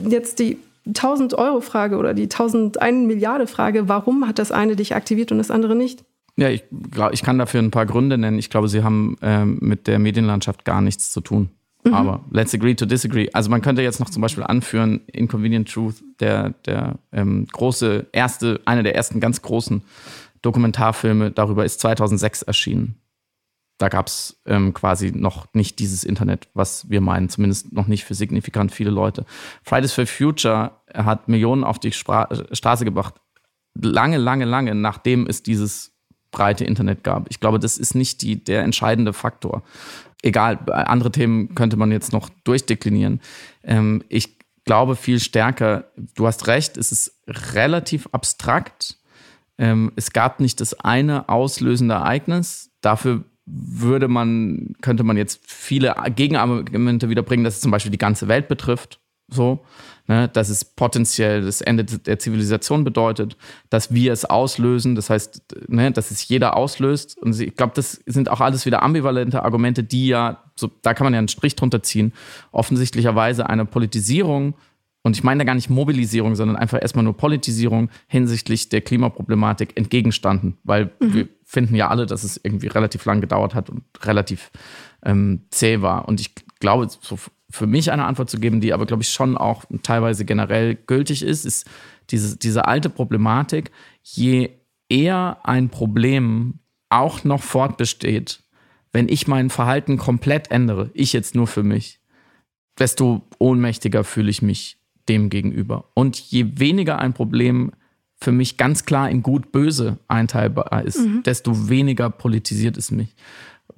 Jetzt 0.08 0.38
die 0.38 0.58
1000 0.86 1.34
Euro 1.34 1.60
Frage 1.60 1.96
oder 1.96 2.14
die 2.14 2.24
1001 2.24 3.06
Milliarde 3.06 3.46
Frage, 3.46 3.88
warum 3.88 4.26
hat 4.26 4.38
das 4.38 4.52
eine 4.52 4.76
dich 4.76 4.94
aktiviert 4.94 5.32
und 5.32 5.38
das 5.38 5.50
andere 5.50 5.74
nicht? 5.74 6.04
Ja, 6.36 6.48
ich, 6.48 6.64
ich 7.12 7.22
kann 7.22 7.38
dafür 7.38 7.60
ein 7.60 7.70
paar 7.70 7.86
Gründe 7.86 8.16
nennen. 8.16 8.38
Ich 8.38 8.48
glaube, 8.48 8.68
sie 8.68 8.82
haben 8.82 9.16
ähm, 9.20 9.58
mit 9.60 9.86
der 9.86 9.98
Medienlandschaft 9.98 10.64
gar 10.64 10.80
nichts 10.80 11.10
zu 11.10 11.20
tun. 11.20 11.50
Mhm. 11.84 11.94
Aber 11.94 12.24
let's 12.30 12.54
agree 12.54 12.74
to 12.74 12.86
disagree. 12.86 13.28
Also 13.32 13.50
man 13.50 13.62
könnte 13.62 13.82
jetzt 13.82 14.00
noch 14.00 14.10
zum 14.10 14.22
Beispiel 14.22 14.44
anführen, 14.44 15.00
Inconvenient 15.06 15.72
Truth, 15.72 16.02
der, 16.20 16.50
der 16.66 16.98
ähm, 17.12 17.46
große, 17.50 18.06
erste, 18.12 18.60
einer 18.66 18.82
der 18.82 18.94
ersten 18.94 19.20
ganz 19.20 19.42
großen 19.42 19.82
Dokumentarfilme 20.42 21.30
darüber 21.30 21.64
ist 21.64 21.80
2006 21.80 22.42
erschienen. 22.42 22.96
Da 23.78 23.88
gab 23.88 24.08
es 24.08 24.42
ähm, 24.44 24.74
quasi 24.74 25.10
noch 25.10 25.46
nicht 25.54 25.78
dieses 25.78 26.04
Internet, 26.04 26.48
was 26.52 26.90
wir 26.90 27.00
meinen, 27.00 27.30
zumindest 27.30 27.72
noch 27.72 27.86
nicht 27.86 28.04
für 28.04 28.14
signifikant 28.14 28.72
viele 28.72 28.90
Leute. 28.90 29.24
Fridays 29.62 29.94
for 29.94 30.06
Future 30.06 30.72
hat 30.92 31.28
Millionen 31.28 31.64
auf 31.64 31.78
die 31.78 31.92
Spra 31.92 32.28
Straße 32.52 32.84
gebracht, 32.84 33.14
lange, 33.74 34.18
lange, 34.18 34.44
lange, 34.44 34.74
nachdem 34.74 35.26
es 35.26 35.42
dieses 35.42 35.92
breite 36.30 36.64
Internet 36.64 37.04
gab. 37.04 37.26
Ich 37.30 37.40
glaube, 37.40 37.58
das 37.58 37.78
ist 37.78 37.94
nicht 37.94 38.22
die, 38.22 38.42
der 38.42 38.62
entscheidende 38.62 39.12
Faktor 39.12 39.62
egal, 40.22 40.58
andere 40.70 41.12
Themen 41.12 41.54
könnte 41.54 41.76
man 41.76 41.92
jetzt 41.92 42.12
noch 42.12 42.28
durchdeklinieren. 42.44 43.20
Ähm, 43.62 44.02
ich 44.08 44.38
glaube 44.64 44.96
viel 44.96 45.20
stärker, 45.20 45.84
du 46.14 46.26
hast 46.26 46.46
recht, 46.46 46.76
es 46.76 46.92
ist 46.92 47.22
relativ 47.26 48.08
abstrakt. 48.12 48.98
Ähm, 49.58 49.92
es 49.96 50.12
gab 50.12 50.40
nicht 50.40 50.60
das 50.60 50.74
eine 50.80 51.28
auslösende 51.28 51.94
Ereignis. 51.94 52.70
Dafür 52.80 53.24
würde 53.46 54.08
man, 54.08 54.74
könnte 54.80 55.02
man 55.02 55.16
jetzt 55.16 55.40
viele 55.44 55.94
Gegenargumente 56.14 57.08
wiederbringen, 57.08 57.44
dass 57.44 57.56
es 57.56 57.60
zum 57.60 57.70
Beispiel 57.70 57.90
die 57.90 57.98
ganze 57.98 58.28
Welt 58.28 58.48
betrifft. 58.48 58.99
So 59.30 59.60
ne, 60.10 60.28
dass 60.28 60.48
es 60.48 60.64
potenziell 60.64 61.42
das 61.42 61.60
Ende 61.60 61.84
der 61.84 62.18
Zivilisation 62.18 62.82
bedeutet, 62.82 63.36
dass 63.70 63.94
wir 63.94 64.12
es 64.12 64.24
auslösen, 64.24 64.96
das 64.96 65.08
heißt, 65.08 65.68
ne, 65.68 65.92
dass 65.92 66.10
es 66.10 66.26
jeder 66.26 66.56
auslöst. 66.56 67.16
Und 67.18 67.38
ich 67.38 67.54
glaube, 67.54 67.72
das 67.76 68.00
sind 68.06 68.28
auch 68.28 68.40
alles 68.40 68.66
wieder 68.66 68.82
ambivalente 68.82 69.42
Argumente, 69.44 69.84
die 69.84 70.08
ja, 70.08 70.42
so, 70.56 70.68
da 70.82 70.94
kann 70.94 71.04
man 71.04 71.14
ja 71.14 71.18
einen 71.18 71.28
Strich 71.28 71.54
drunter 71.54 71.82
ziehen, 71.84 72.12
offensichtlicherweise 72.50 73.48
eine 73.48 73.64
Politisierung 73.64 74.54
und 75.02 75.16
ich 75.16 75.22
meine 75.22 75.38
da 75.38 75.44
gar 75.44 75.54
nicht 75.54 75.70
Mobilisierung, 75.70 76.34
sondern 76.34 76.56
einfach 76.56 76.82
erstmal 76.82 77.04
nur 77.04 77.16
Politisierung 77.16 77.88
hinsichtlich 78.06 78.68
der 78.68 78.82
Klimaproblematik 78.82 79.76
entgegenstanden, 79.76 80.58
weil 80.62 80.90
mhm. 81.00 81.14
wir 81.14 81.28
finden 81.44 81.74
ja 81.74 81.88
alle, 81.88 82.04
dass 82.04 82.22
es 82.22 82.38
irgendwie 82.42 82.66
relativ 82.66 83.04
lang 83.06 83.20
gedauert 83.20 83.54
hat 83.54 83.70
und 83.70 83.84
relativ 84.02 84.50
ähm, 85.02 85.42
zäh 85.50 85.80
war. 85.80 86.06
Und 86.06 86.20
ich 86.20 86.34
glaube, 86.58 86.88
so 86.90 87.18
für 87.50 87.66
mich 87.66 87.90
eine 87.90 88.04
Antwort 88.04 88.30
zu 88.30 88.38
geben, 88.38 88.60
die 88.60 88.72
aber, 88.72 88.86
glaube 88.86 89.02
ich, 89.02 89.10
schon 89.10 89.36
auch 89.36 89.64
teilweise 89.82 90.24
generell 90.24 90.74
gültig 90.74 91.22
ist, 91.22 91.44
ist 91.44 91.68
diese, 92.10 92.36
diese 92.36 92.66
alte 92.66 92.90
Problematik, 92.90 93.70
je 94.02 94.50
eher 94.88 95.38
ein 95.44 95.68
Problem 95.68 96.60
auch 96.88 97.24
noch 97.24 97.42
fortbesteht, 97.42 98.42
wenn 98.92 99.08
ich 99.08 99.28
mein 99.28 99.50
Verhalten 99.50 99.96
komplett 99.96 100.50
ändere, 100.50 100.90
ich 100.94 101.12
jetzt 101.12 101.34
nur 101.34 101.46
für 101.46 101.62
mich, 101.62 102.00
desto 102.78 103.22
ohnmächtiger 103.38 104.04
fühle 104.04 104.30
ich 104.30 104.42
mich 104.42 104.78
dem 105.08 105.30
gegenüber. 105.30 105.90
Und 105.94 106.18
je 106.18 106.58
weniger 106.58 106.98
ein 106.98 107.12
Problem 107.12 107.72
für 108.16 108.32
mich 108.32 108.56
ganz 108.56 108.84
klar 108.84 109.08
in 109.08 109.22
gut-böse 109.22 109.98
einteilbar 110.08 110.84
ist, 110.84 110.98
mhm. 110.98 111.22
desto 111.22 111.68
weniger 111.68 112.10
politisiert 112.10 112.76
es 112.76 112.90
mich. 112.90 113.14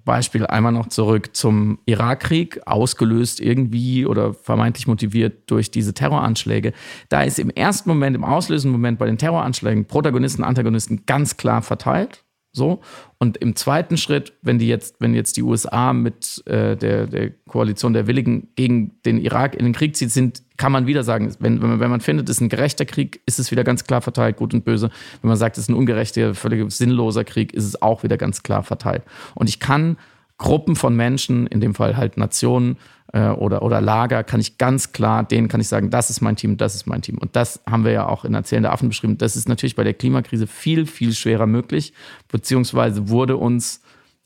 Beispiel 0.04 0.46
einmal 0.46 0.72
noch 0.72 0.88
zurück 0.88 1.36
zum 1.36 1.78
Irakkrieg, 1.86 2.60
ausgelöst 2.66 3.40
irgendwie 3.40 4.06
oder 4.06 4.34
vermeintlich 4.34 4.86
motiviert 4.86 5.50
durch 5.50 5.70
diese 5.70 5.94
Terroranschläge. 5.94 6.72
Da 7.08 7.22
ist 7.22 7.38
im 7.38 7.50
ersten 7.50 7.88
Moment, 7.88 8.16
im 8.16 8.24
auslösenden 8.24 8.72
Moment 8.72 8.98
bei 8.98 9.06
den 9.06 9.18
Terroranschlägen 9.18 9.86
Protagonisten, 9.86 10.44
Antagonisten 10.44 11.04
ganz 11.06 11.36
klar 11.36 11.62
verteilt. 11.62 12.24
So. 12.54 12.82
Und 13.18 13.38
im 13.38 13.56
zweiten 13.56 13.96
Schritt, 13.96 14.34
wenn 14.42 14.58
die 14.58 14.68
jetzt, 14.68 14.96
wenn 15.00 15.14
jetzt 15.14 15.38
die 15.38 15.42
USA 15.42 15.94
mit 15.94 16.42
äh, 16.46 16.76
der, 16.76 17.06
der 17.06 17.30
Koalition 17.48 17.94
der 17.94 18.06
Willigen 18.06 18.48
gegen 18.56 19.00
den 19.06 19.18
Irak 19.18 19.54
in 19.54 19.64
den 19.64 19.72
Krieg 19.72 19.96
zieht, 19.96 20.10
sind, 20.10 20.42
kann 20.58 20.70
man 20.70 20.86
wieder 20.86 21.02
sagen, 21.02 21.34
wenn, 21.38 21.62
wenn, 21.62 21.70
man, 21.70 21.80
wenn 21.80 21.90
man 21.90 22.02
findet, 22.02 22.28
es 22.28 22.36
ist 22.36 22.40
ein 22.42 22.50
gerechter 22.50 22.84
Krieg, 22.84 23.22
ist 23.24 23.38
es 23.38 23.50
wieder 23.50 23.64
ganz 23.64 23.84
klar 23.84 24.02
verteilt, 24.02 24.36
gut 24.36 24.52
und 24.52 24.66
böse. 24.66 24.90
Wenn 25.22 25.28
man 25.28 25.38
sagt, 25.38 25.56
es 25.56 25.64
ist 25.64 25.70
ein 25.70 25.74
ungerechter, 25.74 26.34
völlig 26.34 26.70
sinnloser 26.72 27.24
Krieg, 27.24 27.54
ist 27.54 27.64
es 27.64 27.80
auch 27.80 28.02
wieder 28.02 28.18
ganz 28.18 28.42
klar 28.42 28.62
verteilt. 28.62 29.02
Und 29.34 29.48
ich 29.48 29.58
kann 29.58 29.96
Gruppen 30.36 30.76
von 30.76 30.94
Menschen, 30.94 31.46
in 31.46 31.60
dem 31.60 31.74
Fall 31.74 31.96
halt 31.96 32.18
Nationen 32.18 32.76
äh, 33.12 33.28
oder, 33.28 33.62
oder 33.62 33.80
Lager, 33.80 34.24
kann 34.24 34.40
ich 34.40 34.58
ganz 34.58 34.92
klar, 34.92 35.22
denen 35.24 35.48
kann 35.48 35.60
ich 35.60 35.68
sagen, 35.68 35.90
das 35.90 36.10
ist 36.10 36.20
mein 36.20 36.36
Team, 36.36 36.56
das 36.56 36.74
ist 36.74 36.86
mein 36.86 37.02
Team. 37.02 37.18
Und 37.18 37.36
das 37.36 37.62
haben 37.68 37.84
wir 37.84 37.92
ja 37.92 38.08
auch 38.08 38.24
in 38.24 38.34
Erzählen 38.34 38.62
der 38.62 38.72
Affen 38.72 38.88
beschrieben. 38.88 39.18
Das 39.18 39.36
ist 39.36 39.48
natürlich 39.48 39.76
bei 39.76 39.84
der 39.84 39.94
Klimakrise 39.94 40.46
viel, 40.46 40.86
viel 40.86 41.12
schwerer 41.12 41.46
möglich, 41.46 41.92
beziehungsweise 42.28 43.08
wurde 43.08 43.36
uns 43.36 43.82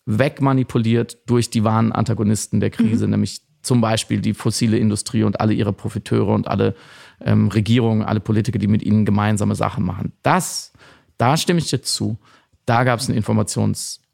wegmanipuliert 0.07 1.19
durch 1.27 1.51
die 1.51 1.65
wahren 1.65 1.91
Antagonisten 1.91 2.61
der 2.61 2.71
Krise, 2.71 3.07
mhm. 3.07 3.13
nämlich 3.13 3.43
zum 3.63 3.81
Beispiel 3.81 4.21
die 4.21 4.35
fossile 4.35 4.79
Industrie 4.79 5.25
und 5.25 5.41
alle 5.41 5.53
ihre 5.53 5.73
Profiteure 5.73 6.33
und 6.33 6.47
alle 6.47 6.77
ähm, 7.21 7.49
Regierungen, 7.49 8.03
alle 8.03 8.21
Politiker, 8.21 8.61
die 8.61 8.69
mit 8.69 8.85
ihnen 8.85 9.05
gemeinsame 9.05 9.57
Sachen 9.57 9.85
machen. 9.85 10.13
Das, 10.23 10.73
da 11.19 11.37
stimme 11.37 11.59
ich 11.59 11.69
dir 11.69 11.83
zu. 11.83 12.19
Da 12.65 12.85
gab 12.85 13.01
es 13.01 13.09
ein 13.09 13.21
Informations- 13.21 14.06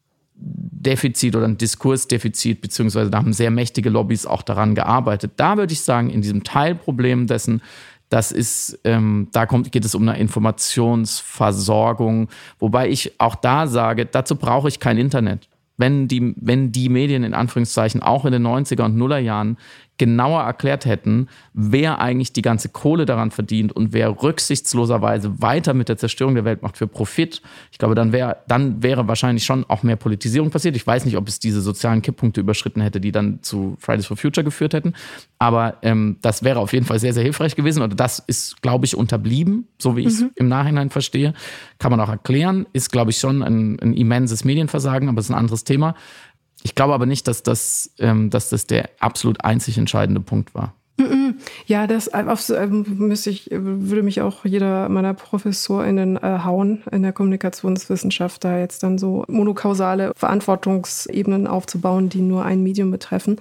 Defizit 0.45 1.36
oder 1.36 1.47
ein 1.47 1.59
Diskursdefizit, 1.59 2.61
beziehungsweise 2.61 3.09
da 3.11 3.18
haben 3.18 3.32
sehr 3.32 3.53
mächtige 3.53 3.88
Lobbys 3.88 4.26
auch 4.26 4.43
daran 4.43 4.74
gearbeitet. 4.74 5.34
Da 5.36 5.57
würde 5.57 5.72
ich 5.72 5.82
sagen, 5.82 6.11
in 6.11 6.22
diesem 6.22 6.43
Teilproblem 6.43 7.28
dessen, 7.28 7.62
das 8.09 8.32
ist, 8.32 8.80
ähm, 8.84 9.28
da 9.32 9.47
kommt, 9.47 9.70
geht 9.72 9.84
es 9.84 9.95
um 9.95 10.09
eine 10.09 10.18
Informationsversorgung, 10.18 12.28
wobei 12.59 12.88
ich 12.88 13.12
auch 13.18 13.36
da 13.36 13.66
sage, 13.66 14.07
dazu 14.07 14.36
brauche 14.36 14.68
ich 14.68 14.80
kein 14.80 14.97
Internet. 14.99 15.49
Wenn 15.78 16.09
die, 16.09 16.34
wenn 16.36 16.72
die 16.72 16.88
Medien 16.88 17.22
in 17.24 17.32
Anführungszeichen 17.32 18.03
auch 18.03 18.26
in 18.26 18.32
den 18.32 18.47
90er 18.47 18.84
und 18.84 18.97
Nuller 18.97 19.18
Jahren 19.18 19.57
genauer 19.99 20.43
erklärt 20.43 20.84
hätten, 20.84 21.28
wer 21.53 22.01
eigentlich 22.01 22.32
die 22.32 22.43
ganze 22.43 22.68
Kohle 22.68 23.05
daran 23.05 23.30
verdient 23.30 23.72
und 23.72 23.93
wer 23.93 24.22
rücksichtsloserweise 24.22 25.40
weiter 25.40 25.74
mit 25.74 25.88
der 25.88 25.97
Zerstörung 25.97 26.34
der 26.34 26.45
Welt 26.45 26.62
macht 26.62 26.76
für 26.76 26.86
Profit, 26.86 27.43
ich 27.70 27.78
glaube, 27.78 27.95
dann, 27.95 28.12
wär, 28.12 28.43
dann 28.49 28.82
wäre 28.82 29.07
wahrscheinlich 29.07 29.45
schon 29.45 29.64
auch 29.68 29.82
mehr 29.82 29.97
Politisierung 29.97 30.51
passiert. 30.51 30.76
Ich 30.76 30.86
weiß 30.86 31.05
nicht, 31.05 31.16
ob 31.16 31.28
es 31.28 31.38
diese 31.38 31.61
sozialen 31.61 32.03
Kipppunkte 32.03 32.40
überschritten 32.40 32.80
hätte, 32.80 33.01
die 33.01 33.12
dann 33.12 33.43
zu 33.43 33.76
Fridays 33.78 34.07
for 34.07 34.16
Future 34.16 34.45
geführt 34.45 34.74
hätten. 34.74 34.95
Aber 35.38 35.76
ähm, 35.82 36.16
das 36.22 36.43
wäre 36.43 36.61
auf 36.61 36.72
jeden 36.72 36.86
Fall 36.86 36.99
sehr, 36.99 37.12
sehr 37.12 37.22
hilfreich 37.22 37.55
gewesen. 37.55 37.82
Oder 37.82 37.95
das 37.95 38.18
ist, 38.18 38.62
glaube 38.62 38.86
ich, 38.86 38.97
unterblieben, 38.97 39.68
so 39.78 39.97
wie 39.97 40.01
ich 40.03 40.07
es 40.09 40.20
mhm. 40.20 40.30
im 40.36 40.49
Nachhinein 40.49 40.90
verstehe. 40.90 41.34
Kann 41.78 41.90
man 41.90 42.01
auch 42.01 42.09
erklären. 42.09 42.66
Ist, 42.72 42.90
glaube 42.93 43.11
ich, 43.11 43.18
schon 43.18 43.43
ein, 43.43 43.78
ein 43.80 43.95
immenses 43.95 44.45
Medienversagen, 44.45 45.09
aber 45.09 45.20
es 45.20 45.26
ist 45.26 45.30
ein 45.30 45.38
anderes 45.38 45.64
Thema. 45.64 45.95
Ich 46.62 46.74
glaube 46.74 46.94
aber 46.94 47.06
nicht, 47.06 47.26
dass 47.28 47.42
das, 47.42 47.90
ähm, 47.98 48.30
dass 48.30 48.50
das 48.50 48.66
der 48.66 48.90
absolut 49.00 49.44
einzig 49.44 49.78
entscheidende 49.78 50.20
Punkt 50.20 50.54
war. 50.54 50.74
Ja, 51.66 51.86
das 51.86 52.12
auf, 52.12 52.48
ähm, 52.50 52.84
müsste 52.98 53.30
ich, 53.30 53.48
würde 53.50 54.02
mich 54.02 54.20
auch 54.20 54.44
jeder 54.44 54.88
meiner 54.88 55.14
ProfessorInnen 55.14 56.16
äh, 56.16 56.40
hauen, 56.44 56.82
in 56.90 57.02
der 57.02 57.12
Kommunikationswissenschaft 57.12 58.44
da 58.44 58.58
jetzt 58.58 58.82
dann 58.82 58.98
so 58.98 59.24
monokausale 59.28 60.12
Verantwortungsebenen 60.14 61.46
aufzubauen, 61.46 62.08
die 62.08 62.20
nur 62.20 62.44
ein 62.44 62.62
Medium 62.62 62.90
betreffen. 62.90 63.36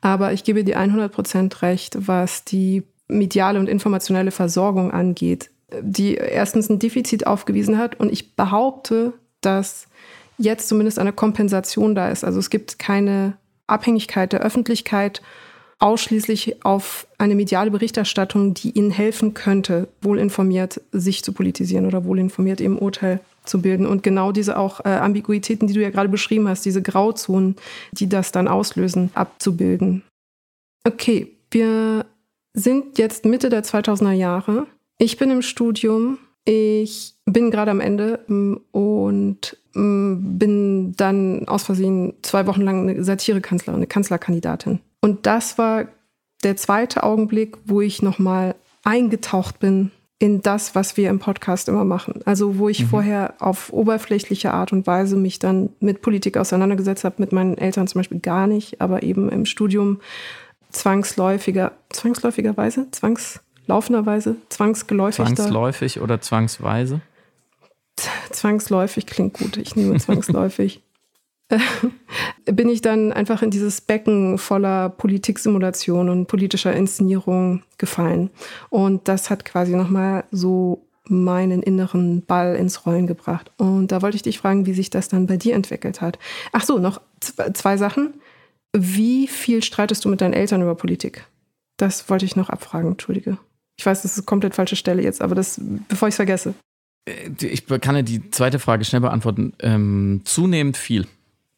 Aber 0.00 0.32
ich 0.32 0.44
gebe 0.44 0.64
dir 0.64 0.78
100 0.78 1.12
Prozent 1.12 1.62
recht, 1.62 1.96
was 2.06 2.44
die 2.44 2.84
mediale 3.06 3.58
und 3.58 3.68
informationelle 3.68 4.30
Versorgung 4.30 4.90
angeht, 4.90 5.50
die 5.80 6.14
erstens 6.14 6.70
ein 6.70 6.78
Defizit 6.78 7.26
aufgewiesen 7.26 7.78
hat. 7.78 8.00
Und 8.00 8.12
ich 8.12 8.34
behaupte, 8.34 9.12
dass 9.40 9.88
jetzt 10.38 10.68
zumindest 10.68 10.98
eine 10.98 11.12
Kompensation 11.12 11.94
da 11.94 12.08
ist. 12.08 12.24
Also 12.24 12.38
es 12.38 12.50
gibt 12.50 12.78
keine 12.78 13.36
Abhängigkeit 13.66 14.32
der 14.32 14.40
Öffentlichkeit 14.40 15.22
ausschließlich 15.78 16.64
auf 16.64 17.06
eine 17.18 17.34
mediale 17.34 17.70
Berichterstattung, 17.70 18.54
die 18.54 18.70
ihnen 18.70 18.90
helfen 18.90 19.34
könnte, 19.34 19.88
wohlinformiert 20.00 20.80
sich 20.92 21.22
zu 21.22 21.32
politisieren 21.32 21.86
oder 21.86 22.04
wohlinformiert 22.04 22.60
eben 22.60 22.78
Urteil 22.78 23.20
zu 23.44 23.60
bilden. 23.60 23.86
Und 23.86 24.02
genau 24.02 24.32
diese 24.32 24.56
auch 24.56 24.84
äh, 24.84 24.88
Ambiguitäten, 24.88 25.66
die 25.66 25.74
du 25.74 25.82
ja 25.82 25.90
gerade 25.90 26.08
beschrieben 26.08 26.48
hast, 26.48 26.64
diese 26.64 26.80
Grauzonen, 26.80 27.56
die 27.92 28.08
das 28.08 28.32
dann 28.32 28.48
auslösen, 28.48 29.10
abzubilden. 29.14 30.02
Okay, 30.86 31.32
wir 31.50 32.06
sind 32.54 32.98
jetzt 32.98 33.24
Mitte 33.24 33.50
der 33.50 33.64
2000er 33.64 34.12
Jahre. 34.12 34.66
Ich 34.98 35.18
bin 35.18 35.30
im 35.30 35.42
Studium. 35.42 36.18
Ich 36.44 37.14
bin 37.26 37.50
gerade 37.50 37.70
am 37.70 37.80
Ende 37.80 38.20
mm, 38.28 38.54
und 38.70 39.56
bin 39.74 40.94
dann 40.96 41.48
aus 41.48 41.64
Versehen 41.64 42.14
zwei 42.22 42.46
Wochen 42.46 42.62
lang 42.62 42.88
eine 42.88 43.04
Satirekanzlerin, 43.04 43.78
eine 43.78 43.86
Kanzlerkandidatin. 43.86 44.80
Und 45.00 45.26
das 45.26 45.58
war 45.58 45.86
der 46.44 46.56
zweite 46.56 47.02
Augenblick, 47.02 47.56
wo 47.64 47.80
ich 47.80 48.02
nochmal 48.02 48.54
eingetaucht 48.84 49.58
bin 49.58 49.90
in 50.18 50.42
das, 50.42 50.74
was 50.74 50.96
wir 50.96 51.10
im 51.10 51.18
Podcast 51.18 51.68
immer 51.68 51.84
machen. 51.84 52.20
Also 52.24 52.58
wo 52.58 52.68
ich 52.68 52.82
mhm. 52.82 52.86
vorher 52.86 53.34
auf 53.40 53.72
oberflächliche 53.72 54.52
Art 54.52 54.72
und 54.72 54.86
Weise 54.86 55.16
mich 55.16 55.38
dann 55.38 55.70
mit 55.80 56.02
Politik 56.02 56.36
auseinandergesetzt 56.36 57.04
habe, 57.04 57.16
mit 57.18 57.32
meinen 57.32 57.58
Eltern 57.58 57.86
zum 57.88 57.98
Beispiel 57.98 58.20
gar 58.20 58.46
nicht, 58.46 58.80
aber 58.80 59.02
eben 59.02 59.28
im 59.28 59.44
Studium 59.44 60.00
zwangsläufiger, 60.70 61.72
zwangsläufigerweise, 61.90 62.86
zwangslaufenderweise, 62.90 64.36
zwangsgeläufig. 64.48 65.24
Zwangsläufig 65.24 66.00
oder 66.00 66.20
zwangsweise? 66.20 67.00
Zwangsläufig 68.30 69.06
klingt 69.06 69.34
gut, 69.34 69.56
ich 69.56 69.76
nehme 69.76 69.98
zwangsläufig. 69.98 70.82
bin 72.46 72.68
ich 72.68 72.80
dann 72.80 73.12
einfach 73.12 73.42
in 73.42 73.50
dieses 73.50 73.80
Becken 73.80 74.38
voller 74.38 74.88
Politiksimulation 74.88 76.08
und 76.08 76.26
politischer 76.26 76.72
Inszenierung 76.72 77.62
gefallen. 77.78 78.30
Und 78.70 79.08
das 79.08 79.30
hat 79.30 79.44
quasi 79.44 79.76
nochmal 79.76 80.24
so 80.30 80.86
meinen 81.06 81.62
inneren 81.62 82.24
Ball 82.24 82.56
ins 82.56 82.86
Rollen 82.86 83.06
gebracht. 83.06 83.52
Und 83.58 83.92
da 83.92 84.00
wollte 84.00 84.16
ich 84.16 84.22
dich 84.22 84.38
fragen, 84.38 84.66
wie 84.66 84.72
sich 84.72 84.90
das 84.90 85.08
dann 85.08 85.26
bei 85.26 85.36
dir 85.36 85.54
entwickelt 85.54 86.00
hat. 86.00 86.18
Ach 86.52 86.64
so, 86.64 86.78
noch 86.78 87.00
zwei 87.20 87.76
Sachen. 87.76 88.14
Wie 88.72 89.28
viel 89.28 89.62
streitest 89.62 90.04
du 90.04 90.08
mit 90.08 90.20
deinen 90.20 90.32
Eltern 90.32 90.62
über 90.62 90.74
Politik? 90.74 91.26
Das 91.76 92.08
wollte 92.08 92.24
ich 92.24 92.36
noch 92.36 92.48
abfragen, 92.48 92.92
entschuldige. 92.92 93.38
Ich 93.76 93.84
weiß, 93.84 94.02
das 94.02 94.16
ist 94.16 94.26
komplett 94.26 94.54
falsche 94.54 94.76
Stelle 94.76 95.02
jetzt, 95.02 95.20
aber 95.20 95.34
das, 95.34 95.60
bevor 95.88 96.08
ich 96.08 96.12
es 96.12 96.16
vergesse. 96.16 96.54
Äh, 97.04 97.30
ich 97.40 97.66
kann 97.66 97.96
ja 97.96 98.02
die 98.02 98.30
zweite 98.30 98.58
Frage 98.58 98.84
schnell 98.84 99.00
beantworten. 99.00 99.52
Ähm, 99.60 100.22
zunehmend 100.24 100.76
viel 100.76 101.06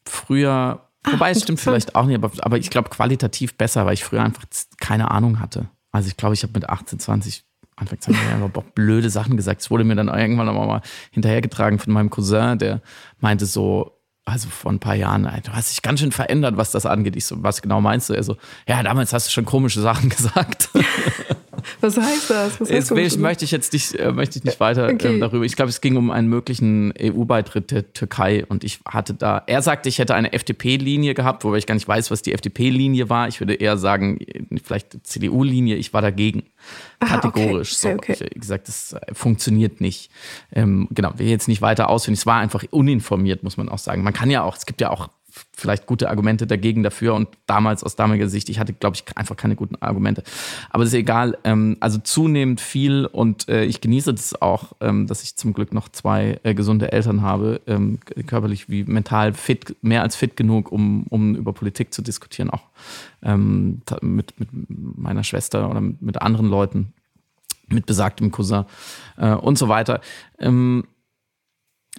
früher, 0.07 0.87
ah, 1.03 1.11
wobei 1.11 1.31
es 1.31 1.43
stimmt 1.43 1.59
vielleicht 1.59 1.95
auch 1.95 2.05
nicht, 2.05 2.15
aber, 2.15 2.31
aber 2.41 2.57
ich 2.57 2.69
glaube 2.69 2.89
qualitativ 2.89 3.55
besser, 3.55 3.85
weil 3.85 3.93
ich 3.93 4.03
früher 4.03 4.23
einfach 4.23 4.45
keine 4.79 5.11
Ahnung 5.11 5.39
hatte. 5.39 5.69
Also 5.91 6.07
ich 6.07 6.17
glaube, 6.17 6.33
ich 6.33 6.43
habe 6.43 6.53
mit 6.53 6.69
18, 6.69 6.99
20 6.99 7.43
anfangs 7.75 8.07
haben 8.07 8.15
wir 8.15 8.45
einfach 8.45 8.63
blöde 8.73 9.09
Sachen 9.09 9.37
gesagt. 9.37 9.61
Es 9.61 9.69
wurde 9.69 9.83
mir 9.83 9.95
dann 9.95 10.07
irgendwann 10.07 10.47
mal 10.47 10.81
hinterhergetragen 11.11 11.79
von 11.79 11.93
meinem 11.93 12.09
Cousin, 12.09 12.57
der 12.57 12.81
meinte 13.19 13.45
so, 13.45 13.91
also 14.25 14.49
vor 14.49 14.71
ein 14.71 14.79
paar 14.79 14.95
Jahren, 14.95 15.23
du 15.23 15.51
hast 15.53 15.71
dich 15.71 15.81
ganz 15.81 15.99
schön 15.99 16.11
verändert, 16.11 16.57
was 16.57 16.71
das 16.71 16.85
angeht. 16.85 17.15
Ich 17.15 17.25
so, 17.25 17.41
was 17.43 17.61
genau 17.61 17.79
meinst 17.79 18.09
du? 18.09 18.13
Er 18.13 18.23
so, 18.23 18.35
ja, 18.67 18.81
damals 18.83 19.13
hast 19.13 19.27
du 19.27 19.31
schon 19.31 19.45
komische 19.45 19.79
Sachen 19.79 20.09
gesagt. 20.15 20.69
Was 21.81 21.97
heißt 21.97 22.29
das? 22.29 22.61
Was 22.61 22.71
heißt 22.71 22.91
das 22.91 23.17
möchte 23.17 23.45
ich 23.45 23.51
jetzt 23.51 23.73
nicht, 23.73 23.95
äh, 23.95 24.11
möchte 24.11 24.39
ich 24.39 24.45
nicht 24.45 24.59
weiter 24.59 24.89
okay. 24.91 25.07
ähm, 25.07 25.19
darüber. 25.19 25.45
Ich 25.45 25.55
glaube, 25.55 25.69
es 25.69 25.81
ging 25.81 25.95
um 25.97 26.11
einen 26.11 26.27
möglichen 26.27 26.93
EU-Beitritt 26.99 27.71
der 27.71 27.93
Türkei 27.93 28.45
und 28.45 28.63
ich 28.63 28.79
hatte 28.85 29.13
da, 29.13 29.43
er 29.47 29.61
sagte, 29.61 29.89
ich 29.89 29.99
hätte 29.99 30.15
eine 30.15 30.33
FDP-Linie 30.33 31.13
gehabt, 31.13 31.43
wobei 31.43 31.57
ich 31.57 31.65
gar 31.65 31.75
nicht 31.75 31.87
weiß, 31.87 32.11
was 32.11 32.21
die 32.21 32.33
FDP-Linie 32.33 33.09
war. 33.09 33.27
Ich 33.27 33.39
würde 33.39 33.53
eher 33.53 33.77
sagen, 33.77 34.19
vielleicht 34.63 35.05
CDU-Linie. 35.05 35.75
Ich 35.75 35.93
war 35.93 36.01
dagegen. 36.01 36.43
Kategorisch. 36.99 37.73
Ah, 37.83 37.89
okay. 37.89 37.97
Okay, 37.97 38.15
so. 38.15 38.25
Ich, 38.25 38.41
gesagt, 38.41 38.67
das 38.67 38.93
äh, 38.93 39.13
funktioniert 39.13 39.81
nicht. 39.81 40.09
Ähm, 40.51 40.87
genau, 40.91 41.11
will 41.17 41.27
jetzt 41.27 41.47
nicht 41.47 41.61
weiter 41.61 41.89
ausführen. 41.89 42.13
Es 42.13 42.25
war 42.25 42.39
einfach 42.39 42.63
uninformiert, 42.71 43.43
muss 43.43 43.57
man 43.57 43.69
auch 43.69 43.77
sagen. 43.77 44.03
Man 44.03 44.13
kann 44.13 44.29
ja 44.29 44.43
auch, 44.43 44.55
es 44.55 44.65
gibt 44.65 44.81
ja 44.81 44.89
auch 44.89 45.09
vielleicht 45.53 45.85
gute 45.85 46.09
Argumente 46.09 46.47
dagegen 46.47 46.83
dafür 46.83 47.15
und 47.15 47.29
damals 47.45 47.83
aus 47.83 47.95
damaliger 47.95 48.29
Sicht, 48.29 48.49
ich 48.49 48.59
hatte, 48.59 48.73
glaube 48.73 48.95
ich, 48.95 49.17
einfach 49.17 49.35
keine 49.35 49.55
guten 49.55 49.75
Argumente. 49.81 50.23
Aber 50.69 50.83
das 50.83 50.93
ist 50.93 50.99
egal. 50.99 51.37
Ähm, 51.43 51.77
also 51.79 51.99
zunehmend 51.99 52.61
viel 52.61 53.05
und 53.05 53.49
äh, 53.49 53.65
ich 53.65 53.81
genieße 53.81 54.13
das 54.13 54.41
auch, 54.41 54.73
ähm, 54.81 55.07
dass 55.07 55.23
ich 55.23 55.35
zum 55.35 55.53
Glück 55.53 55.73
noch 55.73 55.89
zwei 55.89 56.39
äh, 56.43 56.53
gesunde 56.53 56.91
Eltern 56.91 57.21
habe, 57.21 57.61
ähm, 57.67 57.99
körperlich 58.25 58.69
wie 58.69 58.83
mental 58.83 59.33
fit, 59.33 59.75
mehr 59.81 60.01
als 60.01 60.15
fit 60.15 60.35
genug, 60.35 60.71
um, 60.71 61.05
um 61.09 61.35
über 61.35 61.53
Politik 61.53 61.93
zu 61.93 62.01
diskutieren, 62.01 62.49
auch 62.49 62.63
ähm, 63.23 63.81
mit, 64.01 64.39
mit 64.39 64.49
meiner 64.59 65.23
Schwester 65.23 65.69
oder 65.69 65.81
mit 65.81 66.21
anderen 66.21 66.47
Leuten, 66.47 66.93
mit 67.67 67.85
besagtem 67.85 68.31
Cousin 68.31 68.65
äh, 69.17 69.33
und 69.33 69.57
so 69.57 69.67
weiter. 69.67 70.01
Ähm, 70.39 70.85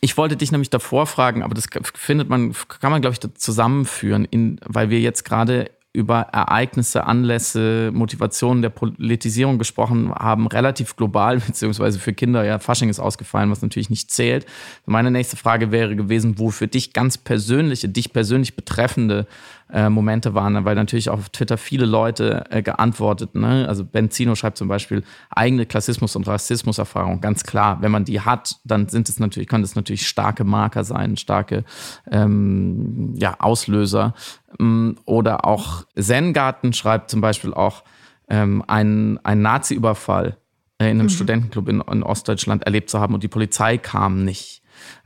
ich 0.01 0.17
wollte 0.17 0.37
dich 0.37 0.53
nämlich 0.53 0.71
davor 0.71 1.07
fragen, 1.07 1.43
aber 1.43 1.55
das 1.55 1.67
findet 1.95 2.29
man, 2.29 2.55
kann 2.81 2.93
man, 2.93 3.01
glaube 3.01 3.15
ich, 3.15 3.35
zusammenführen, 3.35 4.25
in, 4.25 4.61
weil 4.65 4.91
wir 4.91 5.01
jetzt 5.01 5.25
gerade 5.25 5.71
über 5.93 6.21
Ereignisse, 6.33 7.07
Anlässe, 7.07 7.91
Motivationen 7.93 8.63
der 8.63 8.69
Politisierung 8.69 9.59
gesprochen 9.59 10.13
haben, 10.15 10.47
relativ 10.47 10.97
global, 10.97 11.39
beziehungsweise 11.47 11.99
für 11.99 12.13
Kinder, 12.13 12.45
ja, 12.45 12.59
Fasching 12.59 12.89
ist 12.89 13.01
ausgefallen, 13.01 13.51
was 13.51 13.63
natürlich 13.63 13.91
nicht 13.91 14.11
zählt. 14.11 14.47
Meine 14.87 15.11
nächste 15.11 15.37
Frage 15.37 15.73
wäre 15.73 15.97
gewesen, 15.97 16.39
wo 16.39 16.51
für 16.51 16.69
dich 16.69 16.93
ganz 16.93 17.19
persönliche, 17.19 17.89
dich 17.89 18.13
persönlich 18.13 18.55
betreffende 18.55 19.27
äh, 19.73 19.89
Momente 19.89 20.35
waren, 20.35 20.65
weil 20.65 20.75
natürlich 20.75 21.11
auch 21.11 21.19
auf 21.19 21.29
Twitter 21.31 21.59
viele 21.59 21.87
Leute 21.87 22.45
äh, 22.51 22.63
geantwortet. 22.63 23.35
Ne? 23.35 23.67
Also 23.69 23.85
Benzino 23.85 24.35
schreibt 24.35 24.57
zum 24.57 24.69
Beispiel 24.69 25.03
eigene 25.31 25.67
Klassismus- 25.67 26.17
und 26.17 26.27
Rassismuserfahrung. 26.27 27.21
Ganz 27.21 27.45
klar, 27.45 27.83
wenn 27.83 27.91
man 27.91 28.05
die 28.05 28.21
hat, 28.21 28.57
dann 28.65 28.89
sind 28.89 29.09
es 29.09 29.19
natürlich, 29.19 29.49
können 29.49 29.65
es 29.65 29.75
natürlich 29.75 30.07
starke 30.07 30.45
Marker 30.45 30.85
sein, 30.85 31.17
starke 31.17 31.65
ähm, 32.11 33.15
ja, 33.17 33.37
Auslöser. 33.39 34.15
Mm, 34.59 34.93
oder 35.05 35.45
auch 35.45 35.85
Zen-Garten 35.99 36.73
schreibt 36.73 37.11
zum 37.11 37.21
Beispiel 37.21 37.53
auch 37.53 37.85
ähm, 38.29 38.65
einen, 38.67 39.19
einen 39.25 39.43
Nazi-Überfall 39.43 40.39
äh, 40.79 40.85
in 40.85 40.93
einem 40.93 41.03
mhm. 41.03 41.11
Studentenclub 41.11 41.69
in, 41.69 41.81
in 41.81 42.03
Ostdeutschland 42.03 42.65
erlebt 42.65 42.89
zu 42.89 43.01
haben 43.01 43.15
und 43.15 43.23
die 43.23 43.29
Polizei 43.29 43.79
kam 43.79 44.25
nicht. 44.25 44.58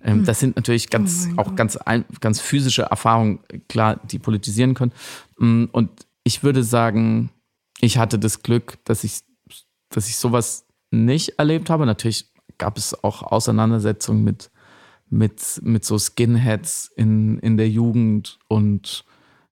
Ähm, 0.02 0.18
hm. 0.18 0.24
Das 0.24 0.40
sind 0.40 0.56
natürlich 0.56 0.90
ganz, 0.90 1.28
oh 1.36 1.40
auch 1.40 1.54
ganz, 1.54 1.78
ganz 2.20 2.40
physische 2.40 2.82
Erfahrungen, 2.82 3.40
klar, 3.68 4.00
die 4.10 4.18
politisieren 4.18 4.74
können. 4.74 4.92
Mm, 5.38 5.64
und 5.72 5.90
ich 6.24 6.42
würde 6.42 6.62
sagen, 6.62 7.30
ich 7.80 7.98
hatte 7.98 8.18
das 8.18 8.42
Glück, 8.42 8.78
dass 8.84 9.04
ich, 9.04 9.20
dass 9.88 10.08
ich 10.08 10.16
sowas 10.16 10.66
nicht 10.90 11.38
erlebt 11.38 11.70
habe. 11.70 11.86
Natürlich 11.86 12.26
gab 12.58 12.78
es 12.78 13.02
auch 13.02 13.22
Auseinandersetzungen 13.22 14.22
mit, 14.22 14.50
mit, 15.08 15.60
mit 15.62 15.84
so 15.84 15.98
Skinheads 15.98 16.92
in, 16.96 17.38
in 17.40 17.56
der 17.56 17.68
Jugend 17.68 18.38
und 18.48 19.04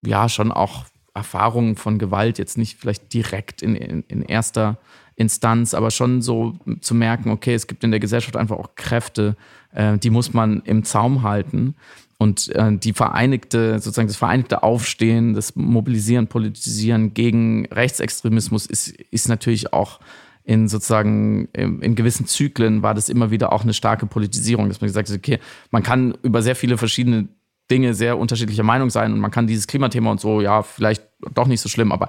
ja, 0.02 0.28
schon 0.28 0.52
auch 0.52 0.84
Erfahrungen 1.14 1.76
von 1.76 1.98
Gewalt, 1.98 2.38
jetzt 2.38 2.56
nicht 2.56 2.78
vielleicht 2.78 3.12
direkt 3.12 3.62
in, 3.62 3.74
in, 3.74 4.02
in 4.04 4.22
erster 4.22 4.78
Instanz, 5.20 5.74
aber 5.74 5.90
schon 5.90 6.22
so 6.22 6.54
zu 6.80 6.94
merken, 6.94 7.30
okay, 7.30 7.54
es 7.54 7.66
gibt 7.66 7.84
in 7.84 7.90
der 7.90 8.00
Gesellschaft 8.00 8.36
einfach 8.36 8.56
auch 8.56 8.74
Kräfte, 8.74 9.36
äh, 9.72 9.98
die 9.98 10.10
muss 10.10 10.32
man 10.32 10.62
im 10.64 10.82
Zaum 10.84 11.22
halten. 11.22 11.74
Und 12.16 12.54
äh, 12.54 12.76
die 12.76 12.92
vereinigte, 12.92 13.78
sozusagen 13.78 14.08
das 14.08 14.16
vereinigte 14.16 14.62
Aufstehen, 14.62 15.34
das 15.34 15.56
Mobilisieren, 15.56 16.26
Politisieren 16.26 17.14
gegen 17.14 17.66
Rechtsextremismus 17.66 18.66
ist, 18.66 18.88
ist 18.88 19.28
natürlich 19.28 19.72
auch 19.72 20.00
in 20.44 20.68
sozusagen 20.68 21.48
in, 21.52 21.80
in 21.80 21.94
gewissen 21.94 22.26
Zyklen 22.26 22.82
war 22.82 22.94
das 22.94 23.08
immer 23.08 23.30
wieder 23.30 23.52
auch 23.52 23.62
eine 23.62 23.74
starke 23.74 24.06
Politisierung, 24.06 24.68
dass 24.68 24.80
man 24.80 24.88
gesagt 24.88 25.08
hat, 25.08 25.16
okay, 25.16 25.38
man 25.70 25.82
kann 25.82 26.14
über 26.22 26.42
sehr 26.42 26.56
viele 26.56 26.78
verschiedene 26.78 27.28
Dinge 27.70 27.94
sehr 27.94 28.18
unterschiedlicher 28.18 28.62
Meinung 28.62 28.90
sein 28.90 29.12
und 29.12 29.20
man 29.20 29.30
kann 29.30 29.46
dieses 29.46 29.66
Klimathema 29.66 30.10
und 30.10 30.20
so, 30.20 30.40
ja, 30.40 30.62
vielleicht 30.62 31.02
doch 31.34 31.46
nicht 31.46 31.60
so 31.60 31.68
schlimm, 31.68 31.92
aber 31.92 32.08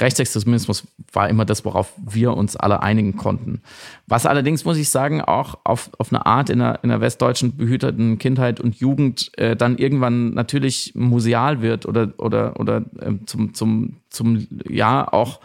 Rechtsextremismus 0.00 0.86
war 1.12 1.28
immer 1.28 1.44
das, 1.44 1.64
worauf 1.64 1.92
wir 1.98 2.34
uns 2.34 2.56
alle 2.56 2.82
einigen 2.82 3.16
konnten. 3.16 3.60
Was 4.06 4.24
allerdings, 4.24 4.64
muss 4.64 4.78
ich 4.78 4.88
sagen, 4.88 5.20
auch 5.20 5.58
auf, 5.64 5.90
auf 5.98 6.12
eine 6.12 6.24
Art 6.24 6.48
in 6.48 6.60
der, 6.60 6.80
in 6.82 6.88
der 6.88 7.00
westdeutschen 7.00 7.56
behüteten 7.56 8.18
Kindheit 8.18 8.60
und 8.60 8.76
Jugend 8.76 9.36
äh, 9.38 9.56
dann 9.56 9.76
irgendwann 9.76 10.32
natürlich 10.32 10.92
museal 10.94 11.60
wird 11.60 11.86
oder, 11.86 12.12
oder, 12.16 12.58
oder 12.58 12.78
äh, 13.00 13.12
zum, 13.26 13.52
zum, 13.52 13.96
zum, 14.08 14.46
ja, 14.68 15.06
auch 15.12 15.40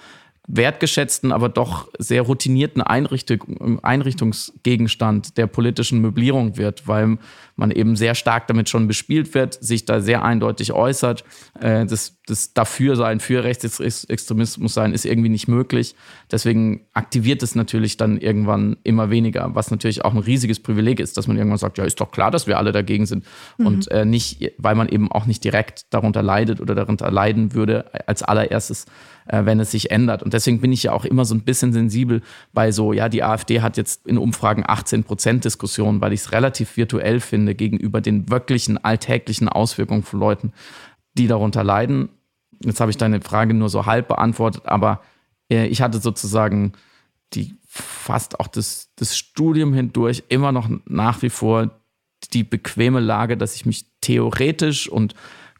wertgeschätzten, 0.47 1.31
aber 1.31 1.49
doch 1.49 1.89
sehr 1.97 2.21
routinierten 2.21 2.81
Einrichtung, 2.81 3.79
Einrichtungsgegenstand 3.83 5.37
der 5.37 5.47
politischen 5.47 5.99
Möblierung 6.01 6.57
wird, 6.57 6.87
weil 6.87 7.17
man 7.55 7.71
eben 7.71 7.95
sehr 7.95 8.15
stark 8.15 8.47
damit 8.47 8.69
schon 8.69 8.87
bespielt 8.87 9.33
wird, 9.33 9.53
sich 9.63 9.85
da 9.85 10.01
sehr 10.01 10.23
eindeutig 10.23 10.73
äußert. 10.73 11.23
Äh, 11.59 11.85
das, 11.85 12.17
das 12.25 12.53
Dafürsein 12.53 13.19
für 13.19 13.43
Rechtsextremismus 13.43 14.73
sein 14.73 14.93
ist 14.93 15.05
irgendwie 15.05 15.29
nicht 15.29 15.47
möglich. 15.47 15.95
Deswegen 16.31 16.85
aktiviert 16.93 17.41
es 17.43 17.55
natürlich 17.55 17.97
dann 17.97 18.17
irgendwann 18.17 18.77
immer 18.83 19.09
weniger, 19.09 19.55
was 19.55 19.71
natürlich 19.71 20.03
auch 20.03 20.13
ein 20.13 20.19
riesiges 20.19 20.59
Privileg 20.59 20.99
ist, 20.99 21.17
dass 21.17 21.27
man 21.27 21.37
irgendwann 21.37 21.59
sagt, 21.59 21.77
ja, 21.77 21.85
ist 21.85 21.99
doch 22.01 22.11
klar, 22.11 22.29
dass 22.29 22.45
wir 22.45 22.57
alle 22.57 22.71
dagegen 22.71 23.05
sind. 23.05 23.23
Mhm. 23.57 23.65
Und 23.65 23.91
äh, 23.91 24.05
nicht, 24.05 24.51
weil 24.57 24.75
man 24.75 24.89
eben 24.89 25.11
auch 25.11 25.25
nicht 25.25 25.43
direkt 25.43 25.93
darunter 25.93 26.21
leidet 26.21 26.59
oder 26.59 26.75
darunter 26.75 27.09
leiden 27.09 27.53
würde, 27.53 28.07
als 28.07 28.21
allererstes 28.21 28.85
äh, 29.27 29.45
wenn 29.45 29.59
es 29.59 29.71
sich 29.71 29.91
ändert. 29.91 30.23
Und 30.23 30.33
deswegen 30.33 30.61
bin 30.61 30.71
ich 30.71 30.83
ja 30.83 30.91
auch 30.91 31.05
immer 31.05 31.25
so 31.25 31.35
ein 31.35 31.41
bisschen 31.41 31.73
sensibel 31.73 32.21
bei 32.53 32.71
so, 32.71 32.93
ja, 32.93 33.09
die 33.09 33.23
AfD 33.23 33.61
hat 33.61 33.77
jetzt 33.77 34.05
in 34.07 34.17
Umfragen 34.17 34.63
18 34.65 35.03
Prozent 35.03 35.45
Diskussion, 35.45 36.01
weil 36.01 36.13
ich 36.13 36.21
es 36.21 36.31
relativ 36.31 36.77
virtuell 36.77 37.19
finde 37.19 37.55
gegenüber 37.55 38.01
den 38.01 38.29
wirklichen 38.29 38.83
alltäglichen 38.83 39.49
Auswirkungen 39.49 40.03
von 40.03 40.19
Leuten, 40.19 40.53
die 41.15 41.27
darunter 41.27 41.63
leiden. 41.63 42.09
Jetzt 42.63 42.79
habe 42.79 42.91
ich 42.91 42.97
deine 42.97 43.21
Frage 43.21 43.53
nur 43.53 43.69
so 43.69 43.85
halb 43.85 44.07
beantwortet, 44.07 44.63
aber 44.65 45.01
äh, 45.51 45.67
ich 45.67 45.81
hatte 45.81 45.99
sozusagen 45.99 46.73
die 47.33 47.55
fast 47.67 48.39
auch 48.39 48.47
das, 48.47 48.89
das 48.95 49.17
Studium 49.17 49.73
hindurch 49.73 50.23
immer 50.29 50.51
noch 50.51 50.69
nach 50.85 51.21
wie 51.21 51.29
vor 51.29 51.71
die 52.33 52.43
bequeme 52.43 52.99
Lage, 52.99 53.37
dass 53.37 53.55
ich 53.55 53.65
mich 53.65 53.85
theoretisch 54.01 54.87
und 54.87 55.13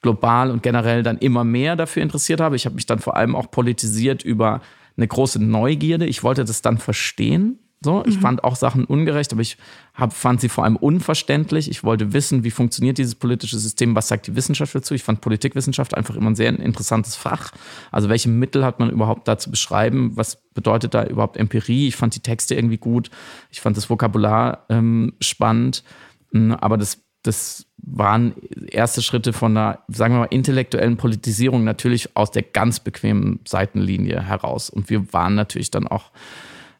global 0.05 0.51
und 0.51 0.61
generell 0.61 1.01
dann 1.01 1.17
immer 1.17 1.43
mehr 1.43 1.75
dafür 1.75 2.03
interessiert 2.03 2.39
habe. 2.39 2.55
Ich 2.55 2.65
habe 2.65 2.75
mich 2.75 2.85
dann 2.85 2.99
vor 2.99 3.17
allem 3.17 3.35
auch 3.35 3.49
politisiert 3.49 4.23
über 4.23 4.61
eine 4.95 5.07
große 5.07 5.43
Neugierde. 5.43 6.05
Ich 6.05 6.21
wollte 6.21 6.45
das 6.45 6.61
dann 6.61 6.77
verstehen. 6.77 7.57
So, 7.83 8.03
ich 8.05 8.17
mhm. 8.17 8.21
fand 8.21 8.43
auch 8.43 8.55
Sachen 8.55 8.85
ungerecht, 8.85 9.33
aber 9.33 9.41
ich 9.41 9.57
hab, 9.95 10.13
fand 10.13 10.41
sie 10.41 10.49
vor 10.49 10.63
allem 10.63 10.75
unverständlich. 10.75 11.71
Ich 11.71 11.83
wollte 11.83 12.13
wissen, 12.13 12.43
wie 12.43 12.51
funktioniert 12.51 12.99
dieses 12.99 13.15
politische 13.15 13.57
System, 13.57 13.95
was 13.95 14.07
sagt 14.07 14.27
die 14.27 14.35
Wissenschaft 14.35 14.75
dazu. 14.75 14.93
Ich 14.93 15.03
fand 15.03 15.21
Politikwissenschaft 15.21 15.97
einfach 15.97 16.15
immer 16.15 16.29
ein 16.29 16.35
sehr 16.35 16.49
interessantes 16.59 17.15
Fach. 17.15 17.51
Also 17.91 18.07
welche 18.07 18.29
Mittel 18.29 18.63
hat 18.63 18.79
man 18.79 18.91
überhaupt 18.91 19.27
da 19.27 19.39
zu 19.39 19.49
beschreiben? 19.49 20.11
Was 20.15 20.37
bedeutet 20.53 20.93
da 20.93 21.03
überhaupt 21.05 21.37
Empirie? 21.37 21.87
Ich 21.87 21.95
fand 21.95 22.15
die 22.15 22.21
Texte 22.21 22.53
irgendwie 22.53 22.77
gut. 22.77 23.09
Ich 23.49 23.59
fand 23.59 23.75
das 23.75 23.89
Vokabular 23.89 24.65
ähm, 24.69 25.13
spannend. 25.19 25.83
Hm, 26.31 26.51
aber 26.53 26.77
das 26.77 27.04
das 27.25 27.65
waren 27.77 28.35
erste 28.67 29.01
Schritte 29.01 29.33
von 29.33 29.55
einer, 29.55 29.79
sagen 29.87 30.15
wir 30.15 30.19
mal, 30.21 30.25
intellektuellen 30.25 30.97
Politisierung 30.97 31.63
natürlich 31.63 32.15
aus 32.15 32.31
der 32.31 32.43
ganz 32.43 32.79
bequemen 32.79 33.39
Seitenlinie 33.47 34.21
heraus. 34.21 34.69
Und 34.69 34.89
wir 34.89 35.11
waren 35.13 35.35
natürlich 35.35 35.71
dann 35.71 35.87
auch 35.87 36.11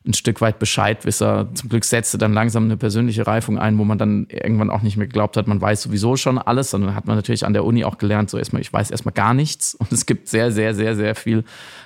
ein 0.08 0.14
Stück 0.14 0.42
weit 0.42 0.60
Bescheidwisser. 0.60 1.48
Zum 1.54 1.70
Glück 1.70 1.84
setzte 1.84 2.18
dann 2.18 2.34
langsam 2.34 2.66
eine 2.66 2.78
persönliche 2.78 3.26
Reifung 3.26 3.58
ein, 3.58 3.78
wo 3.78 3.84
man 3.84 3.98
dann 3.98 4.28
irgendwann 4.30 4.70
auch 4.70 4.82
nicht 4.82 4.98
mehr 4.98 5.08
geglaubt 5.08 5.36
hat, 5.38 5.48
man 5.48 5.60
weiß 5.60 5.82
sowieso 5.82 6.16
schon 6.16 6.38
alles, 6.38 6.72
sondern 6.72 6.96
hat 6.96 7.08
man 7.08 7.16
natürlich 7.16 7.46
an 7.46 7.54
der 7.54 7.66
Uni 7.66 7.84
auch 7.84 7.98
gelernt, 7.98 8.30
so 8.30 8.38
erstmal, 8.38 8.62
ich 8.62 8.72
weiß 8.72 8.92
erstmal 8.92 9.14
gar 9.14 9.34
nichts. 9.34 9.76
Und 9.76 9.92
es 9.92 10.06
gibt 10.06 10.28
sehr, 10.28 10.52
sehr, 10.52 10.76
sehr, 10.76 10.96
sehr 10.96 11.16
viel, 11.16 11.44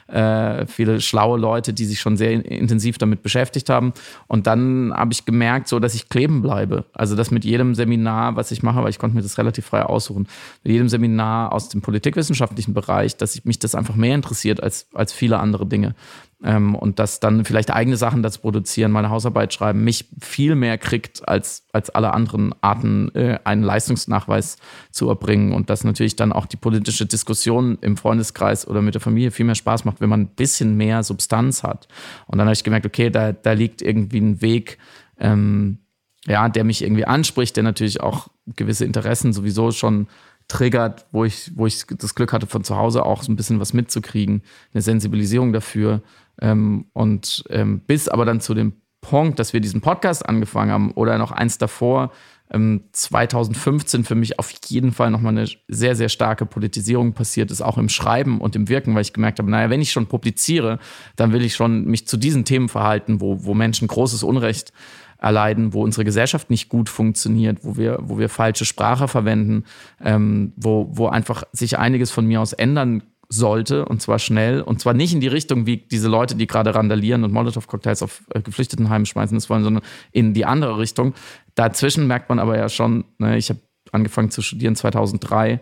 äh, 0.07 0.65
viele 0.65 1.01
schlaue 1.01 1.39
Leute, 1.39 1.73
die 1.73 1.85
sich 1.85 1.99
schon 1.99 2.17
sehr 2.17 2.31
intensiv 2.45 2.97
damit 2.97 3.23
beschäftigt 3.23 3.69
haben. 3.69 3.93
Und 4.27 4.47
dann 4.47 4.93
habe 4.93 5.13
ich 5.13 5.25
gemerkt, 5.25 5.67
so, 5.67 5.79
dass 5.79 5.95
ich 5.95 6.09
kleben 6.09 6.41
bleibe. 6.41 6.85
Also, 6.93 7.15
dass 7.15 7.31
mit 7.31 7.45
jedem 7.45 7.75
Seminar, 7.75 8.35
was 8.35 8.51
ich 8.51 8.63
mache, 8.63 8.83
weil 8.83 8.89
ich 8.89 8.99
konnte 8.99 9.15
mir 9.15 9.21
das 9.21 9.37
relativ 9.37 9.65
frei 9.65 9.83
aussuchen, 9.83 10.27
mit 10.63 10.73
jedem 10.73 10.89
Seminar 10.89 11.53
aus 11.53 11.69
dem 11.69 11.81
politikwissenschaftlichen 11.81 12.73
Bereich, 12.73 13.15
dass 13.15 13.35
ich 13.35 13.45
mich 13.45 13.59
das 13.59 13.75
einfach 13.75 13.95
mehr 13.95 14.15
interessiert 14.15 14.61
als, 14.61 14.87
als 14.93 15.13
viele 15.13 15.39
andere 15.39 15.65
Dinge 15.65 15.95
ähm, 16.43 16.75
und 16.75 16.99
das 16.99 17.19
dann 17.19 17.43
vielleicht 17.43 17.71
eigene 17.71 17.97
Sachen 17.97 18.23
dazu 18.23 18.39
produzieren, 18.39 18.91
meine 18.91 19.09
Hausarbeit 19.09 19.53
schreiben, 19.53 19.83
mich 19.83 20.05
viel 20.21 20.55
mehr 20.55 20.77
kriegt 20.77 21.27
als, 21.27 21.65
als 21.73 21.89
alle 21.89 22.13
anderen 22.13 22.55
Arten, 22.61 23.13
äh, 23.13 23.39
einen 23.43 23.63
Leistungsnachweis 23.63 24.57
zu 24.91 25.09
erbringen 25.09 25.53
und 25.53 25.69
dass 25.69 25.83
natürlich 25.83 26.15
dann 26.15 26.31
auch 26.31 26.45
die 26.45 26.57
politische 26.57 27.05
Diskussion 27.05 27.77
im 27.81 27.97
Freundeskreis 27.97 28.67
oder 28.67 28.81
mit 28.81 28.93
der 28.93 29.01
Familie 29.01 29.31
viel 29.31 29.45
mehr 29.45 29.55
Spaß 29.55 29.83
macht, 29.85 29.99
wenn 29.99 30.09
man 30.09 30.21
ein 30.21 30.35
bisschen 30.35 30.77
mehr 30.77 31.03
Substanz 31.03 31.63
hat. 31.63 31.87
Und 32.27 32.37
dann 32.37 32.47
habe 32.47 32.53
ich 32.53 32.63
gemerkt, 32.63 32.85
okay, 32.85 33.09
da, 33.09 33.33
da 33.33 33.51
liegt 33.51 33.81
irgendwie 33.81 34.21
ein 34.21 34.41
Weg, 34.41 34.77
ähm, 35.19 35.79
ja, 36.25 36.47
der 36.47 36.63
mich 36.63 36.83
irgendwie 36.83 37.05
anspricht, 37.05 37.55
der 37.57 37.63
natürlich 37.63 38.01
auch 38.01 38.29
gewisse 38.55 38.85
Interessen 38.85 39.33
sowieso 39.33 39.71
schon 39.71 40.07
triggert, 40.49 41.05
wo 41.11 41.23
ich, 41.23 41.51
wo 41.55 41.67
ich 41.67 41.85
das 41.85 42.15
Glück 42.15 42.33
hatte, 42.33 42.47
von 42.47 42.63
zu 42.63 42.75
Hause 42.75 43.05
auch 43.05 43.23
so 43.23 43.31
ein 43.31 43.35
bisschen 43.35 43.59
was 43.59 43.73
mitzukriegen, 43.73 44.41
eine 44.73 44.81
Sensibilisierung 44.81 45.53
dafür. 45.53 46.01
Ähm, 46.41 46.85
und 46.93 47.43
ähm, 47.49 47.81
bis 47.81 48.07
aber 48.07 48.25
dann 48.25 48.41
zu 48.41 48.53
dem 48.53 48.73
Punkt, 49.01 49.39
dass 49.39 49.53
wir 49.53 49.61
diesen 49.61 49.81
Podcast 49.81 50.27
angefangen 50.27 50.71
haben 50.71 50.91
oder 50.91 51.17
noch 51.17 51.31
eins 51.31 51.57
davor, 51.57 52.11
ähm, 52.51 52.85
2015 52.91 54.03
für 54.03 54.15
mich 54.15 54.39
auf 54.39 54.51
jeden 54.67 54.91
Fall 54.91 55.11
nochmal 55.11 55.37
eine 55.37 55.47
sehr, 55.67 55.95
sehr 55.95 56.09
starke 56.09 56.45
Politisierung 56.45 57.13
passiert 57.13 57.51
ist, 57.51 57.61
auch 57.61 57.77
im 57.77 57.89
Schreiben 57.89 58.41
und 58.41 58.55
im 58.55 58.67
Wirken, 58.67 58.95
weil 58.95 59.03
ich 59.03 59.13
gemerkt 59.13 59.39
habe, 59.39 59.49
naja, 59.49 59.69
wenn 59.69 59.81
ich 59.81 59.91
schon 59.91 60.07
publiziere, 60.07 60.79
dann 61.15 61.31
will 61.31 61.43
ich 61.43 61.55
schon 61.55 61.85
mich 61.85 62.07
zu 62.07 62.17
diesen 62.17 62.45
Themen 62.45 62.69
verhalten, 62.69 63.21
wo, 63.21 63.43
wo 63.45 63.53
Menschen 63.53 63.87
großes 63.87 64.23
Unrecht 64.23 64.73
erleiden, 65.19 65.73
wo 65.73 65.83
unsere 65.83 66.05
Gesellschaft 66.05 66.49
nicht 66.49 66.69
gut 66.69 66.89
funktioniert, 66.89 67.59
wo 67.63 67.77
wir, 67.77 67.99
wo 68.01 68.17
wir 68.17 68.29
falsche 68.29 68.65
Sprache 68.65 69.07
verwenden, 69.07 69.65
ähm, 70.03 70.53
wo, 70.55 70.89
wo 70.91 71.07
einfach 71.07 71.43
sich 71.51 71.77
einiges 71.77 72.09
von 72.09 72.25
mir 72.25 72.41
aus 72.41 72.53
ändern 72.53 73.03
sollte 73.31 73.85
und 73.85 74.01
zwar 74.01 74.17
schnell 74.17 74.61
und 74.61 74.81
zwar 74.81 74.93
nicht 74.93 75.13
in 75.13 75.19
die 75.19 75.27
Richtung 75.27 75.67
wie 75.67 75.77
diese 75.77 76.07
Leute, 76.07 76.35
die 76.35 76.47
gerade 76.47 76.73
randalieren 76.73 77.23
und 77.23 77.31
Molotow-Cocktails 77.31 78.01
auf 78.01 78.23
äh, 78.33 78.41
Geflüchtetenheim 78.41 79.05
schmeißen 79.05 79.37
das 79.37 79.49
wollen, 79.49 79.63
sondern 79.63 79.83
in 80.11 80.33
die 80.33 80.45
andere 80.45 80.79
Richtung. 80.79 81.13
Dazwischen 81.53 82.07
merkt 82.07 82.29
man 82.29 82.39
aber 82.39 82.57
ja 82.57 82.69
schon, 82.69 83.05
ne, 83.19 83.37
ich 83.37 83.49
habe 83.49 83.59
angefangen 83.91 84.31
zu 84.31 84.41
studieren 84.41 84.75
2003 84.75 85.59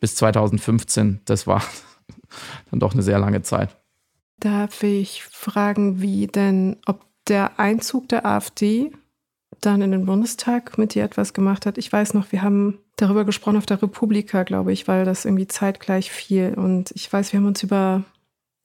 bis 0.00 0.16
2015, 0.16 1.20
das 1.26 1.46
war 1.46 1.62
dann 2.70 2.80
doch 2.80 2.94
eine 2.94 3.02
sehr 3.02 3.18
lange 3.18 3.42
Zeit. 3.42 3.76
Darf 4.38 4.82
ich 4.82 5.22
fragen, 5.24 6.00
wie 6.00 6.26
denn, 6.26 6.78
ob 6.86 7.04
der 7.28 7.60
Einzug 7.60 8.08
der 8.08 8.24
AfD 8.24 8.92
dann 9.60 9.82
in 9.82 9.92
den 9.92 10.06
Bundestag 10.06 10.78
mit 10.78 10.94
dir 10.94 11.04
etwas 11.04 11.32
gemacht 11.32 11.66
hat? 11.66 11.78
Ich 11.78 11.92
weiß 11.92 12.14
noch, 12.14 12.32
wir 12.32 12.42
haben 12.42 12.78
darüber 12.96 13.24
gesprochen 13.24 13.56
auf 13.56 13.66
der 13.66 13.82
Republika, 13.82 14.42
glaube 14.42 14.72
ich, 14.72 14.88
weil 14.88 15.04
das 15.04 15.24
irgendwie 15.24 15.48
zeitgleich 15.48 16.10
fiel. 16.10 16.54
Und 16.56 16.90
ich 16.94 17.12
weiß, 17.12 17.32
wir 17.32 17.40
haben 17.40 17.46
uns 17.46 17.62
über 17.62 18.04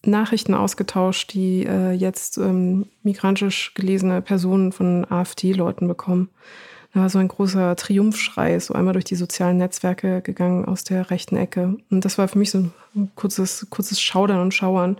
Nachrichten 0.03 0.53
ausgetauscht, 0.53 1.33
die 1.33 1.65
äh, 1.65 1.91
jetzt 1.91 2.37
ähm, 2.37 2.87
migrantisch 3.03 3.73
gelesene 3.73 4.21
Personen 4.21 4.71
von 4.71 5.05
AfD-Leuten 5.09 5.87
bekommen. 5.87 6.29
Da 6.93 7.01
war 7.01 7.09
so 7.09 7.19
ein 7.19 7.27
großer 7.27 7.75
Triumphschrei, 7.75 8.57
so 8.59 8.73
einmal 8.73 8.93
durch 8.93 9.05
die 9.05 9.15
sozialen 9.15 9.57
Netzwerke 9.57 10.21
gegangen 10.21 10.63
aus 10.63 10.85
der 10.85 11.09
rechten 11.09 11.35
Ecke. 11.35 11.77
Und 11.89 12.05
das 12.05 12.17
war 12.17 12.29
für 12.29 12.39
mich 12.39 12.51
so 12.51 12.69
ein 12.95 13.11
kurzes, 13.15 13.67
kurzes 13.69 14.01
Schaudern 14.01 14.39
und 14.39 14.53
Schauern. 14.53 14.97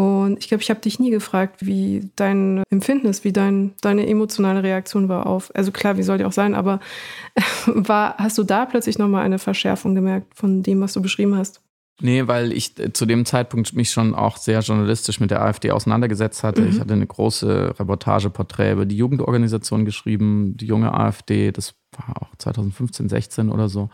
Und 0.00 0.38
ich 0.38 0.48
glaube, 0.48 0.62
ich 0.62 0.70
habe 0.70 0.80
dich 0.80 0.98
nie 0.98 1.10
gefragt, 1.10 1.66
wie 1.66 2.08
dein 2.16 2.64
Empfinden 2.70 3.06
ist, 3.06 3.22
wie 3.22 3.34
dein, 3.34 3.74
deine 3.82 4.06
emotionale 4.06 4.62
Reaktion 4.62 5.10
war 5.10 5.26
auf, 5.26 5.54
also 5.54 5.72
klar, 5.72 5.98
wie 5.98 6.02
soll 6.02 6.16
die 6.16 6.24
auch 6.24 6.32
sein, 6.32 6.54
aber 6.54 6.80
war, 7.66 8.16
hast 8.16 8.38
du 8.38 8.42
da 8.42 8.64
plötzlich 8.64 8.96
nochmal 8.96 9.26
eine 9.26 9.38
Verschärfung 9.38 9.94
gemerkt 9.94 10.34
von 10.34 10.62
dem, 10.62 10.80
was 10.80 10.94
du 10.94 11.02
beschrieben 11.02 11.36
hast? 11.36 11.60
Nee, 12.00 12.26
weil 12.26 12.54
ich 12.54 12.78
äh, 12.78 12.94
zu 12.94 13.04
dem 13.04 13.26
Zeitpunkt 13.26 13.74
mich 13.74 13.90
schon 13.90 14.14
auch 14.14 14.38
sehr 14.38 14.60
journalistisch 14.60 15.20
mit 15.20 15.30
der 15.30 15.42
AfD 15.42 15.70
auseinandergesetzt 15.70 16.44
hatte. 16.44 16.62
Mhm. 16.62 16.68
Ich 16.68 16.80
hatte 16.80 16.94
eine 16.94 17.06
große 17.06 17.74
Reportageporträt 17.78 18.72
über 18.72 18.86
die 18.86 18.96
Jugendorganisation 18.96 19.84
geschrieben, 19.84 20.56
die 20.56 20.64
junge 20.64 20.94
AfD, 20.94 21.52
das 21.52 21.74
war 21.94 22.22
auch 22.22 22.34
2015, 22.38 23.10
16 23.10 23.50
oder 23.50 23.68
so. 23.68 23.90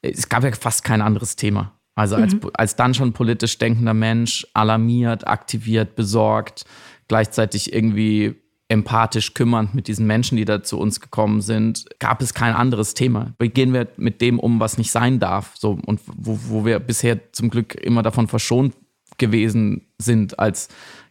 Es 0.00 0.28
gab 0.28 0.44
ja 0.44 0.52
fast 0.52 0.84
kein 0.84 1.02
anderes 1.02 1.34
Thema. 1.34 1.79
Also 2.00 2.16
als, 2.16 2.32
mhm. 2.32 2.50
als 2.54 2.76
dann 2.76 2.94
schon 2.94 3.12
politisch 3.12 3.58
denkender 3.58 3.92
Mensch, 3.92 4.46
alarmiert, 4.54 5.26
aktiviert, 5.26 5.96
besorgt, 5.96 6.64
gleichzeitig 7.08 7.74
irgendwie 7.74 8.36
empathisch 8.68 9.34
kümmernd 9.34 9.74
mit 9.74 9.86
diesen 9.86 10.06
Menschen, 10.06 10.38
die 10.38 10.46
da 10.46 10.62
zu 10.62 10.78
uns 10.78 11.02
gekommen 11.02 11.42
sind, 11.42 11.84
gab 11.98 12.22
es 12.22 12.32
kein 12.32 12.54
anderes 12.54 12.94
Thema. 12.94 13.34
Wie 13.38 13.50
gehen 13.50 13.74
wir 13.74 13.88
mit 13.98 14.22
dem 14.22 14.38
um, 14.38 14.60
was 14.60 14.78
nicht 14.78 14.90
sein 14.90 15.18
darf? 15.18 15.52
So, 15.58 15.78
und 15.84 16.00
wo, 16.06 16.38
wo 16.48 16.64
wir 16.64 16.78
bisher 16.78 17.32
zum 17.32 17.50
Glück 17.50 17.74
immer 17.74 18.02
davon 18.02 18.28
verschont 18.28 18.74
gewesen 19.18 19.82
sind 19.98 20.38
als 20.38 20.68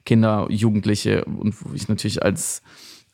Kinder, 0.08 0.48
Jugendliche 0.50 1.24
und 1.26 1.54
wo 1.64 1.76
ich 1.76 1.88
natürlich 1.88 2.24
als 2.24 2.64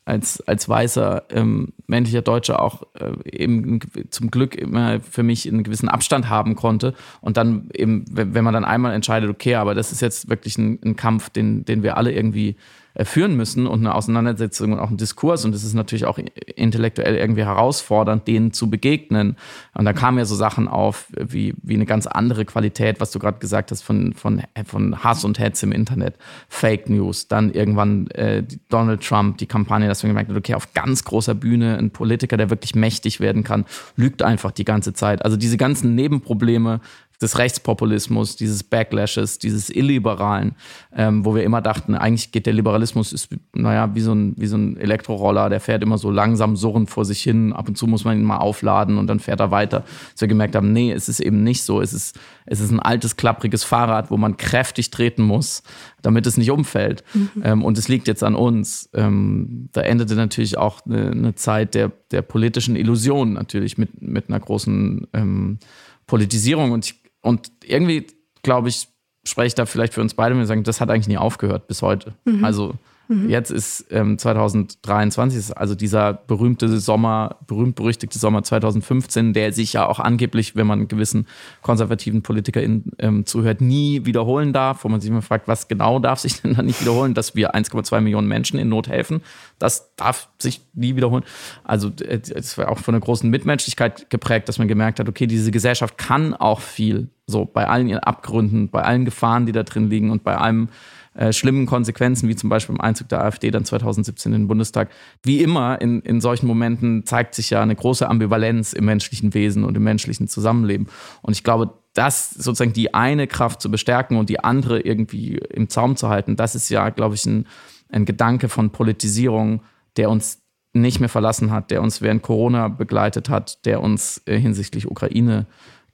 als, 0.06 0.40
als 0.42 0.70
weißer 0.70 1.24
ähm, 1.32 1.74
männlicher 1.88 2.22
Deutscher 2.22 2.62
auch 2.62 2.84
äh, 2.94 3.12
eben 3.30 3.80
zum 4.12 4.30
Glück 4.30 4.56
immer 4.56 5.00
für 5.00 5.24
mich 5.24 5.48
einen 5.48 5.64
gewissen 5.64 5.90
Abstand 5.90 6.30
haben 6.30 6.56
konnte. 6.56 6.94
Und 7.22 7.38
dann 7.38 7.70
eben, 7.74 8.06
wenn 8.12 8.44
man 8.44 8.54
dann 8.54 8.66
einmal 8.66 8.94
entscheidet, 8.94 9.30
okay, 9.30 9.56
aber 9.56 9.74
das 9.74 9.92
ist 9.92 10.02
jetzt 10.02 10.30
wirklich 10.30 10.58
ein, 10.60 10.80
ein 10.86 10.96
Kampf, 10.96 11.32
den, 11.32 11.66
den 11.66 11.82
wir 11.82 11.98
alle 11.98 12.12
irgendwie 12.12 12.56
führen 13.04 13.36
müssen 13.36 13.68
und 13.68 13.80
eine 13.80 13.94
Auseinandersetzung 13.94 14.74
und 14.74 14.80
auch 14.80 14.90
ein 14.90 14.98
Diskurs. 14.98 15.44
Und 15.44 15.54
es 15.54 15.64
ist 15.64 15.74
natürlich 15.74 16.06
auch 16.06 16.18
intellektuell 16.56 17.16
irgendwie 17.16 17.44
herausfordernd, 17.44 18.28
denen 18.28 18.54
zu 18.54 18.70
begegnen. 18.70 19.36
Und 19.74 19.86
da 19.86 19.94
kamen 19.94 20.18
ja 20.18 20.26
so 20.26 20.36
Sachen 20.36 20.68
auf, 20.68 21.08
wie, 21.18 21.54
wie 21.62 21.74
eine 21.74 21.86
ganz 21.86 22.08
andere 22.08 22.46
Qualität, 22.46 23.02
was 23.02 23.12
du 23.12 23.20
gerade 23.20 23.40
gesagt 23.40 23.72
hast, 23.72 23.82
von, 23.82 24.14
von, 24.14 24.44
von 24.66 25.04
Hass 25.04 25.26
und 25.26 25.40
Hetz 25.40 25.62
im 25.64 25.74
Internet, 25.74 26.16
Fake 26.48 26.90
News, 26.90 27.28
dann 27.28 27.52
irgendwann 27.52 28.08
äh, 28.12 28.44
Donald 28.70 29.04
Trump, 29.04 29.40
die 29.40 29.48
Kampagne, 29.48 29.88
dass 29.88 30.04
man 30.04 30.12
gemerkt 30.12 30.30
hat, 30.30 30.38
okay, 30.38 30.54
auf 30.54 30.74
ganz 30.74 31.04
großer 31.04 31.36
Bühne 31.36 31.78
ein 31.78 31.92
Politiker, 31.92 32.38
der 32.38 32.50
wirklich 32.50 32.76
mächtig 32.76 33.20
werden 33.20 33.44
kann, 33.44 33.66
lügt 33.98 34.22
einfach 34.22 34.52
die 34.52 34.66
ganze 34.66 34.94
Zeit. 34.94 35.26
Also 35.26 35.36
diese 35.36 35.58
ganzen 35.58 35.96
Nebenprobleme, 35.96 36.80
des 37.22 37.38
Rechtspopulismus, 37.38 38.36
dieses 38.36 38.64
Backlashes, 38.64 39.40
dieses 39.40 39.70
Illiberalen, 39.70 40.56
ähm, 40.96 41.26
wo 41.26 41.36
wir 41.36 41.44
immer 41.44 41.62
dachten, 41.62 41.96
eigentlich 41.96 42.32
geht 42.32 42.46
der 42.46 42.54
Liberalismus, 42.54 43.14
ist, 43.14 43.30
naja, 43.54 43.94
wie 43.96 44.02
so, 44.02 44.14
ein, 44.14 44.36
wie 44.38 44.48
so 44.48 44.58
ein 44.58 44.78
Elektroroller, 44.78 45.50
der 45.50 45.60
fährt 45.60 45.84
immer 45.84 45.98
so 45.98 46.12
langsam 46.12 46.56
surrend 46.56 46.90
vor 46.90 47.06
sich 47.06 47.22
hin, 47.22 47.54
ab 47.54 47.68
und 47.68 47.78
zu 47.78 47.88
muss 47.88 48.06
man 48.06 48.18
ihn 48.18 48.24
mal 48.24 48.38
aufladen 48.38 48.98
und 48.98 49.08
dann 49.08 49.20
fährt 49.20 49.40
er 49.40 49.52
weiter. 49.52 49.84
Dass 50.12 50.22
wir 50.22 50.28
gemerkt 50.28 50.56
haben, 50.56 50.74
nee, 50.74 50.92
es 50.92 51.10
ist 51.10 51.20
eben 51.20 51.44
nicht 51.44 51.64
so. 51.64 51.82
Es 51.82 51.94
ist, 51.94 52.20
es 52.46 52.60
ist 52.60 52.72
ein 52.72 52.80
altes, 52.80 53.16
klappriges 53.16 53.64
Fahrrad, 53.64 54.12
wo 54.12 54.18
man 54.18 54.38
kräftig 54.38 54.92
treten 54.92 55.24
muss, 55.24 55.64
damit 56.02 56.28
es 56.28 56.38
nicht 56.38 56.52
umfällt. 56.52 57.04
Mhm. 57.14 57.30
Ähm, 57.44 57.64
und 57.64 57.78
es 57.78 57.88
liegt 57.88 58.08
jetzt 58.08 58.24
an 58.24 58.36
uns. 58.36 58.90
Ähm, 58.94 59.70
da 59.72 59.82
endete 59.82 60.16
natürlich 60.16 60.58
auch 60.58 60.86
eine, 60.86 61.12
eine, 61.12 61.36
Zeit 61.36 61.74
der, 61.74 61.92
der 62.12 62.22
politischen 62.22 62.76
Illusion 62.76 63.34
natürlich 63.34 63.78
mit, 63.78 64.02
mit 64.02 64.30
einer 64.30 64.40
großen 64.40 65.08
ähm, 65.14 65.60
Politisierung. 66.08 66.72
Und 66.72 66.86
ich 66.86 67.05
und 67.26 67.52
irgendwie, 67.64 68.06
glaube 68.44 68.70
ich, 68.70 68.88
spreche 69.26 69.48
ich 69.48 69.56
da 69.56 69.66
vielleicht 69.66 69.96
für 69.96 70.02
uns 70.02 70.14
beide, 70.14 70.36
wenn 70.36 70.40
wir 70.40 70.46
sagen, 70.46 70.64
das 70.64 70.80
hat 70.80 70.92
eigentlich 70.92 71.08
nie 71.08 71.18
aufgehört 71.18 71.68
bis 71.68 71.82
heute. 71.82 72.14
Mhm. 72.26 72.46
Also 72.46 72.76
Mhm. 73.08 73.30
Jetzt 73.30 73.52
ist 73.52 73.86
ähm, 73.92 74.18
2023, 74.18 75.58
also 75.58 75.76
dieser 75.76 76.14
berühmte 76.14 76.80
Sommer, 76.80 77.38
berühmt-berüchtigte 77.48 78.18
Sommer 78.18 78.44
2015, 78.44 79.34
der 79.34 79.54
sich 79.54 79.74
ja 79.74 79.86
auch 79.86 80.00
angeblich, 80.00 80.56
wenn 80.56 80.68
man 80.68 80.88
gewissen 80.88 81.28
konservativen 81.62 82.24
PolitikerInnen 82.24 82.92
ähm, 83.00 83.26
zuhört, 83.26 83.62
nie 83.62 84.06
wiederholen 84.06 84.54
darf, 84.54 84.84
wo 84.84 84.90
man 84.90 85.02
sich 85.02 85.10
immer 85.10 85.22
fragt, 85.22 85.48
was 85.48 85.68
genau 85.68 86.00
darf 86.00 86.20
sich 86.20 86.42
denn 86.42 86.56
da 86.56 86.62
nicht 86.62 86.82
wiederholen, 86.82 87.14
dass 87.14 87.36
wir 87.36 87.56
1,2 87.56 88.02
Millionen 88.02 88.28
Menschen 88.28 88.60
in 88.60 88.70
Not 88.70 88.88
helfen. 88.88 89.22
Das 89.60 89.96
darf 89.96 90.30
sich 90.40 90.62
nie 90.74 90.96
wiederholen. 90.96 91.24
Also 91.64 91.92
äh, 92.02 92.22
es 92.34 92.58
war 92.58 92.70
auch 92.70 92.80
von 92.80 92.96
einer 92.96 93.04
großen 93.04 93.30
Mitmenschlichkeit 93.30 94.10
geprägt, 94.10 94.50
dass 94.50 94.58
man 94.58 94.68
gemerkt 94.68 95.00
hat, 95.00 95.08
okay, 95.10 95.28
diese 95.28 95.52
Gesellschaft 95.52 95.98
kann 95.98 96.34
auch 96.34 96.62
viel, 96.62 97.10
so 97.28 97.46
bei 97.46 97.68
allen 97.68 97.88
ihren 97.88 98.00
Abgründen, 98.00 98.70
bei 98.70 98.84
allen 98.84 99.06
Gefahren, 99.06 99.46
die 99.46 99.52
da 99.52 99.64
drin 99.64 99.90
liegen 99.90 100.12
und 100.12 100.24
bei 100.24 100.38
allem, 100.38 100.70
äh, 101.16 101.32
schlimmen 101.32 101.66
Konsequenzen, 101.66 102.28
wie 102.30 102.36
zum 102.36 102.50
Beispiel 102.50 102.76
im 102.76 102.82
Einzug 102.82 103.10
der 103.10 103.24
AfD 103.24 103.50
dann 103.50 103.66
2017 103.66 104.34
in 104.34 104.42
den 104.42 104.48
Bundestag. 104.48 104.90
Wie 105.24 105.42
immer 105.42 105.82
in, 105.82 106.02
in 106.02 106.20
solchen 106.22 106.46
Momenten 106.46 107.06
zeigt 107.06 107.36
sich 107.36 107.50
ja 107.50 107.62
eine 107.62 107.76
große 107.76 108.08
Ambivalenz 108.08 108.74
im 108.74 108.86
menschlichen 108.86 109.34
Wesen 109.34 109.64
und 109.64 109.78
im 109.78 109.84
menschlichen 109.84 110.28
Zusammenleben. 110.28 110.88
Und 111.22 111.34
ich 111.34 111.44
glaube, 111.44 111.74
das 111.94 112.32
sozusagen 112.32 112.74
die 112.74 112.94
eine 112.94 113.28
Kraft 113.28 113.62
zu 113.62 113.72
bestärken 113.72 114.18
und 114.18 114.30
die 114.30 114.42
andere 114.42 114.82
irgendwie 114.82 115.38
im 115.38 115.70
Zaum 115.70 115.96
zu 115.96 116.10
halten, 116.10 116.36
das 116.36 116.54
ist 116.54 116.70
ja, 116.70 116.90
glaube 116.90 117.16
ich, 117.16 117.26
ein, 117.26 117.48
ein 117.90 118.04
Gedanke 118.04 118.50
von 118.50 118.72
Politisierung, 118.72 119.62
der 119.96 120.10
uns 120.10 120.42
nicht 120.74 121.00
mehr 121.00 121.10
verlassen 121.10 121.52
hat, 121.52 121.72
der 121.72 121.82
uns 121.82 122.02
während 122.02 122.22
Corona 122.22 122.68
begleitet 122.68 123.30
hat, 123.30 123.66
der 123.66 123.82
uns 123.82 124.22
äh, 124.26 124.38
hinsichtlich 124.38 124.92
Ukraine 124.92 125.46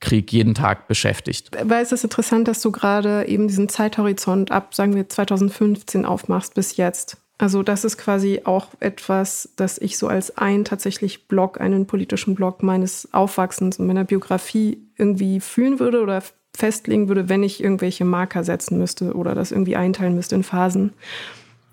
Krieg 0.01 0.33
jeden 0.33 0.53
Tag 0.53 0.87
beschäftigt. 0.87 1.51
Weil 1.63 1.83
es 1.83 1.91
ist 1.91 2.03
interessant, 2.03 2.47
dass 2.47 2.61
du 2.61 2.71
gerade 2.71 3.25
eben 3.27 3.47
diesen 3.47 3.69
Zeithorizont 3.69 4.51
ab, 4.51 4.75
sagen 4.75 4.95
wir, 4.95 5.07
2015 5.07 6.05
aufmachst 6.05 6.53
bis 6.53 6.75
jetzt. 6.75 7.17
Also 7.37 7.63
das 7.63 7.85
ist 7.85 7.97
quasi 7.97 8.41
auch 8.43 8.67
etwas, 8.79 9.49
das 9.55 9.79
ich 9.79 9.97
so 9.97 10.07
als 10.07 10.37
ein 10.37 10.63
tatsächlich 10.63 11.27
Block, 11.27 11.59
einen 11.59 11.87
politischen 11.87 12.35
Block 12.35 12.61
meines 12.61 13.11
Aufwachsens 13.13 13.79
und 13.79 13.87
meiner 13.87 14.03
Biografie 14.03 14.77
irgendwie 14.97 15.39
fühlen 15.39 15.79
würde 15.79 16.01
oder 16.01 16.21
festlegen 16.55 17.07
würde, 17.07 17.29
wenn 17.29 17.41
ich 17.41 17.63
irgendwelche 17.63 18.05
Marker 18.05 18.43
setzen 18.43 18.77
müsste 18.77 19.13
oder 19.13 19.33
das 19.33 19.51
irgendwie 19.51 19.75
einteilen 19.75 20.15
müsste 20.15 20.35
in 20.35 20.43
Phasen. 20.43 20.93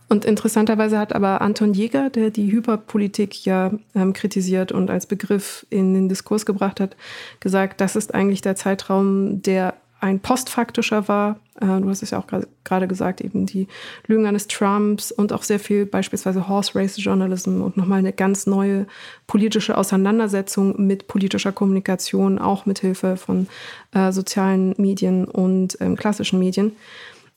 Und 0.08 0.24
interessanterweise 0.24 0.98
hat 0.98 1.14
aber 1.14 1.42
Anton 1.42 1.74
Jäger, 1.74 2.08
der 2.08 2.30
die 2.30 2.50
Hyperpolitik 2.50 3.44
ja 3.44 3.72
ähm, 3.94 4.14
kritisiert 4.14 4.72
und 4.72 4.90
als 4.90 5.06
Begriff 5.06 5.66
in 5.68 5.92
den 5.92 6.08
Diskurs 6.08 6.46
gebracht 6.46 6.80
hat, 6.80 6.96
gesagt, 7.40 7.80
das 7.80 7.94
ist 7.94 8.14
eigentlich 8.14 8.40
der 8.40 8.56
Zeitraum, 8.56 9.42
der 9.42 9.74
ein 10.00 10.20
postfaktischer 10.20 11.08
war. 11.08 11.40
Äh, 11.60 11.80
du 11.80 11.88
hast 11.88 12.02
es 12.02 12.10
ja 12.10 12.18
auch 12.18 12.26
gerade 12.64 12.88
gesagt, 12.88 13.20
eben 13.20 13.46
die 13.46 13.66
Lügen 14.06 14.26
eines 14.26 14.46
Trumps 14.46 15.10
und 15.12 15.32
auch 15.32 15.42
sehr 15.42 15.58
viel 15.58 15.86
beispielsweise 15.86 16.48
Horse 16.48 16.74
Race 16.74 16.96
Journalism 16.96 17.60
und 17.60 17.76
nochmal 17.76 17.98
eine 17.98 18.12
ganz 18.12 18.46
neue 18.46 18.86
politische 19.26 19.76
Auseinandersetzung 19.76 20.86
mit 20.86 21.08
politischer 21.08 21.52
Kommunikation, 21.52 22.38
auch 22.38 22.64
mit 22.64 22.78
Hilfe 22.78 23.16
von 23.16 23.48
äh, 23.92 24.12
sozialen 24.12 24.74
Medien 24.78 25.24
und 25.26 25.76
ähm, 25.80 25.96
klassischen 25.96 26.38
Medien. 26.38 26.72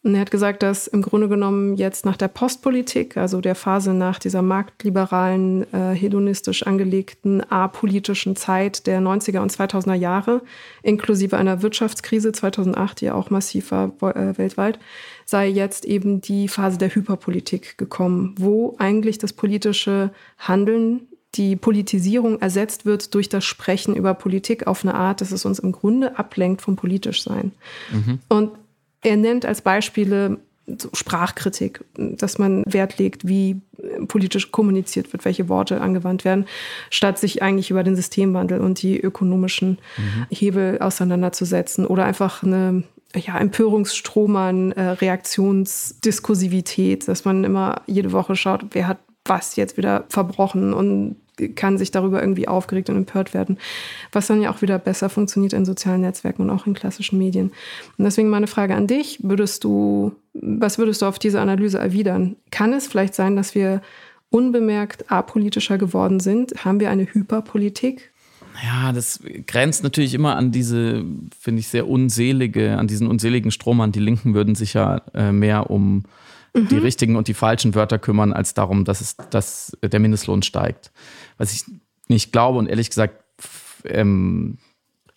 Und 0.03 0.15
er 0.15 0.21
hat 0.21 0.31
gesagt, 0.31 0.63
dass 0.63 0.87
im 0.87 1.03
Grunde 1.03 1.29
genommen 1.29 1.75
jetzt 1.75 2.05
nach 2.05 2.17
der 2.17 2.27
Postpolitik, 2.27 3.17
also 3.17 3.39
der 3.39 3.53
Phase 3.53 3.93
nach 3.93 4.17
dieser 4.17 4.41
marktliberalen, 4.41 5.71
äh, 5.73 5.93
hedonistisch 5.93 6.63
angelegten, 6.63 7.41
apolitischen 7.41 8.35
Zeit 8.35 8.87
der 8.87 8.99
90er 8.99 9.41
und 9.41 9.51
2000er 9.51 9.93
Jahre, 9.93 10.41
inklusive 10.81 11.37
einer 11.37 11.61
Wirtschaftskrise 11.61 12.31
2008, 12.31 13.01
die 13.01 13.05
ja 13.05 13.13
auch 13.13 13.29
massiv 13.29 13.69
war 13.69 13.91
äh, 14.01 14.35
weltweit, 14.39 14.79
sei 15.25 15.47
jetzt 15.47 15.85
eben 15.85 16.19
die 16.19 16.47
Phase 16.47 16.79
der 16.79 16.95
Hyperpolitik 16.95 17.77
gekommen, 17.77 18.33
wo 18.39 18.75
eigentlich 18.79 19.19
das 19.19 19.33
politische 19.33 20.09
Handeln 20.39 21.07
die 21.35 21.55
Politisierung 21.55 22.41
ersetzt 22.41 22.85
wird 22.85 23.13
durch 23.13 23.29
das 23.29 23.45
Sprechen 23.45 23.95
über 23.95 24.13
Politik 24.13 24.67
auf 24.67 24.83
eine 24.83 24.95
Art, 24.95 25.21
dass 25.21 25.31
es 25.31 25.45
uns 25.45 25.59
im 25.59 25.71
Grunde 25.71 26.17
ablenkt 26.17 26.61
vom 26.61 26.75
Politischsein. 26.75 27.51
Mhm. 27.91 28.19
Und 28.27 28.51
er 29.01 29.17
nennt 29.17 29.45
als 29.45 29.61
Beispiele 29.61 30.39
Sprachkritik, 30.93 31.83
dass 31.97 32.37
man 32.37 32.63
Wert 32.65 32.97
legt, 32.97 33.27
wie 33.27 33.59
politisch 34.07 34.51
kommuniziert 34.51 35.11
wird, 35.11 35.25
welche 35.25 35.49
Worte 35.49 35.81
angewandt 35.81 36.23
werden, 36.23 36.45
statt 36.89 37.19
sich 37.19 37.41
eigentlich 37.41 37.71
über 37.71 37.83
den 37.83 37.95
Systemwandel 37.95 38.61
und 38.61 38.81
die 38.81 38.99
ökonomischen 38.99 39.79
mhm. 39.97 40.27
Hebel 40.29 40.79
auseinanderzusetzen 40.79 41.85
oder 41.85 42.05
einfach 42.05 42.43
eine 42.43 42.83
ja, 43.15 43.37
Empörungsstrom 43.37 44.35
an 44.35 44.71
äh, 44.73 44.89
Reaktionsdiskursivität, 44.91 47.07
dass 47.07 47.25
man 47.25 47.43
immer 47.43 47.81
jede 47.87 48.11
Woche 48.11 48.35
schaut, 48.35 48.65
wer 48.71 48.87
hat 48.87 48.99
was 49.25 49.55
jetzt 49.55 49.77
wieder 49.77 50.05
verbrochen 50.09 50.73
und 50.73 51.15
kann 51.49 51.77
sich 51.77 51.91
darüber 51.91 52.21
irgendwie 52.21 52.47
aufgeregt 52.47 52.89
und 52.89 52.97
empört 52.97 53.33
werden, 53.33 53.57
was 54.11 54.27
dann 54.27 54.41
ja 54.41 54.51
auch 54.51 54.61
wieder 54.61 54.79
besser 54.79 55.09
funktioniert 55.09 55.53
in 55.53 55.65
sozialen 55.65 56.01
Netzwerken 56.01 56.43
und 56.43 56.49
auch 56.49 56.67
in 56.67 56.73
klassischen 56.73 57.17
Medien. 57.17 57.51
Und 57.97 58.05
deswegen 58.05 58.29
meine 58.29 58.47
Frage 58.47 58.75
an 58.75 58.87
dich, 58.87 59.19
würdest 59.23 59.63
du, 59.63 60.13
was 60.33 60.77
würdest 60.77 61.01
du 61.01 61.05
auf 61.05 61.19
diese 61.19 61.41
Analyse 61.41 61.79
erwidern? 61.79 62.35
Kann 62.51 62.73
es 62.73 62.87
vielleicht 62.87 63.15
sein, 63.15 63.35
dass 63.35 63.55
wir 63.55 63.81
unbemerkt 64.29 65.11
apolitischer 65.11 65.77
geworden 65.77 66.19
sind? 66.19 66.65
Haben 66.65 66.79
wir 66.79 66.89
eine 66.89 67.03
Hyperpolitik? 67.03 68.11
Ja, 68.63 68.91
das 68.91 69.21
grenzt 69.47 69.83
natürlich 69.83 70.13
immer 70.13 70.35
an 70.35 70.51
diese, 70.51 71.05
finde 71.39 71.61
ich, 71.61 71.67
sehr 71.67 71.87
unselige, 71.87 72.77
an 72.77 72.87
diesen 72.87 73.07
unseligen 73.07 73.51
Strom 73.51 73.81
an. 73.81 73.91
Die 73.91 73.99
Linken 73.99 74.33
würden 74.33 74.55
sich 74.55 74.73
ja 74.73 75.01
äh, 75.13 75.31
mehr 75.31 75.69
um 75.69 76.03
mhm. 76.53 76.67
die 76.67 76.77
richtigen 76.77 77.15
und 77.15 77.27
die 77.27 77.33
falschen 77.33 77.75
Wörter 77.75 77.99
kümmern, 77.99 78.33
als 78.33 78.53
darum, 78.53 78.85
dass, 78.85 79.01
es, 79.01 79.15
dass 79.29 79.77
der 79.81 79.99
Mindestlohn 79.99 80.43
steigt. 80.43 80.91
Was 81.41 81.53
ich 81.53 81.63
nicht 82.07 82.31
glaube 82.31 82.59
und 82.59 82.67
ehrlich 82.67 82.89
gesagt, 82.89 83.23
ähm, 83.85 84.59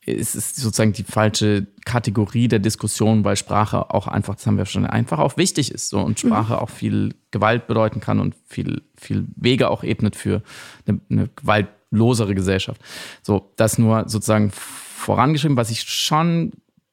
es 0.07 0.35
ist 0.35 0.57
sozusagen 0.57 0.95
die 0.95 1.03
falsche 1.03 1.66
Kategorie 1.85 2.49
der 2.49 2.61
Diskussion, 2.61 3.25
weil 3.25 3.37
Sprache 3.37 3.91
auch 3.91 4.09
einfach, 4.09 4.35
das 4.35 4.47
haben 4.47 4.57
wir 4.57 4.64
schon, 4.64 4.87
einfach 4.87 5.18
auch 5.18 5.37
wichtig 5.37 5.70
ist 5.70 5.91
so, 5.91 6.01
und 6.01 6.18
Sprache 6.18 6.55
mhm. 6.55 6.59
auch 6.61 6.70
viel 6.70 7.14
Gewalt 7.31 7.66
bedeuten 7.66 8.01
kann 8.01 8.20
und 8.20 8.35
viel, 8.47 8.81
viel 8.97 9.27
Wege 9.37 9.68
auch 9.68 9.85
ebnet 9.85 10.16
für 10.16 10.43
eine, 10.87 10.99
eine 11.11 11.29
gewaltlosere 11.29 12.35
Gesellschaft. 12.35 12.81
So, 13.22 13.53
das 13.57 13.77
nur 13.77 14.09
sozusagen 14.09 14.51
vorangeschrieben, 14.51 15.59
was 15.59 15.70
ich 15.70 15.83
schon 15.83 16.53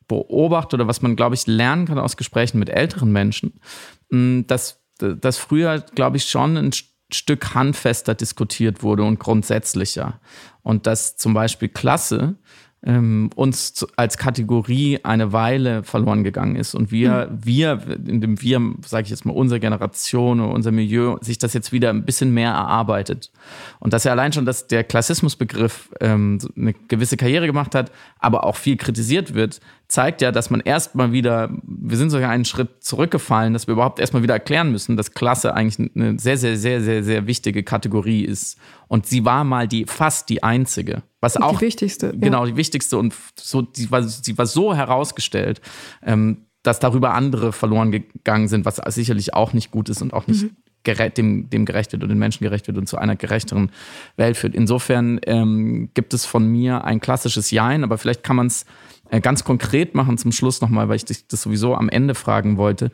beobachte 0.10 0.76
oder 0.76 0.88
was 0.88 1.02
man, 1.02 1.16
glaube 1.16 1.36
ich, 1.36 1.48
lernen 1.48 1.86
kann 1.86 2.00
aus 2.00 2.18
Gesprächen 2.18 2.60
mit 2.60 2.70
älteren 2.70 3.14
Menschen, 3.14 3.62
dass, 4.10 4.82
dass 4.98 5.38
früher, 5.38 5.80
glaube 5.80 6.18
ich, 6.18 6.26
schon 6.26 6.58
ein 6.58 6.74
Stück 7.14 7.54
handfester 7.54 8.16
diskutiert 8.16 8.84
wurde 8.84 9.04
und 9.04 9.20
grundsätzlicher. 9.20 10.20
Und 10.64 10.88
dass 10.88 11.18
zum 11.18 11.34
Beispiel 11.34 11.70
Klasse 11.70 12.36
ähm, 12.84 13.30
uns 13.36 13.86
als 13.96 14.18
Kategorie 14.18 15.00
eine 15.04 15.34
Weile 15.34 15.84
verloren 15.84 16.24
gegangen 16.24 16.56
ist 16.56 16.74
und 16.74 16.92
wir, 16.92 17.30
mhm. 17.32 17.46
wir, 17.46 17.82
in 18.08 18.22
dem 18.22 18.42
wir, 18.42 18.60
sage 18.86 19.04
ich 19.04 19.12
jetzt 19.12 19.26
mal, 19.26 19.34
unsere 19.34 19.60
Generation 19.60 20.40
oder 20.40 20.54
unser 20.54 20.72
Milieu 20.72 21.18
sich 21.22 21.38
das 21.38 21.54
jetzt 21.54 21.72
wieder 21.72 21.92
ein 21.92 22.06
bisschen 22.06 22.34
mehr 22.34 22.52
erarbeitet. 22.52 23.32
Und 23.80 23.94
dass 23.94 24.04
ja 24.04 24.12
allein 24.12 24.34
schon, 24.34 24.46
dass 24.46 24.68
der 24.68 24.84
Klassismusbegriff 24.84 25.92
ähm, 26.00 26.40
eine 26.58 26.74
gewisse 26.74 27.18
Karriere 27.18 27.46
gemacht 27.46 27.76
hat, 27.76 27.92
aber 28.20 28.46
auch 28.46 28.56
viel 28.56 28.78
kritisiert 28.78 29.36
wird, 29.36 29.60
zeigt 29.92 30.22
ja, 30.22 30.32
dass 30.32 30.50
man 30.50 30.62
erstmal 30.62 31.12
wieder, 31.12 31.50
wir 31.64 31.98
sind 31.98 32.12
sogar 32.12 32.30
einen 32.30 32.46
Schritt 32.46 32.82
zurückgefallen, 32.82 33.52
dass 33.52 33.68
wir 33.68 33.74
überhaupt 33.74 34.00
erstmal 34.00 34.24
wieder 34.24 34.34
erklären 34.34 34.72
müssen, 34.72 34.96
dass 34.96 35.12
Klasse 35.12 35.54
eigentlich 35.54 35.92
eine 35.94 36.18
sehr, 36.18 36.38
sehr, 36.38 36.58
sehr, 36.58 36.82
sehr, 36.82 37.04
sehr 37.04 37.28
wichtige 37.28 37.64
Kategorie 37.64 38.24
ist. 38.24 38.58
Und 38.88 39.06
sie 39.06 39.26
war 39.26 39.44
mal 39.44 39.68
die, 39.68 39.86
fast 39.86 40.30
die 40.30 40.44
einzige. 40.44 41.04
Was 41.20 41.36
auch. 41.36 41.60
Die 41.60 41.66
wichtigste. 41.66 42.14
Genau, 42.18 42.46
die 42.46 42.56
wichtigste. 42.56 42.98
Und 42.98 43.14
so, 43.38 43.62
die 43.62 43.92
war, 43.92 44.04
sie 44.04 44.38
war 44.38 44.46
so 44.46 44.74
herausgestellt, 44.74 45.62
ähm, 46.04 46.46
dass 46.64 46.80
darüber 46.80 47.14
andere 47.14 47.52
verloren 47.52 47.92
gegangen 47.92 48.48
sind, 48.48 48.66
was 48.66 48.78
sicherlich 48.96 49.34
auch 49.34 49.52
nicht 49.52 49.72
gut 49.72 49.90
ist 49.90 50.02
und 50.02 50.14
auch 50.14 50.28
nicht 50.28 50.44
mhm. 50.44 50.56
Dem, 50.86 51.50
dem 51.50 51.66
gerecht 51.66 51.92
wird 51.92 52.04
und 52.04 52.10
den 52.10 52.18
Menschen 52.18 52.44
gerecht 52.44 52.68
wird 52.68 52.78
und 52.78 52.88
zu 52.88 52.98
einer 52.98 53.16
gerechteren 53.16 53.72
Welt 54.18 54.38
führt. 54.38 54.56
Insofern 54.56 55.20
ähm, 55.26 55.90
gibt 55.94 56.14
es 56.14 56.26
von 56.26 56.48
mir 56.48 56.84
ein 56.84 57.00
klassisches 57.00 57.52
Jein, 57.52 57.84
aber 57.84 57.98
vielleicht 57.98 58.24
kann 58.24 58.36
man 58.36 58.48
es 58.48 58.66
äh, 59.10 59.22
ganz 59.22 59.44
konkret 59.44 59.94
machen 59.96 60.18
zum 60.18 60.32
Schluss 60.32 60.62
nochmal, 60.62 60.90
weil 60.90 60.96
ich 60.96 61.06
dich 61.06 61.28
das 61.28 61.44
sowieso 61.44 61.76
am 61.76 61.90
Ende 61.90 62.16
fragen 62.16 62.58
wollte. 62.58 62.92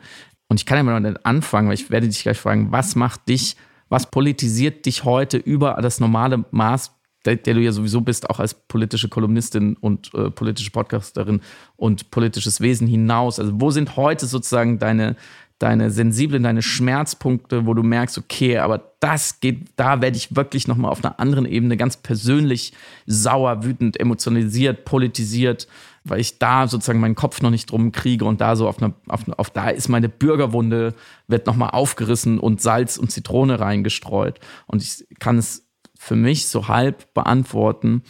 Und 0.48 0.60
ich 0.60 0.66
kann 0.66 0.78
ja 0.78 0.82
mal 0.82 1.00
damit 1.00 1.24
anfangen, 1.24 1.68
weil 1.68 1.74
ich 1.74 1.90
werde 1.90 2.08
dich 2.08 2.22
gleich 2.22 2.38
fragen, 2.38 2.72
was 2.72 2.96
macht 2.96 3.28
dich, 3.28 3.56
was 3.88 4.10
politisiert 4.10 4.86
dich 4.86 5.04
heute 5.04 5.36
über 5.36 5.78
das 5.80 6.00
normale 6.00 6.44
Maß, 6.50 6.92
der, 7.24 7.36
der 7.36 7.54
du 7.54 7.60
ja 7.60 7.72
sowieso 7.72 8.00
bist, 8.00 8.28
auch 8.30 8.40
als 8.40 8.54
politische 8.54 9.08
Kolumnistin 9.08 9.76
und 9.76 10.12
äh, 10.14 10.30
politische 10.30 10.70
Podcasterin 10.70 11.40
und 11.76 12.10
politisches 12.10 12.60
Wesen 12.60 12.86
hinaus? 12.86 13.38
Also 13.38 13.52
wo 13.54 13.70
sind 13.70 13.96
heute 13.96 14.26
sozusagen 14.26 14.78
deine, 14.78 15.16
deine 15.58 15.90
sensiblen, 15.90 16.42
deine 16.42 16.62
Schmerzpunkte, 16.62 17.66
wo 17.66 17.74
du 17.74 17.82
merkst, 17.82 18.16
okay, 18.18 18.58
aber 18.58 18.92
das 19.00 19.40
geht, 19.40 19.70
da 19.76 20.00
werde 20.00 20.16
ich 20.16 20.36
wirklich 20.36 20.68
nochmal 20.68 20.90
auf 20.92 21.04
einer 21.04 21.18
anderen 21.18 21.46
Ebene 21.46 21.76
ganz 21.76 21.96
persönlich 21.96 22.72
sauer, 23.06 23.64
wütend, 23.64 23.98
emotionalisiert, 23.98 24.84
politisiert 24.84 25.66
weil 26.10 26.20
ich 26.20 26.38
da 26.38 26.66
sozusagen 26.66 27.00
meinen 27.00 27.14
Kopf 27.14 27.42
noch 27.42 27.50
nicht 27.50 27.70
drum 27.70 27.92
kriege 27.92 28.24
und 28.24 28.40
da 28.40 28.56
so 28.56 28.68
auf, 28.68 28.82
eine, 28.82 28.94
auf, 29.08 29.22
auf 29.36 29.50
da 29.50 29.68
ist 29.68 29.88
meine 29.88 30.08
Bürgerwunde, 30.08 30.94
wird 31.26 31.46
nochmal 31.46 31.70
aufgerissen 31.70 32.38
und 32.38 32.60
Salz 32.60 32.96
und 32.96 33.10
Zitrone 33.10 33.60
reingestreut. 33.60 34.40
Und 34.66 34.82
ich 34.82 35.06
kann 35.18 35.38
es 35.38 35.66
für 35.96 36.16
mich 36.16 36.46
so 36.48 36.68
halb 36.68 37.12
beantworten. 37.14 38.02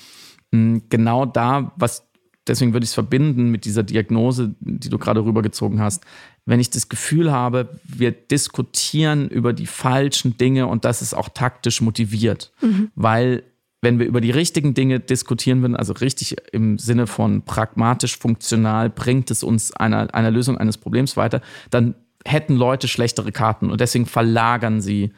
Hm, 0.53 0.83
genau 0.89 1.27
da, 1.27 1.73
was, 1.77 2.07
deswegen 2.47 2.73
würde 2.73 2.85
ich 2.85 2.91
es 2.91 2.95
verbinden 2.95 3.51
mit 3.51 3.65
dieser 3.65 3.83
Diagnose, 3.83 4.55
die 4.61 4.91
du 4.91 4.99
gerade 4.99 5.25
rübergezogen 5.25 5.81
hast. 5.81 6.05
Wenn 6.49 6.61
ich 6.61 6.71
das 6.71 6.89
Gefühl 6.89 7.31
habe, 7.31 7.79
wir 7.85 8.11
diskutieren 8.11 9.29
über 9.29 9.53
die 9.53 9.67
falschen 9.67 10.39
Dinge 10.39 10.67
und 10.67 10.87
das 10.87 11.03
ist 11.03 11.13
auch 11.13 11.29
taktisch 11.29 11.83
motiviert, 11.83 12.53
mhm. 12.63 12.91
weil 12.95 13.43
wenn 13.83 13.99
wir 13.99 14.07
über 14.07 14.23
die 14.23 14.31
richtigen 14.31 14.73
Dinge 14.73 14.99
diskutieren 14.99 15.61
würden, 15.61 15.77
also 15.77 15.93
richtig 15.93 16.37
im 16.53 16.79
Sinne 16.79 17.07
von 17.07 17.43
pragmatisch 17.43 18.17
funktional, 18.17 18.89
bringt 18.89 19.31
es 19.31 19.43
uns 19.43 19.73
einer, 19.73 20.15
einer 20.15 20.31
Lösung 20.31 20.57
eines 20.57 20.79
Problems 20.79 21.19
weiter, 21.19 21.43
dann 21.69 21.95
hätten 22.25 22.57
Leute 22.57 22.89
schlechtere 22.89 23.31
Karten 23.31 23.71
und 23.71 23.83
deswegen 23.83 24.07
verlagern 24.07 24.81
sie 24.81 25.13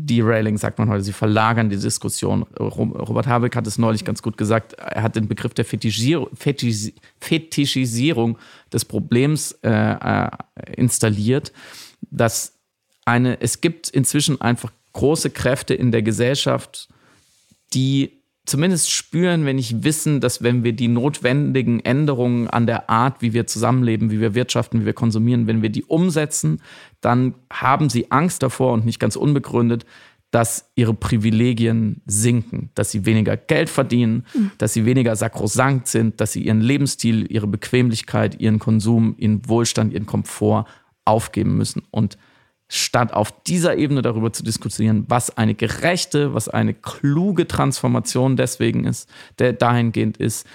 Derailing, 0.00 0.58
sagt 0.58 0.78
man 0.78 0.88
heute, 0.88 1.02
sie 1.02 1.12
verlagern 1.12 1.70
die 1.70 1.76
Diskussion. 1.76 2.44
Robert 2.60 3.26
Habeck 3.26 3.56
hat 3.56 3.66
es 3.66 3.78
neulich 3.78 4.04
ganz 4.04 4.22
gut 4.22 4.38
gesagt, 4.38 4.74
er 4.74 5.02
hat 5.02 5.16
den 5.16 5.26
Begriff 5.26 5.54
der 5.54 5.64
Fetischisierung, 5.64 6.28
Fetischisierung 7.20 8.38
des 8.72 8.84
Problems 8.84 9.58
äh, 9.64 9.70
äh, 9.70 10.28
installiert, 10.76 11.52
dass 12.12 12.52
eine, 13.06 13.40
es 13.40 13.60
gibt 13.60 13.88
inzwischen 13.88 14.40
einfach 14.40 14.70
große 14.92 15.30
Kräfte 15.30 15.74
in 15.74 15.90
der 15.90 16.02
Gesellschaft, 16.02 16.88
die 17.74 18.17
zumindest 18.48 18.90
spüren, 18.90 19.44
wenn 19.44 19.58
ich 19.58 19.84
wissen, 19.84 20.20
dass 20.20 20.42
wenn 20.42 20.64
wir 20.64 20.72
die 20.72 20.88
notwendigen 20.88 21.80
Änderungen 21.80 22.48
an 22.48 22.66
der 22.66 22.90
Art, 22.90 23.20
wie 23.20 23.32
wir 23.32 23.46
zusammenleben, 23.46 24.10
wie 24.10 24.20
wir 24.20 24.34
wirtschaften, 24.34 24.80
wie 24.80 24.86
wir 24.86 24.92
konsumieren, 24.92 25.46
wenn 25.46 25.62
wir 25.62 25.70
die 25.70 25.84
umsetzen, 25.84 26.60
dann 27.00 27.34
haben 27.52 27.90
sie 27.90 28.10
Angst 28.10 28.42
davor 28.42 28.72
und 28.72 28.84
nicht 28.86 28.98
ganz 28.98 29.16
unbegründet, 29.16 29.84
dass 30.30 30.70
ihre 30.74 30.92
Privilegien 30.92 32.02
sinken, 32.06 32.70
dass 32.74 32.90
sie 32.90 33.06
weniger 33.06 33.36
Geld 33.36 33.70
verdienen, 33.70 34.26
mhm. 34.34 34.50
dass 34.58 34.74
sie 34.74 34.84
weniger 34.84 35.16
sakrosankt 35.16 35.88
sind, 35.88 36.20
dass 36.20 36.32
sie 36.32 36.42
ihren 36.42 36.60
Lebensstil, 36.60 37.30
ihre 37.30 37.46
Bequemlichkeit, 37.46 38.38
ihren 38.40 38.58
Konsum, 38.58 39.14
ihren 39.16 39.48
Wohlstand, 39.48 39.92
ihren 39.94 40.06
Komfort 40.06 40.66
aufgeben 41.04 41.56
müssen. 41.56 41.82
Und 41.90 42.18
statt 42.68 43.12
auf 43.14 43.32
dieser 43.44 43.76
Ebene 43.76 44.02
darüber 44.02 44.32
zu 44.32 44.42
diskutieren, 44.42 45.04
was 45.08 45.36
eine 45.36 45.54
gerechte, 45.54 46.34
was 46.34 46.48
eine 46.48 46.74
kluge 46.74 47.48
Transformation 47.48 48.36
deswegen 48.36 48.84
ist, 48.84 49.08
der 49.38 49.54
dahingehend 49.54 50.18
ist, 50.18 50.46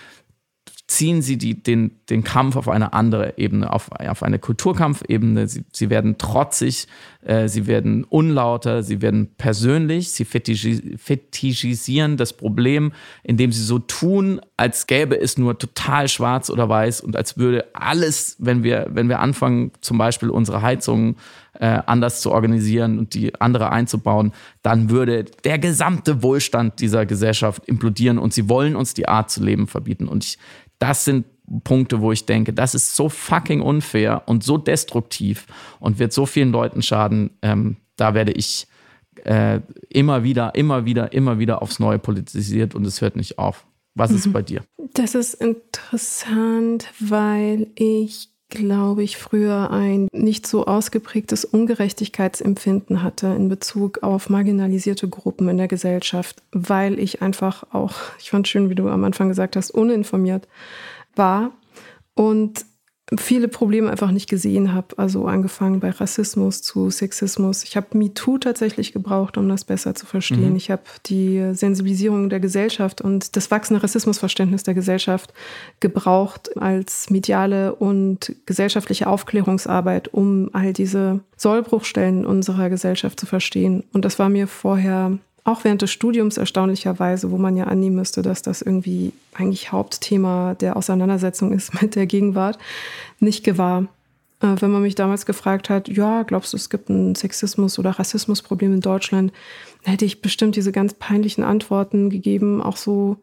ziehen 0.85 1.21
sie 1.21 1.37
die, 1.37 1.61
den, 1.63 1.99
den 2.09 2.23
Kampf 2.23 2.55
auf 2.55 2.67
eine 2.67 2.93
andere 2.93 3.37
Ebene, 3.37 3.71
auf, 3.71 3.89
auf 3.91 4.21
eine 4.21 4.37
Kulturkampfebene. 4.37 5.47
Sie, 5.47 5.63
sie 5.71 5.89
werden 5.89 6.17
trotzig, 6.17 6.87
äh, 7.23 7.47
sie 7.47 7.67
werden 7.67 8.03
unlauter, 8.03 8.83
sie 8.83 9.01
werden 9.01 9.33
persönlich, 9.37 10.11
sie 10.11 10.25
fetischisieren 10.25 12.17
das 12.17 12.33
Problem, 12.33 12.91
indem 13.23 13.53
sie 13.53 13.63
so 13.63 13.79
tun, 13.79 14.41
als 14.57 14.85
gäbe 14.85 15.19
es 15.19 15.37
nur 15.37 15.57
total 15.57 16.09
schwarz 16.09 16.49
oder 16.49 16.67
weiß 16.67 17.01
und 17.01 17.15
als 17.15 17.37
würde 17.37 17.65
alles, 17.73 18.35
wenn 18.39 18.63
wir, 18.63 18.87
wenn 18.89 19.07
wir 19.07 19.19
anfangen, 19.19 19.71
zum 19.79 19.97
Beispiel 19.97 20.29
unsere 20.29 20.61
Heizungen 20.61 21.15
äh, 21.59 21.81
anders 21.85 22.21
zu 22.21 22.31
organisieren 22.31 22.97
und 22.97 23.13
die 23.13 23.39
andere 23.39 23.71
einzubauen, 23.71 24.33
dann 24.61 24.89
würde 24.89 25.25
der 25.43 25.59
gesamte 25.59 26.23
Wohlstand 26.23 26.79
dieser 26.79 27.05
Gesellschaft 27.05 27.65
implodieren 27.67 28.17
und 28.17 28.33
sie 28.33 28.49
wollen 28.49 28.75
uns 28.75 28.93
die 28.93 29.07
Art 29.07 29.29
zu 29.29 29.43
leben 29.43 29.67
verbieten. 29.67 30.07
Und 30.07 30.23
ich, 30.23 30.37
das 30.79 31.05
sind 31.05 31.25
Punkte, 31.63 32.01
wo 32.01 32.11
ich 32.11 32.25
denke, 32.25 32.53
das 32.53 32.73
ist 32.73 32.95
so 32.95 33.09
fucking 33.09 33.61
unfair 33.61 34.23
und 34.25 34.43
so 34.43 34.57
destruktiv 34.57 35.45
und 35.79 35.99
wird 35.99 36.13
so 36.13 36.25
vielen 36.25 36.51
Leuten 36.51 36.81
schaden. 36.81 37.31
Ähm, 37.41 37.77
da 37.95 38.13
werde 38.13 38.31
ich 38.31 38.67
äh, 39.23 39.59
immer 39.89 40.23
wieder, 40.23 40.55
immer 40.55 40.85
wieder, 40.85 41.13
immer 41.13 41.39
wieder 41.39 41.61
aufs 41.61 41.79
Neue 41.79 41.99
politisiert 41.99 42.75
und 42.75 42.85
es 42.85 43.01
hört 43.01 43.15
nicht 43.15 43.37
auf. 43.37 43.65
Was 43.95 44.11
ist 44.11 44.25
mhm. 44.27 44.33
bei 44.33 44.41
dir? 44.41 44.63
Das 44.93 45.13
ist 45.13 45.35
interessant, 45.35 46.91
weil 46.99 47.67
ich 47.75 48.32
glaube 48.53 49.03
ich, 49.03 49.17
früher 49.17 49.71
ein 49.71 50.07
nicht 50.13 50.47
so 50.47 50.65
ausgeprägtes 50.65 51.45
Ungerechtigkeitsempfinden 51.45 53.03
hatte 53.03 53.27
in 53.27 53.49
Bezug 53.49 54.03
auf 54.03 54.29
marginalisierte 54.29 55.09
Gruppen 55.09 55.49
in 55.49 55.57
der 55.57 55.67
Gesellschaft, 55.67 56.41
weil 56.51 56.99
ich 56.99 57.21
einfach 57.21 57.65
auch, 57.73 57.93
ich 58.19 58.29
fand 58.29 58.47
schön, 58.47 58.69
wie 58.69 58.75
du 58.75 58.87
am 58.89 59.03
Anfang 59.03 59.29
gesagt 59.29 59.55
hast, 59.55 59.71
uninformiert 59.71 60.47
war. 61.15 61.51
Und 62.15 62.65
viele 63.17 63.47
Probleme 63.47 63.89
einfach 63.89 64.11
nicht 64.11 64.29
gesehen 64.29 64.73
habe. 64.73 64.97
Also 64.97 65.25
angefangen 65.25 65.79
bei 65.79 65.89
Rassismus 65.89 66.61
zu 66.61 66.89
Sexismus. 66.89 67.63
Ich 67.63 67.75
habe 67.75 67.97
MeToo 67.97 68.37
tatsächlich 68.37 68.93
gebraucht, 68.93 69.37
um 69.37 69.49
das 69.49 69.65
besser 69.65 69.95
zu 69.95 70.05
verstehen. 70.05 70.51
Mhm. 70.51 70.55
Ich 70.55 70.71
habe 70.71 70.83
die 71.05 71.53
Sensibilisierung 71.53 72.29
der 72.29 72.39
Gesellschaft 72.39 73.01
und 73.01 73.35
das 73.35 73.51
wachsende 73.51 73.83
Rassismusverständnis 73.83 74.63
der 74.63 74.73
Gesellschaft 74.73 75.33
gebraucht 75.79 76.57
als 76.57 77.09
mediale 77.09 77.75
und 77.75 78.35
gesellschaftliche 78.45 79.07
Aufklärungsarbeit, 79.07 80.13
um 80.13 80.49
all 80.53 80.73
diese 80.73 81.21
Sollbruchstellen 81.37 82.25
unserer 82.25 82.69
Gesellschaft 82.69 83.19
zu 83.19 83.25
verstehen. 83.25 83.83
Und 83.93 84.05
das 84.05 84.19
war 84.19 84.29
mir 84.29 84.47
vorher 84.47 85.17
auch 85.43 85.63
während 85.63 85.81
des 85.81 85.91
Studiums 85.91 86.37
erstaunlicherweise, 86.37 87.31
wo 87.31 87.37
man 87.37 87.57
ja 87.57 87.65
annehmen 87.65 87.97
müsste, 87.97 88.21
dass 88.21 88.41
das 88.41 88.61
irgendwie 88.61 89.11
eigentlich 89.33 89.71
Hauptthema 89.71 90.55
der 90.55 90.77
Auseinandersetzung 90.77 91.51
ist 91.51 91.81
mit 91.81 91.95
der 91.95 92.05
Gegenwart, 92.05 92.57
nicht 93.19 93.43
gewahr. 93.43 93.87
Äh, 94.39 94.55
wenn 94.59 94.71
man 94.71 94.81
mich 94.81 94.95
damals 94.95 95.25
gefragt 95.25 95.69
hat, 95.69 95.89
ja, 95.89 96.23
glaubst 96.23 96.53
du, 96.53 96.57
es 96.57 96.69
gibt 96.69 96.89
ein 96.89 97.15
Sexismus- 97.15 97.79
oder 97.79 97.91
Rassismusproblem 97.91 98.75
in 98.75 98.81
Deutschland, 98.81 99.33
hätte 99.83 100.05
ich 100.05 100.21
bestimmt 100.21 100.55
diese 100.55 100.71
ganz 100.71 100.93
peinlichen 100.93 101.43
Antworten 101.43 102.09
gegeben, 102.09 102.61
auch 102.61 102.77
so, 102.77 103.17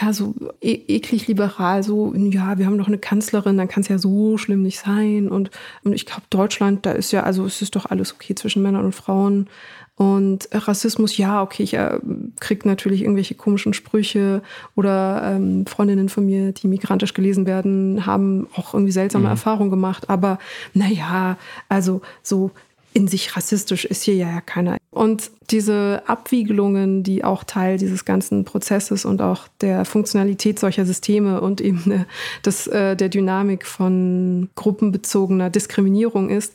ja, 0.00 0.12
so 0.12 0.34
e 0.60 0.72
eklig 0.88 1.28
liberal, 1.28 1.82
so, 1.82 2.12
ja, 2.14 2.58
wir 2.58 2.66
haben 2.66 2.78
doch 2.78 2.88
eine 2.88 2.98
Kanzlerin, 2.98 3.56
dann 3.56 3.68
kann 3.68 3.82
es 3.82 3.88
ja 3.88 3.98
so 3.98 4.38
schlimm 4.38 4.62
nicht 4.62 4.78
sein. 4.78 5.28
Und, 5.28 5.50
und 5.84 5.92
ich 5.92 6.06
glaube, 6.06 6.22
Deutschland, 6.30 6.84
da 6.84 6.92
ist 6.92 7.12
ja, 7.12 7.22
also 7.22 7.44
es 7.46 7.62
ist 7.62 7.76
doch 7.76 7.86
alles 7.86 8.12
okay 8.12 8.34
zwischen 8.34 8.62
Männern 8.62 8.84
und 8.84 8.94
Frauen. 8.94 9.48
Und 9.96 10.48
Rassismus, 10.50 11.16
ja, 11.16 11.40
okay, 11.42 11.62
ich 11.62 11.74
äh, 11.74 12.00
krieg 12.40 12.66
natürlich 12.66 13.02
irgendwelche 13.02 13.36
komischen 13.36 13.74
Sprüche 13.74 14.42
oder 14.74 15.22
ähm, 15.24 15.66
Freundinnen 15.66 16.08
von 16.08 16.26
mir, 16.26 16.50
die 16.50 16.66
migrantisch 16.66 17.14
gelesen 17.14 17.46
werden, 17.46 18.04
haben 18.04 18.48
auch 18.56 18.74
irgendwie 18.74 18.92
seltsame 18.92 19.26
mhm. 19.26 19.30
Erfahrungen 19.30 19.70
gemacht. 19.70 20.10
Aber 20.10 20.38
naja, 20.72 21.38
also 21.68 22.00
so 22.24 22.50
in 22.94 23.08
sich 23.08 23.36
rassistisch 23.36 23.84
ist 23.84 24.04
hier 24.04 24.14
ja 24.14 24.40
keiner. 24.40 24.78
Und 24.90 25.30
diese 25.50 26.02
Abwiegelungen, 26.06 27.02
die 27.02 27.24
auch 27.24 27.42
Teil 27.42 27.76
dieses 27.76 28.04
ganzen 28.04 28.44
Prozesses 28.44 29.04
und 29.04 29.20
auch 29.20 29.48
der 29.60 29.84
Funktionalität 29.84 30.60
solcher 30.60 30.86
Systeme 30.86 31.40
und 31.40 31.60
eben 31.60 32.06
des, 32.46 32.68
äh, 32.68 32.96
der 32.96 33.08
Dynamik 33.08 33.66
von 33.66 34.48
gruppenbezogener 34.54 35.50
Diskriminierung 35.50 36.30
ist, 36.30 36.54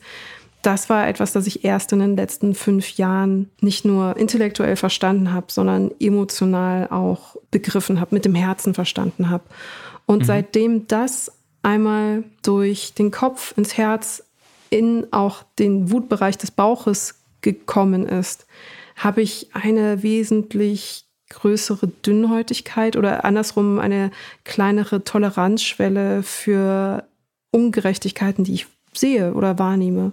das 0.62 0.90
war 0.90 1.08
etwas, 1.08 1.34
das 1.34 1.46
ich 1.48 1.64
erst 1.64 1.94
in 1.94 2.00
den 2.00 2.16
letzten 2.16 2.56
fünf 2.56 2.98
Jahren 2.98 3.50
nicht 3.62 3.86
nur 3.86 4.18
intellektuell 4.18 4.76
verstanden 4.76 5.34
habe, 5.34 5.48
sondern 5.50 5.92
emotional 6.00 6.88
auch 6.90 7.36
begriffen 7.52 8.00
habe, 8.00 8.16
mit 8.16 8.26
dem 8.26 8.36
Herzen 8.36 8.74
verstanden 8.74 9.30
habe. 9.30 9.44
Und 10.06 10.20
mhm. 10.20 10.26
seitdem 10.26 10.88
das 10.88 11.32
einmal 11.64 12.24
durch 12.42 12.94
den 12.94 13.12
Kopf 13.12 13.54
ins 13.58 13.78
Herz 13.78 14.24
in 14.70 15.08
auch 15.12 15.44
den 15.58 15.92
Wutbereich 15.92 16.38
des 16.38 16.52
Bauches 16.52 17.16
gekommen 17.42 18.08
ist, 18.08 18.46
habe 18.96 19.22
ich 19.22 19.50
eine 19.54 20.04
wesentlich 20.04 21.06
größere 21.30 21.88
Dünnhäutigkeit 21.88 22.96
oder 22.96 23.24
andersrum 23.24 23.80
eine 23.80 24.12
kleinere 24.44 25.04
Toleranzschwelle 25.04 26.24
für 26.24 27.08
Ungerechtigkeiten, 27.52 28.44
die 28.44 28.56
ich 28.56 28.68
sehe 28.94 29.34
oder 29.34 29.60
wahrnehme. 29.60 30.12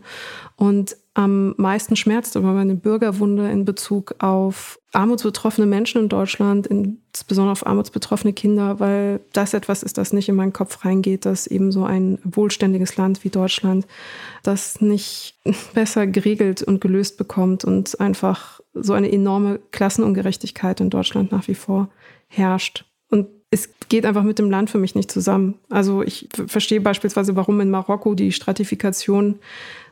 Und 0.56 0.96
am 1.16 1.54
meisten 1.56 1.96
schmerzt 1.96 2.36
aber 2.36 2.52
meine 2.52 2.74
Bürgerwunde 2.74 3.50
in 3.50 3.64
Bezug 3.64 4.16
auf 4.18 4.78
armutsbetroffene 4.92 5.66
Menschen 5.66 6.02
in 6.02 6.08
Deutschland, 6.10 6.66
insbesondere 6.66 7.52
auf 7.52 7.66
armutsbetroffene 7.66 8.34
Kinder, 8.34 8.80
weil 8.80 9.20
das 9.32 9.54
etwas 9.54 9.82
ist, 9.82 9.96
das 9.96 10.12
nicht 10.12 10.28
in 10.28 10.34
meinen 10.34 10.52
Kopf 10.52 10.84
reingeht, 10.84 11.24
dass 11.24 11.46
eben 11.46 11.72
so 11.72 11.86
ein 11.86 12.18
wohlständiges 12.22 12.98
Land 12.98 13.24
wie 13.24 13.30
Deutschland 13.30 13.86
das 14.42 14.82
nicht 14.82 15.38
besser 15.74 16.06
geregelt 16.06 16.62
und 16.62 16.82
gelöst 16.82 17.16
bekommt 17.16 17.64
und 17.64 17.98
einfach 17.98 18.60
so 18.74 18.92
eine 18.92 19.10
enorme 19.10 19.58
Klassenungerechtigkeit 19.70 20.82
in 20.82 20.90
Deutschland 20.90 21.32
nach 21.32 21.48
wie 21.48 21.54
vor 21.54 21.88
herrscht. 22.28 22.84
Und 23.08 23.28
es 23.50 23.70
geht 23.88 24.04
einfach 24.04 24.22
mit 24.22 24.38
dem 24.38 24.50
Land 24.50 24.68
für 24.68 24.78
mich 24.78 24.94
nicht 24.94 25.10
zusammen. 25.10 25.54
Also 25.70 26.02
ich 26.02 26.28
verstehe 26.46 26.82
beispielsweise, 26.82 27.36
warum 27.36 27.58
in 27.62 27.70
Marokko 27.70 28.14
die 28.14 28.32
Stratifikation 28.32 29.38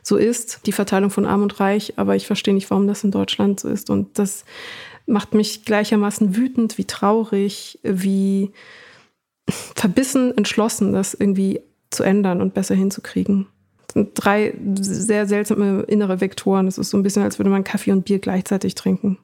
so 0.07 0.17
ist, 0.17 0.61
die 0.67 0.71
Verteilung 0.71 1.09
von 1.09 1.25
Arm 1.25 1.41
und 1.41 1.59
Reich, 1.59 1.93
aber 1.97 2.15
ich 2.15 2.27
verstehe 2.27 2.53
nicht, 2.53 2.69
warum 2.69 2.87
das 2.87 3.03
in 3.03 3.09
Deutschland 3.09 3.59
so 3.59 3.67
ist. 3.67 3.89
Und 3.89 4.19
das 4.19 4.45
macht 5.07 5.33
mich 5.33 5.65
gleichermaßen 5.65 6.35
wütend, 6.35 6.77
wie 6.77 6.85
traurig, 6.85 7.79
wie 7.81 8.51
verbissen, 9.49 10.37
entschlossen, 10.37 10.93
das 10.93 11.15
irgendwie 11.15 11.59
zu 11.89 12.03
ändern 12.03 12.39
und 12.41 12.53
besser 12.53 12.75
hinzukriegen. 12.75 13.47
Drei 14.13 14.53
sehr 14.79 15.25
seltsame 15.25 15.81
innere 15.83 16.21
Vektoren. 16.21 16.67
Es 16.67 16.77
ist 16.77 16.91
so 16.91 16.97
ein 16.97 17.03
bisschen, 17.03 17.23
als 17.23 17.39
würde 17.39 17.49
man 17.49 17.63
Kaffee 17.63 17.91
und 17.91 18.05
Bier 18.05 18.19
gleichzeitig 18.19 18.75
trinken. 18.75 19.17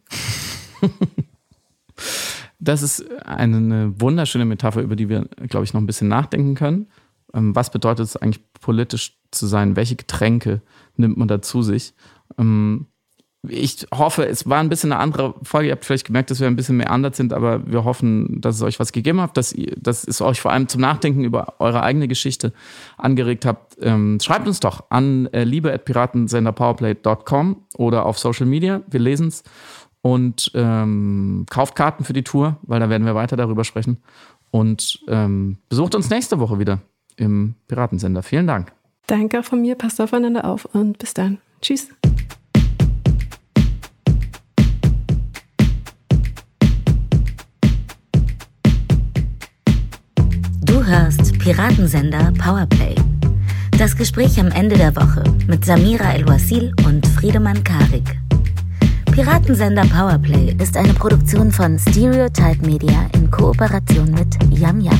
Das 2.64 2.84
ist 2.84 3.04
eine 3.26 3.94
wunderschöne 4.00 4.46
Metapher, 4.46 4.82
über 4.82 4.96
die 4.96 5.10
wir, 5.10 5.28
glaube 5.48 5.66
ich, 5.66 5.74
noch 5.74 5.82
ein 5.82 5.88
bisschen 5.88 6.08
nachdenken 6.08 6.54
können. 6.56 6.88
Ähm, 7.34 7.56
was 7.56 7.72
bedeutet 7.72 8.06
es 8.06 8.18
eigentlich 8.18 8.44
politisch 8.54 9.20
zu 9.32 9.48
sein? 9.48 9.76
Welche 9.76 9.96
Getränke 9.96 10.62
nimmt 10.96 11.18
man 11.18 11.28
da 11.28 11.42
zu 11.42 11.62
sich? 11.62 11.94
Ähm, 12.38 12.88
ich 13.48 13.88
hoffe, 13.92 14.28
es 14.28 14.48
war 14.48 14.60
ein 14.60 14.70
bisschen 14.70 14.92
eine 14.92 15.02
andere 15.02 15.34
Folge. 15.42 15.70
Ihr 15.70 15.74
habt 15.74 15.84
vielleicht 15.84 16.06
gemerkt, 16.06 16.30
dass 16.30 16.40
wir 16.40 16.46
ein 16.46 16.56
bisschen 16.56 16.78
mehr 16.78 16.92
anders 16.92 17.18
sind, 17.18 17.34
aber 17.34 17.66
wir 17.66 17.86
hoffen, 17.86 18.40
dass 18.40 18.58
es 18.58 18.62
euch 18.62 18.80
was 18.80 18.92
gegeben 18.92 19.20
hat, 19.20 19.36
dass, 19.36 19.52
ihr, 19.52 19.74
dass 19.78 20.08
es 20.08 20.22
euch 20.22 20.40
vor 20.40 20.52
allem 20.52 20.68
zum 20.68 20.82
Nachdenken 20.82 21.24
über 21.24 21.56
eure 21.58 21.82
eigene 21.82 22.08
Geschichte 22.08 22.54
angeregt 22.98 23.46
habt. 23.46 23.78
Ähm, 23.82 24.20
schreibt 24.22 24.48
uns 24.48 24.60
doch 24.60 24.84
an 24.92 25.26
äh, 25.28 25.44
liebe.piratensenderpowerplay.com 25.44 27.64
oder 27.78 28.06
auf 28.06 28.20
Social 28.20 28.46
Media. 28.46 28.84
Wir 28.88 29.00
lesen 29.00 29.30
es 29.30 29.44
und 30.04 30.52
ähm, 30.54 31.48
kauft 31.50 31.76
Karten 31.76 32.04
für 32.04 32.14
die 32.14 32.24
Tour, 32.24 32.58
weil 32.62 32.80
da 32.80 32.92
werden 32.92 33.06
wir 33.06 33.16
weiter 33.16 33.38
darüber 33.38 33.64
sprechen. 33.64 34.04
Und 34.52 35.00
ähm, 35.08 35.58
besucht 35.68 35.96
uns 35.96 36.12
nächste 36.12 36.40
Woche 36.40 36.60
wieder 36.60 36.82
im 37.22 37.56
Piratensender. 37.68 38.24
Vielen 38.24 38.48
Dank. 38.48 38.74
Danke 39.08 39.44
von 39.44 39.62
mir, 39.62 39.76
passt 39.76 40.02
aufeinander 40.02 40.46
auf 40.46 40.66
und 40.66 40.98
bis 40.98 41.14
dann. 41.14 41.38
Tschüss. 41.62 41.90
Du 50.64 50.86
hörst 50.86 51.38
Piratensender 51.40 52.34
Powerplay. 52.38 52.96
Das 53.78 53.96
Gespräch 53.96 54.40
am 54.40 54.48
Ende 54.48 54.78
der 54.78 54.96
Woche 54.96 55.24
mit 55.48 55.66
Samira 55.66 56.14
El-Wasil 56.14 56.74
und 56.86 57.06
Friedemann 57.08 57.64
Karik. 57.64 58.18
Piratensender 59.12 59.84
Powerplay 59.88 60.56
ist 60.62 60.78
eine 60.78 60.94
Produktion 60.94 61.52
von 61.52 61.78
Stereotype 61.78 62.66
Media 62.66 63.10
in 63.14 63.30
Kooperation 63.30 64.12
mit 64.12 64.38
Yam 64.58 64.80
Yam, 64.80 65.00